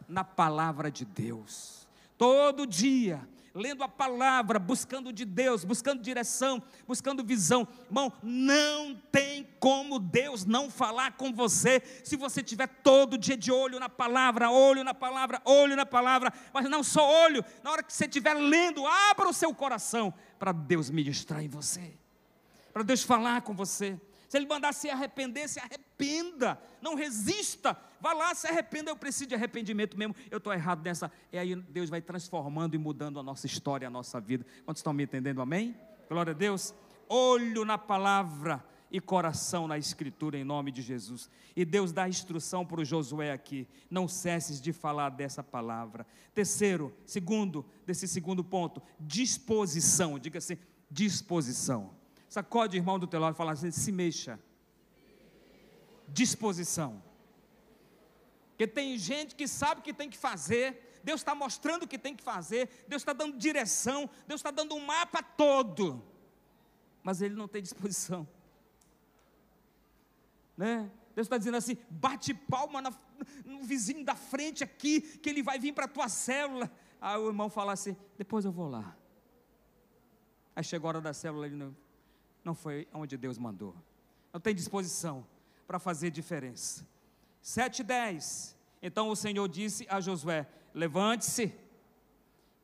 na 0.07 0.23
palavra 0.23 0.89
de 0.89 1.05
Deus. 1.05 1.89
Todo 2.17 2.67
dia 2.67 3.29
lendo 3.55 3.83
a 3.83 3.89
palavra, 3.89 4.59
buscando 4.59 5.13
de 5.13 5.25
Deus, 5.25 5.65
buscando 5.65 6.03
direção, 6.03 6.63
buscando 6.87 7.25
visão. 7.25 7.67
Irmão, 7.87 8.13
não 8.23 8.95
tem 9.11 9.49
como 9.59 9.99
Deus 9.99 10.45
não 10.45 10.71
falar 10.71 11.13
com 11.17 11.33
você 11.33 11.83
se 12.05 12.17
você 12.17 12.43
tiver 12.43 12.67
todo 12.67 13.19
dia 13.19 13.37
de 13.37 13.51
olho 13.51 13.81
na 13.81 13.89
palavra, 13.89 14.51
olho 14.51 14.85
na 14.85 14.95
palavra, 14.95 15.41
olho 15.45 15.77
na 15.77 15.87
palavra, 15.87 16.33
mas 16.53 16.69
não 16.69 16.83
só 16.83 17.25
olho, 17.25 17.45
na 17.63 17.71
hora 17.71 17.83
que 17.83 17.93
você 17.93 18.05
estiver 18.05 18.35
lendo, 18.35 18.87
abra 18.87 19.29
o 19.29 19.33
seu 19.33 19.55
coração 19.55 20.13
para 20.39 20.53
Deus 20.53 20.91
ministrar 20.91 21.43
em 21.43 21.49
você, 21.49 21.95
para 22.73 22.83
Deus 22.83 23.03
falar 23.03 23.43
com 23.43 23.55
você. 23.55 23.99
Se 24.29 24.37
ele 24.37 24.47
mandar 24.47 24.75
se 24.75 24.91
arrepender, 24.91 25.49
se 25.49 25.59
arrependa. 25.59 26.61
Não 26.83 26.95
resista. 26.95 27.77
Vá 28.01 28.13
lá, 28.13 28.35
se 28.35 28.47
arrependa. 28.47 28.91
Eu 28.91 28.97
preciso 28.97 29.31
de 29.31 29.35
arrependimento 29.35 29.97
mesmo. 29.97 30.15
Eu 30.31 30.37
estou 30.37 30.53
errado 30.53 30.83
nessa. 30.85 31.11
E 31.33 31.39
aí 31.39 31.57
Deus 31.57 31.89
vai 31.89 32.03
transformando 32.03 32.75
e 32.75 32.79
mudando 32.79 33.19
a 33.19 33.23
nossa 33.23 33.47
história, 33.47 33.89
a 33.89 33.91
nossa 33.91 34.21
vida. 34.21 34.45
Quantos 34.67 34.81
estão 34.81 34.93
me 34.93 35.05
entendendo? 35.05 35.41
Amém? 35.41 35.75
Glória 36.09 36.33
a 36.33 36.35
Deus. 36.35 36.75
Olho 37.09 37.65
na 37.65 37.79
palavra 37.79 38.63
e 38.91 39.01
coração 39.01 39.67
na 39.67 39.79
escritura 39.79 40.37
em 40.37 40.45
nome 40.45 40.71
de 40.71 40.83
Jesus. 40.83 41.31
E 41.57 41.65
Deus 41.65 41.91
dá 41.91 42.07
instrução 42.09 42.65
para 42.65 42.81
o 42.81 42.85
Josué 42.85 43.33
aqui. 43.33 43.67
Não 43.91 44.07
cesses 44.07 44.61
de 44.61 44.73
falar 44.75 45.09
dessa 45.09 45.43
palavra. 45.43 46.07
Terceiro, 46.35 46.95
segundo, 47.07 47.65
desse 47.87 48.07
segundo 48.07 48.45
ponto, 48.45 48.83
disposição. 49.01 50.19
Diga 50.19 50.39
assim, 50.39 50.59
disposição. 50.91 51.98
Sacode 52.29 52.77
o 52.77 52.79
irmão 52.79 52.99
do 52.99 53.07
teu 53.07 53.21
lado 53.21 53.35
e 53.35 53.37
fala 53.37 53.53
assim: 53.53 53.71
se 53.71 53.91
mexa. 53.91 54.39
Disposição. 56.09 57.03
Porque 58.51 58.67
tem 58.67 58.99
gente 58.99 59.35
que 59.35 59.47
sabe 59.47 59.81
o 59.81 59.85
que 59.85 59.95
tem 59.95 60.11
que 60.11 60.19
fazer, 60.19 61.01
Deus 61.05 61.21
está 61.21 61.35
mostrando 61.35 61.85
o 61.85 61.89
que 61.89 61.99
tem 61.99 62.15
que 62.15 62.23
fazer, 62.23 62.85
Deus 62.89 63.03
está 63.03 63.13
dando 63.13 63.39
direção, 63.39 64.11
Deus 64.27 64.41
está 64.41 64.51
dando 64.51 64.75
um 64.75 64.85
mapa 64.85 65.23
todo, 65.23 66.05
mas 67.03 67.23
ele 67.23 67.35
não 67.35 67.47
tem 67.47 67.63
disposição. 67.63 68.27
Né? 70.57 70.91
Deus 71.15 71.27
está 71.27 71.39
dizendo 71.39 71.57
assim: 71.57 71.77
bate 71.89 72.35
palma 72.35 72.83
na, 72.83 72.93
no 73.45 73.63
vizinho 73.63 74.05
da 74.05 74.17
frente 74.17 74.65
aqui, 74.65 75.01
que 75.01 75.31
ele 75.31 75.43
vai 75.43 75.59
vir 75.59 75.73
para 75.73 75.85
a 75.85 75.89
tua 75.89 76.09
célula. 76.09 76.71
Aí 77.01 77.17
o 77.17 77.29
irmão 77.29 77.49
fala 77.49 77.73
assim: 77.73 77.97
depois 78.17 78.45
eu 78.45 78.53
vou 78.53 78.69
lá. 78.69 78.97
Aí 80.55 80.65
chegou 80.65 80.89
a 80.89 80.91
hora 80.91 81.01
da 81.01 81.13
célula, 81.13 81.47
ele 81.47 81.55
não, 81.55 81.77
não 82.49 82.55
foi 82.55 82.89
onde 82.95 83.15
Deus 83.19 83.37
mandou. 83.37 83.77
Não 84.33 84.41
tem 84.41 84.55
disposição 84.55 85.27
para 85.67 85.79
fazer 85.79 86.11
diferença. 86.11 86.87
7 87.43 87.81
e 87.81 87.85
10. 87.85 88.57
Então 88.81 89.11
o 89.11 89.17
Senhor 89.17 89.47
disse 89.47 89.87
a 89.91 90.01
Josué: 90.01 90.49
Levante-se. 90.73 91.49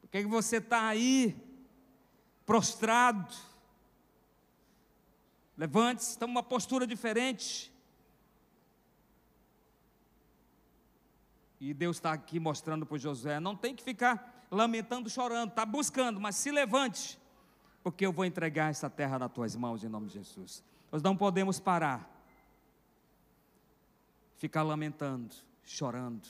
Por 0.01 0.09
que 0.09 0.25
você 0.25 0.57
está 0.57 0.87
aí, 0.89 1.37
prostrado? 2.47 3.35
Levante-se, 5.55 6.13
estamos 6.13 6.35
uma 6.35 6.43
postura 6.43 6.87
diferente. 6.87 7.71
E 11.61 11.75
Deus 11.75 11.97
está 11.99 12.15
aqui 12.15 12.41
mostrando 12.41 12.87
para 12.87 12.97
Josué: 12.97 13.39
não 13.39 13.55
tem 13.55 13.77
que 13.77 13.83
ficar 13.83 14.47
lamentando, 14.51 15.11
chorando, 15.11 15.51
está 15.51 15.67
buscando, 15.67 16.19
mas 16.19 16.37
se 16.37 16.51
levante 16.51 17.19
porque 17.85 18.07
eu 18.07 18.13
vou 18.13 18.25
entregar 18.25 18.71
essa 18.71 18.89
terra 18.89 19.19
nas 19.19 19.31
tuas 19.31 19.55
mãos 19.55 19.85
em 19.85 19.89
nome 19.89 20.07
de 20.07 20.15
Jesus. 20.15 20.65
Nós 20.91 21.03
não 21.03 21.15
podemos 21.15 21.61
parar, 21.61 22.11
ficar 24.37 24.63
lamentando, 24.63 25.35
chorando. 25.63 26.27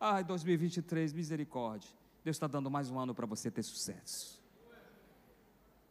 Ai, 0.00 0.24
2023, 0.24 1.12
misericórdia. 1.12 1.88
Deus 2.24 2.34
está 2.34 2.48
dando 2.48 2.68
mais 2.68 2.90
um 2.90 2.98
ano 2.98 3.14
para 3.14 3.26
você 3.26 3.48
ter 3.48 3.62
sucesso. 3.62 4.42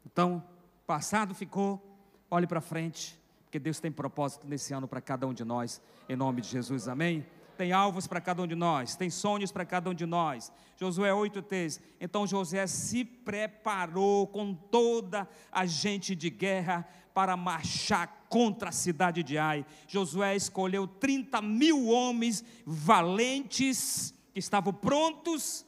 Então, 0.05 0.43
passado 0.85 1.33
ficou, 1.33 1.81
olhe 2.29 2.45
para 2.45 2.59
frente, 2.59 3.17
porque 3.45 3.57
Deus 3.57 3.79
tem 3.79 3.91
propósito 3.91 4.45
nesse 4.45 4.73
ano 4.73 4.89
para 4.89 4.99
cada 4.99 5.25
um 5.25 5.33
de 5.33 5.45
nós, 5.45 5.81
em 6.09 6.17
nome 6.17 6.41
de 6.41 6.49
Jesus, 6.49 6.89
amém? 6.89 7.25
Tem 7.57 7.71
alvos 7.71 8.05
para 8.05 8.21
cada 8.21 8.41
um 8.41 8.47
de 8.47 8.55
nós, 8.55 8.95
tem 8.95 9.09
sonhos 9.09 9.51
para 9.51 9.65
cada 9.65 9.89
um 9.89 9.93
de 9.93 10.05
nós. 10.05 10.51
Josué 10.77 11.09
8,3. 11.11 11.81
Então 11.99 12.27
José 12.27 12.65
se 12.67 13.03
preparou 13.03 14.27
com 14.27 14.53
toda 14.53 15.27
a 15.51 15.65
gente 15.65 16.15
de 16.15 16.29
guerra 16.29 16.87
para 17.13 17.35
marchar 17.35 18.27
contra 18.29 18.69
a 18.69 18.71
cidade 18.71 19.23
de 19.23 19.37
Ai. 19.39 19.65
Josué 19.87 20.35
escolheu 20.35 20.87
30 20.87 21.41
mil 21.41 21.87
homens 21.87 22.45
valentes 22.63 24.13
que 24.31 24.39
estavam 24.39 24.71
prontos 24.71 25.65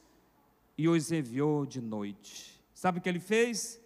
e 0.78 0.88
os 0.88 1.10
enviou 1.10 1.66
de 1.66 1.80
noite. 1.80 2.62
Sabe 2.72 2.98
o 2.98 3.02
que 3.02 3.08
ele 3.08 3.20
fez? 3.20 3.80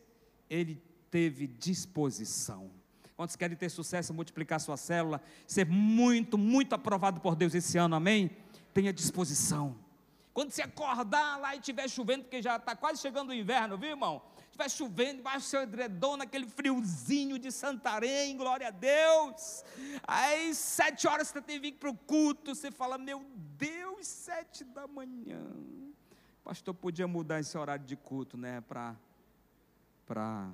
Ele 0.49 0.81
teve 1.11 1.47
disposição. 1.47 2.71
Quantos 3.17 3.37
querem 3.37 3.57
ter 3.57 3.69
sucesso, 3.69 4.13
multiplicar 4.13 4.61
sua 4.61 4.77
célula, 4.77 5.23
ser 5.47 5.67
muito, 5.67 6.37
muito 6.37 6.75
aprovado 6.75 7.21
por 7.21 7.37
Deus 7.37 7.55
esse 7.55 7.79
ano, 7.79 7.95
amém? 7.95 8.31
Tenha 8.73 8.93
disposição. 8.93 9.77
Quando 10.33 10.51
você 10.51 10.63
acordar 10.63 11.39
lá 11.39 11.55
e 11.55 11.61
estiver 11.61 11.89
chovendo, 11.89 12.25
porque 12.25 12.43
já 12.43 12.57
está 12.57 12.75
quase 12.75 13.01
chegando 13.01 13.31
o 13.31 13.35
inverno, 13.35 13.79
viu, 13.79 13.91
irmão? 13.91 14.21
Estiver 14.47 14.69
chovendo, 14.69 15.21
embaixo 15.21 15.47
do 15.47 15.51
seu 15.51 15.63
edredom, 15.63 16.17
naquele 16.17 16.49
friozinho 16.49 17.39
de 17.39 17.53
Santarém, 17.53 18.37
glória 18.37 18.67
a 18.67 18.71
Deus. 18.73 19.65
Aí, 20.05 20.53
sete 20.53 21.07
horas 21.07 21.29
você 21.29 21.41
tem 21.41 21.61
que 21.61 21.71
vir 21.71 21.73
para 21.75 21.89
o 21.89 21.97
culto, 21.97 22.53
você 22.53 22.73
fala, 22.73 22.99
meu 22.99 23.25
Deus, 23.57 24.09
sete 24.09 24.65
da 24.65 24.89
manhã. 24.89 25.41
O 26.41 26.45
pastor 26.45 26.75
podia 26.75 27.07
mudar 27.07 27.39
esse 27.39 27.57
horário 27.57 27.85
de 27.85 27.95
culto, 27.95 28.37
né, 28.37 28.61
para, 28.63 28.97
para, 30.05 30.51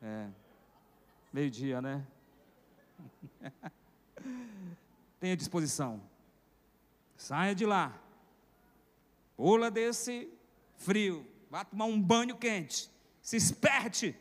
é, 0.00 0.28
Meio-dia, 1.32 1.80
né? 1.80 2.06
Tenha 5.18 5.36
disposição. 5.36 6.02
Saia 7.16 7.54
de 7.54 7.64
lá. 7.64 7.98
Pula 9.36 9.70
desse 9.70 10.28
frio. 10.76 11.26
Vá 11.50 11.64
tomar 11.64 11.86
um 11.86 12.00
banho 12.00 12.36
quente. 12.36 12.90
Se 13.22 13.36
esperte 13.36 14.14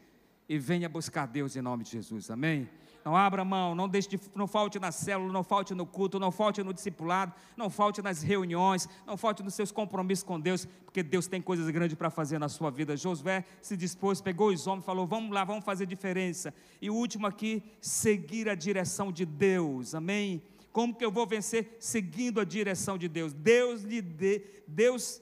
e 0.47 0.57
venha 0.57 0.87
buscar 0.87 1.25
Deus 1.25 1.55
em 1.55 1.61
nome 1.61 1.83
de 1.83 1.91
Jesus. 1.91 2.29
Amém? 2.29 2.69
Não 3.03 3.15
abra 3.15 3.43
mão, 3.43 3.73
não 3.73 3.89
deixe 3.89 4.09
de, 4.09 4.19
não 4.35 4.47
falte 4.47 4.79
na 4.79 4.91
célula, 4.91 5.33
não 5.33 5.43
falte 5.43 5.73
no 5.73 5.85
culto, 5.85 6.19
não 6.19 6.31
falte 6.31 6.61
no 6.61 6.73
discipulado, 6.73 7.33
não 7.57 7.69
falte 7.69 8.01
nas 8.01 8.21
reuniões, 8.21 8.87
não 9.07 9.17
falte 9.17 9.41
nos 9.41 9.53
seus 9.53 9.71
compromissos 9.71 10.23
com 10.23 10.39
Deus, 10.39 10.67
porque 10.85 11.01
Deus 11.01 11.27
tem 11.27 11.41
coisas 11.41 11.69
grandes 11.69 11.97
para 11.97 12.09
fazer 12.09 12.37
na 12.37 12.47
sua 12.47 12.69
vida. 12.69 12.95
Josué 12.95 13.43
se 13.61 13.75
dispôs, 13.75 14.21
pegou 14.21 14.49
os 14.49 14.67
homens, 14.67 14.85
falou: 14.85 15.07
"Vamos 15.07 15.31
lá, 15.31 15.43
vamos 15.43 15.65
fazer 15.65 15.85
diferença". 15.85 16.53
E 16.81 16.89
o 16.89 16.95
último 16.95 17.25
aqui, 17.25 17.63
seguir 17.79 18.47
a 18.47 18.55
direção 18.55 19.11
de 19.11 19.25
Deus. 19.25 19.95
Amém. 19.95 20.41
Como 20.71 20.95
que 20.95 21.03
eu 21.03 21.11
vou 21.11 21.27
vencer 21.27 21.77
seguindo 21.79 22.39
a 22.39 22.45
direção 22.45 22.97
de 22.97 23.07
Deus? 23.07 23.33
Deus 23.33 23.81
lhe 23.81 24.01
dê, 24.01 24.63
Deus 24.67 25.21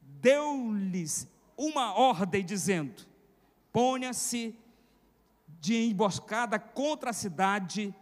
deu-lhes 0.00 1.28
uma 1.56 1.92
ordem 1.94 2.44
dizendo: 2.44 3.02
ponha-se 3.72 4.54
de 5.62 5.76
emboscada 5.76 6.58
contra 6.58 7.10
a 7.10 7.12
cidade 7.12 7.94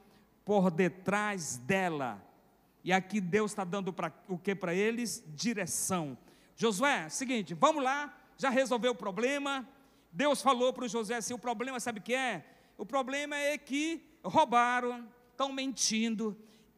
por 0.47 0.71
detrás 0.71 1.59
dela 1.59 2.27
E 2.83 2.91
aqui 2.91 3.21
Deus 3.21 3.51
está 3.51 3.65
dando 3.65 3.93
pra, 3.93 4.11
o 4.27 4.39
que 4.39 4.55
para 4.55 4.73
eles? 4.73 5.23
Direção. 5.27 6.17
Josué, 6.57 7.11
seguinte, 7.11 7.53
vamos 7.53 7.85
lá, 7.85 8.17
já 8.39 8.49
resolveu 8.49 8.93
o 8.93 8.95
problema. 8.95 9.69
Deus 10.11 10.41
falou 10.41 10.73
para 10.73 10.87
o 10.87 10.89
José 10.89 11.17
assim: 11.17 11.35
o 11.35 11.39
problema 11.39 11.79
sabe 11.79 12.01
o 12.01 12.03
que 12.03 12.15
é? 12.15 12.47
O 12.79 12.87
problema 12.87 13.37
é 13.37 13.59
que 13.59 14.03
roubaram, 14.25 15.07
estão 15.31 15.53
mentindo, 15.53 16.35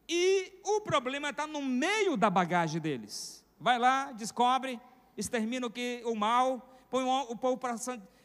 e 0.07 0.59
o 0.65 0.81
problema 0.81 1.29
está 1.29 1.47
no 1.47 1.61
meio 1.61 2.17
da 2.17 2.29
bagagem 2.29 2.81
deles. 2.81 3.41
Vai 3.57 3.79
lá, 3.79 4.11
descobre, 4.11 4.81
extermina 5.15 5.65
o, 5.65 5.71
que, 5.71 6.01
o 6.03 6.13
mal, 6.13 6.77
põe 6.89 7.05
o 7.05 7.37
povo 7.37 7.57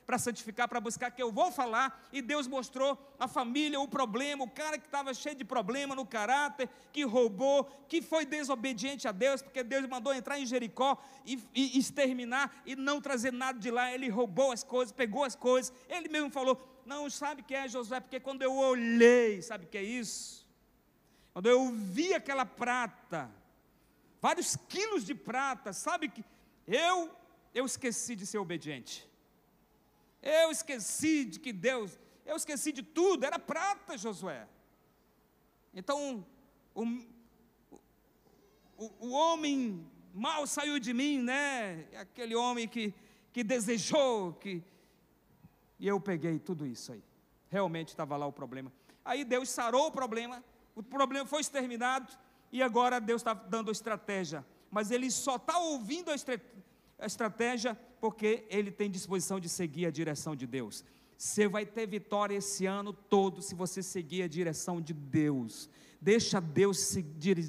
para 0.08 0.16
santificar, 0.16 0.66
para 0.66 0.80
buscar, 0.80 1.10
que 1.10 1.22
eu 1.22 1.30
vou 1.30 1.52
falar, 1.52 2.02
e 2.10 2.22
Deus 2.22 2.46
mostrou 2.46 2.98
a 3.18 3.28
família, 3.28 3.78
o 3.78 3.86
problema, 3.86 4.42
o 4.42 4.50
cara 4.50 4.78
que 4.78 4.86
estava 4.86 5.12
cheio 5.12 5.36
de 5.36 5.44
problema 5.44 5.94
no 5.94 6.06
caráter, 6.06 6.66
que 6.90 7.04
roubou, 7.04 7.64
que 7.86 8.00
foi 8.00 8.24
desobediente 8.24 9.06
a 9.06 9.12
Deus, 9.12 9.42
porque 9.42 9.62
Deus 9.62 9.86
mandou 9.86 10.14
entrar 10.14 10.40
em 10.40 10.46
Jericó 10.46 10.96
e, 11.26 11.38
e 11.54 11.78
exterminar 11.78 12.62
e 12.64 12.74
não 12.74 13.02
trazer 13.02 13.34
nada 13.34 13.58
de 13.58 13.70
lá, 13.70 13.92
ele 13.92 14.08
roubou 14.08 14.50
as 14.50 14.64
coisas, 14.64 14.92
pegou 14.92 15.24
as 15.24 15.36
coisas, 15.36 15.70
ele 15.90 16.08
mesmo 16.08 16.30
falou, 16.30 16.58
não, 16.86 17.10
sabe 17.10 17.42
o 17.42 17.44
que 17.44 17.54
é 17.54 17.68
Josué? 17.68 18.00
Porque 18.00 18.18
quando 18.18 18.40
eu 18.40 18.56
olhei, 18.56 19.42
sabe 19.42 19.66
o 19.66 19.68
que 19.68 19.76
é 19.76 19.82
isso? 19.82 20.48
Quando 21.34 21.50
eu 21.50 21.70
vi 21.70 22.14
aquela 22.14 22.46
prata, 22.46 23.30
vários 24.22 24.56
quilos 24.56 25.04
de 25.04 25.14
prata, 25.14 25.74
sabe 25.74 26.08
que 26.08 26.24
eu 26.66 27.14
eu 27.54 27.66
esqueci 27.66 28.14
de 28.14 28.24
ser 28.26 28.38
obediente. 28.38 29.07
Eu 30.22 30.50
esqueci 30.50 31.24
de 31.24 31.38
que 31.38 31.52
Deus, 31.52 31.98
eu 32.26 32.36
esqueci 32.36 32.72
de 32.72 32.82
tudo, 32.82 33.24
era 33.24 33.38
prata, 33.38 33.96
Josué. 33.96 34.46
Então, 35.72 36.26
o, 36.74 36.84
o, 38.76 39.06
o 39.06 39.10
homem 39.10 39.86
mal 40.12 40.46
saiu 40.46 40.78
de 40.78 40.92
mim, 40.92 41.22
né? 41.22 41.86
Aquele 41.96 42.34
homem 42.34 42.66
que, 42.66 42.92
que 43.32 43.44
desejou, 43.44 44.32
que. 44.34 44.62
E 45.78 45.86
eu 45.86 46.00
peguei 46.00 46.38
tudo 46.38 46.66
isso 46.66 46.92
aí. 46.92 47.02
Realmente 47.48 47.88
estava 47.88 48.16
lá 48.16 48.26
o 48.26 48.32
problema. 48.32 48.72
Aí 49.04 49.24
Deus 49.24 49.48
sarou 49.48 49.86
o 49.86 49.92
problema, 49.92 50.44
o 50.74 50.82
problema 50.82 51.24
foi 51.26 51.40
exterminado 51.40 52.12
e 52.52 52.62
agora 52.62 53.00
Deus 53.00 53.20
está 53.20 53.32
dando 53.32 53.70
estratégia. 53.70 54.44
Mas 54.70 54.90
ele 54.90 55.10
só 55.10 55.36
está 55.36 55.58
ouvindo 55.58 56.10
a, 56.10 56.14
a 56.98 57.06
estratégia 57.06 57.78
porque 58.00 58.44
ele 58.50 58.70
tem 58.70 58.90
disposição 58.90 59.38
de 59.38 59.48
seguir 59.48 59.86
a 59.86 59.90
direção 59.90 60.34
de 60.34 60.46
Deus. 60.46 60.84
Você 61.16 61.48
vai 61.48 61.66
ter 61.66 61.86
vitória 61.86 62.36
esse 62.36 62.64
ano 62.66 62.92
todo 62.92 63.42
se 63.42 63.54
você 63.54 63.82
seguir 63.82 64.22
a 64.22 64.28
direção 64.28 64.80
de 64.80 64.92
Deus. 64.94 65.68
Deixa 66.00 66.40
Deus 66.40 66.96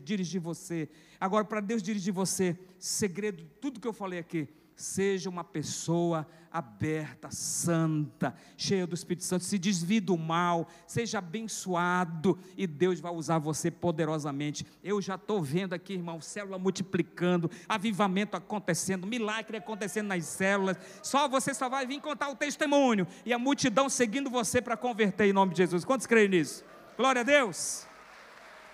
dirigir 0.04 0.42
você. 0.42 0.90
Agora, 1.20 1.46
para 1.46 1.60
Deus 1.60 1.84
dirigir 1.84 2.12
você, 2.12 2.58
segredo, 2.80 3.48
tudo 3.62 3.80
que 3.80 3.88
eu 3.88 3.94
falei 3.94 4.18
aqui, 4.18 4.48
seja 4.82 5.30
uma 5.30 5.44
pessoa 5.44 6.26
aberta, 6.52 7.30
santa, 7.32 8.34
cheia 8.58 8.88
do 8.88 8.96
Espírito 8.96 9.24
Santo, 9.24 9.44
se 9.44 9.60
desvie 9.60 10.00
do 10.00 10.18
mal, 10.18 10.68
seja 10.88 11.20
abençoado 11.20 12.40
e 12.58 12.66
Deus 12.66 13.00
vai 13.00 13.14
usar 13.14 13.38
você 13.38 13.70
poderosamente. 13.70 14.66
Eu 14.84 15.02
já 15.02 15.16
estou 15.16 15.42
vendo 15.42 15.74
aqui, 15.74 15.94
irmão, 15.94 16.22
célula 16.22 16.58
multiplicando, 16.58 17.52
avivamento 17.68 18.36
acontecendo, 18.36 19.06
milagre 19.06 19.58
acontecendo 19.58 20.08
nas 20.08 20.26
células. 20.26 20.78
Só 21.04 21.28
você 21.28 21.54
só 21.54 21.70
vai 21.70 21.86
vir 21.86 22.02
contar 22.02 22.30
o 22.30 22.36
testemunho 22.36 23.06
e 23.26 23.34
a 23.34 23.38
multidão 23.38 23.90
seguindo 23.90 24.30
você 24.30 24.62
para 24.62 24.78
converter 24.78 25.26
em 25.26 25.34
nome 25.34 25.52
de 25.52 25.58
Jesus. 25.58 25.86
Quantos 25.86 26.08
creem 26.08 26.30
nisso? 26.30 26.64
Glória 26.98 27.22
a 27.22 27.24
Deus. 27.24 27.86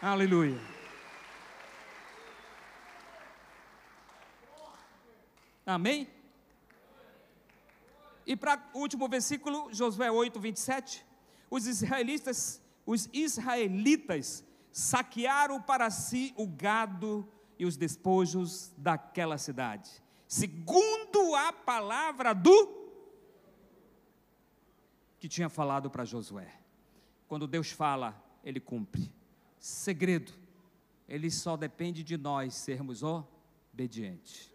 Aleluia. 0.01 0.74
Amém? 5.66 6.07
E 8.26 8.36
para 8.36 8.70
o 8.74 8.80
último 8.80 9.07
versículo, 9.07 9.74
Josué 9.74 10.11
8, 10.11 10.39
27. 10.39 11.05
Os 11.49 11.66
israelitas, 11.66 12.61
os 12.86 13.09
israelitas 13.11 14.43
saquearam 14.72 15.61
para 15.61 15.89
si 15.89 16.34
o 16.38 16.45
gado 16.45 17.28
e 17.57 17.66
os 17.66 17.78
despojos 17.78 18.74
daquela 18.78 19.38
cidade, 19.38 19.89
segundo 20.28 21.34
a 21.36 21.53
palavra 21.53 22.34
do 22.34 22.86
que 25.20 25.30
tinha 25.30 25.49
falado 25.49 25.89
para 25.89 26.03
Josué. 26.03 26.59
Quando 27.28 27.47
Deus 27.47 27.72
fala, 27.72 28.22
ele 28.43 28.59
cumpre. 28.59 29.11
Segredo, 29.57 30.34
ele 31.07 31.32
só 31.32 31.55
depende 31.55 32.03
de 32.03 32.18
nós 32.18 32.53
sermos 32.53 33.01
obedientes 33.01 34.55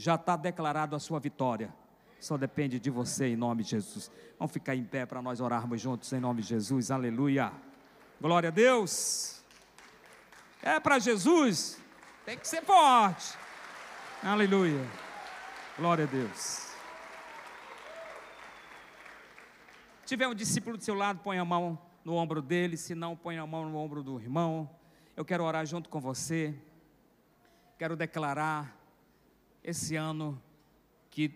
já 0.00 0.14
está 0.14 0.34
declarado 0.34 0.96
a 0.96 0.98
sua 0.98 1.20
vitória. 1.20 1.70
Só 2.18 2.38
depende 2.38 2.80
de 2.80 2.88
você 2.88 3.28
em 3.28 3.36
nome 3.36 3.62
de 3.62 3.70
Jesus. 3.70 4.10
Vamos 4.38 4.50
ficar 4.50 4.74
em 4.74 4.82
pé 4.82 5.04
para 5.04 5.20
nós 5.20 5.40
orarmos 5.40 5.78
juntos 5.78 6.10
em 6.14 6.18
nome 6.18 6.40
de 6.40 6.48
Jesus. 6.48 6.90
Aleluia. 6.90 7.52
Glória 8.18 8.48
a 8.48 8.50
Deus. 8.50 9.42
É 10.62 10.80
para 10.80 10.98
Jesus. 10.98 11.78
Tem 12.24 12.38
que 12.38 12.48
ser 12.48 12.62
forte. 12.62 13.36
Aleluia. 14.22 14.86
Glória 15.76 16.04
a 16.04 16.08
Deus. 16.08 16.70
Se 20.00 20.06
tiver 20.06 20.28
um 20.28 20.34
discípulo 20.34 20.78
do 20.78 20.82
seu 20.82 20.94
lado, 20.94 21.20
põe 21.22 21.38
a 21.38 21.44
mão 21.44 21.78
no 22.02 22.14
ombro 22.14 22.40
dele, 22.40 22.78
se 22.78 22.94
não, 22.94 23.14
põe 23.14 23.36
a 23.36 23.46
mão 23.46 23.68
no 23.68 23.76
ombro 23.76 24.02
do 24.02 24.18
irmão. 24.18 24.68
Eu 25.14 25.26
quero 25.26 25.44
orar 25.44 25.66
junto 25.66 25.90
com 25.90 26.00
você. 26.00 26.54
Quero 27.78 27.96
declarar 27.96 28.79
esse 29.62 29.96
ano 29.96 30.40
que 31.10 31.30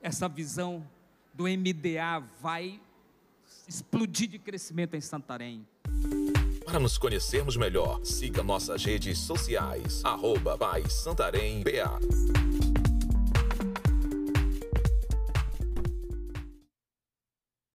essa 0.00 0.28
visão 0.28 0.86
do 1.34 1.44
MDA 1.44 2.22
vai 2.40 2.80
explodir 3.66 4.28
de 4.28 4.38
crescimento 4.38 4.94
em 4.94 5.00
Santarém. 5.00 5.66
Para 6.64 6.78
nos 6.78 6.98
conhecermos 6.98 7.56
melhor, 7.56 8.04
siga 8.04 8.42
nossas 8.42 8.84
redes 8.84 9.18
sociais, 9.18 10.04
arroba 10.04 10.58
Santarém 10.90 11.62
BA. 11.62 12.67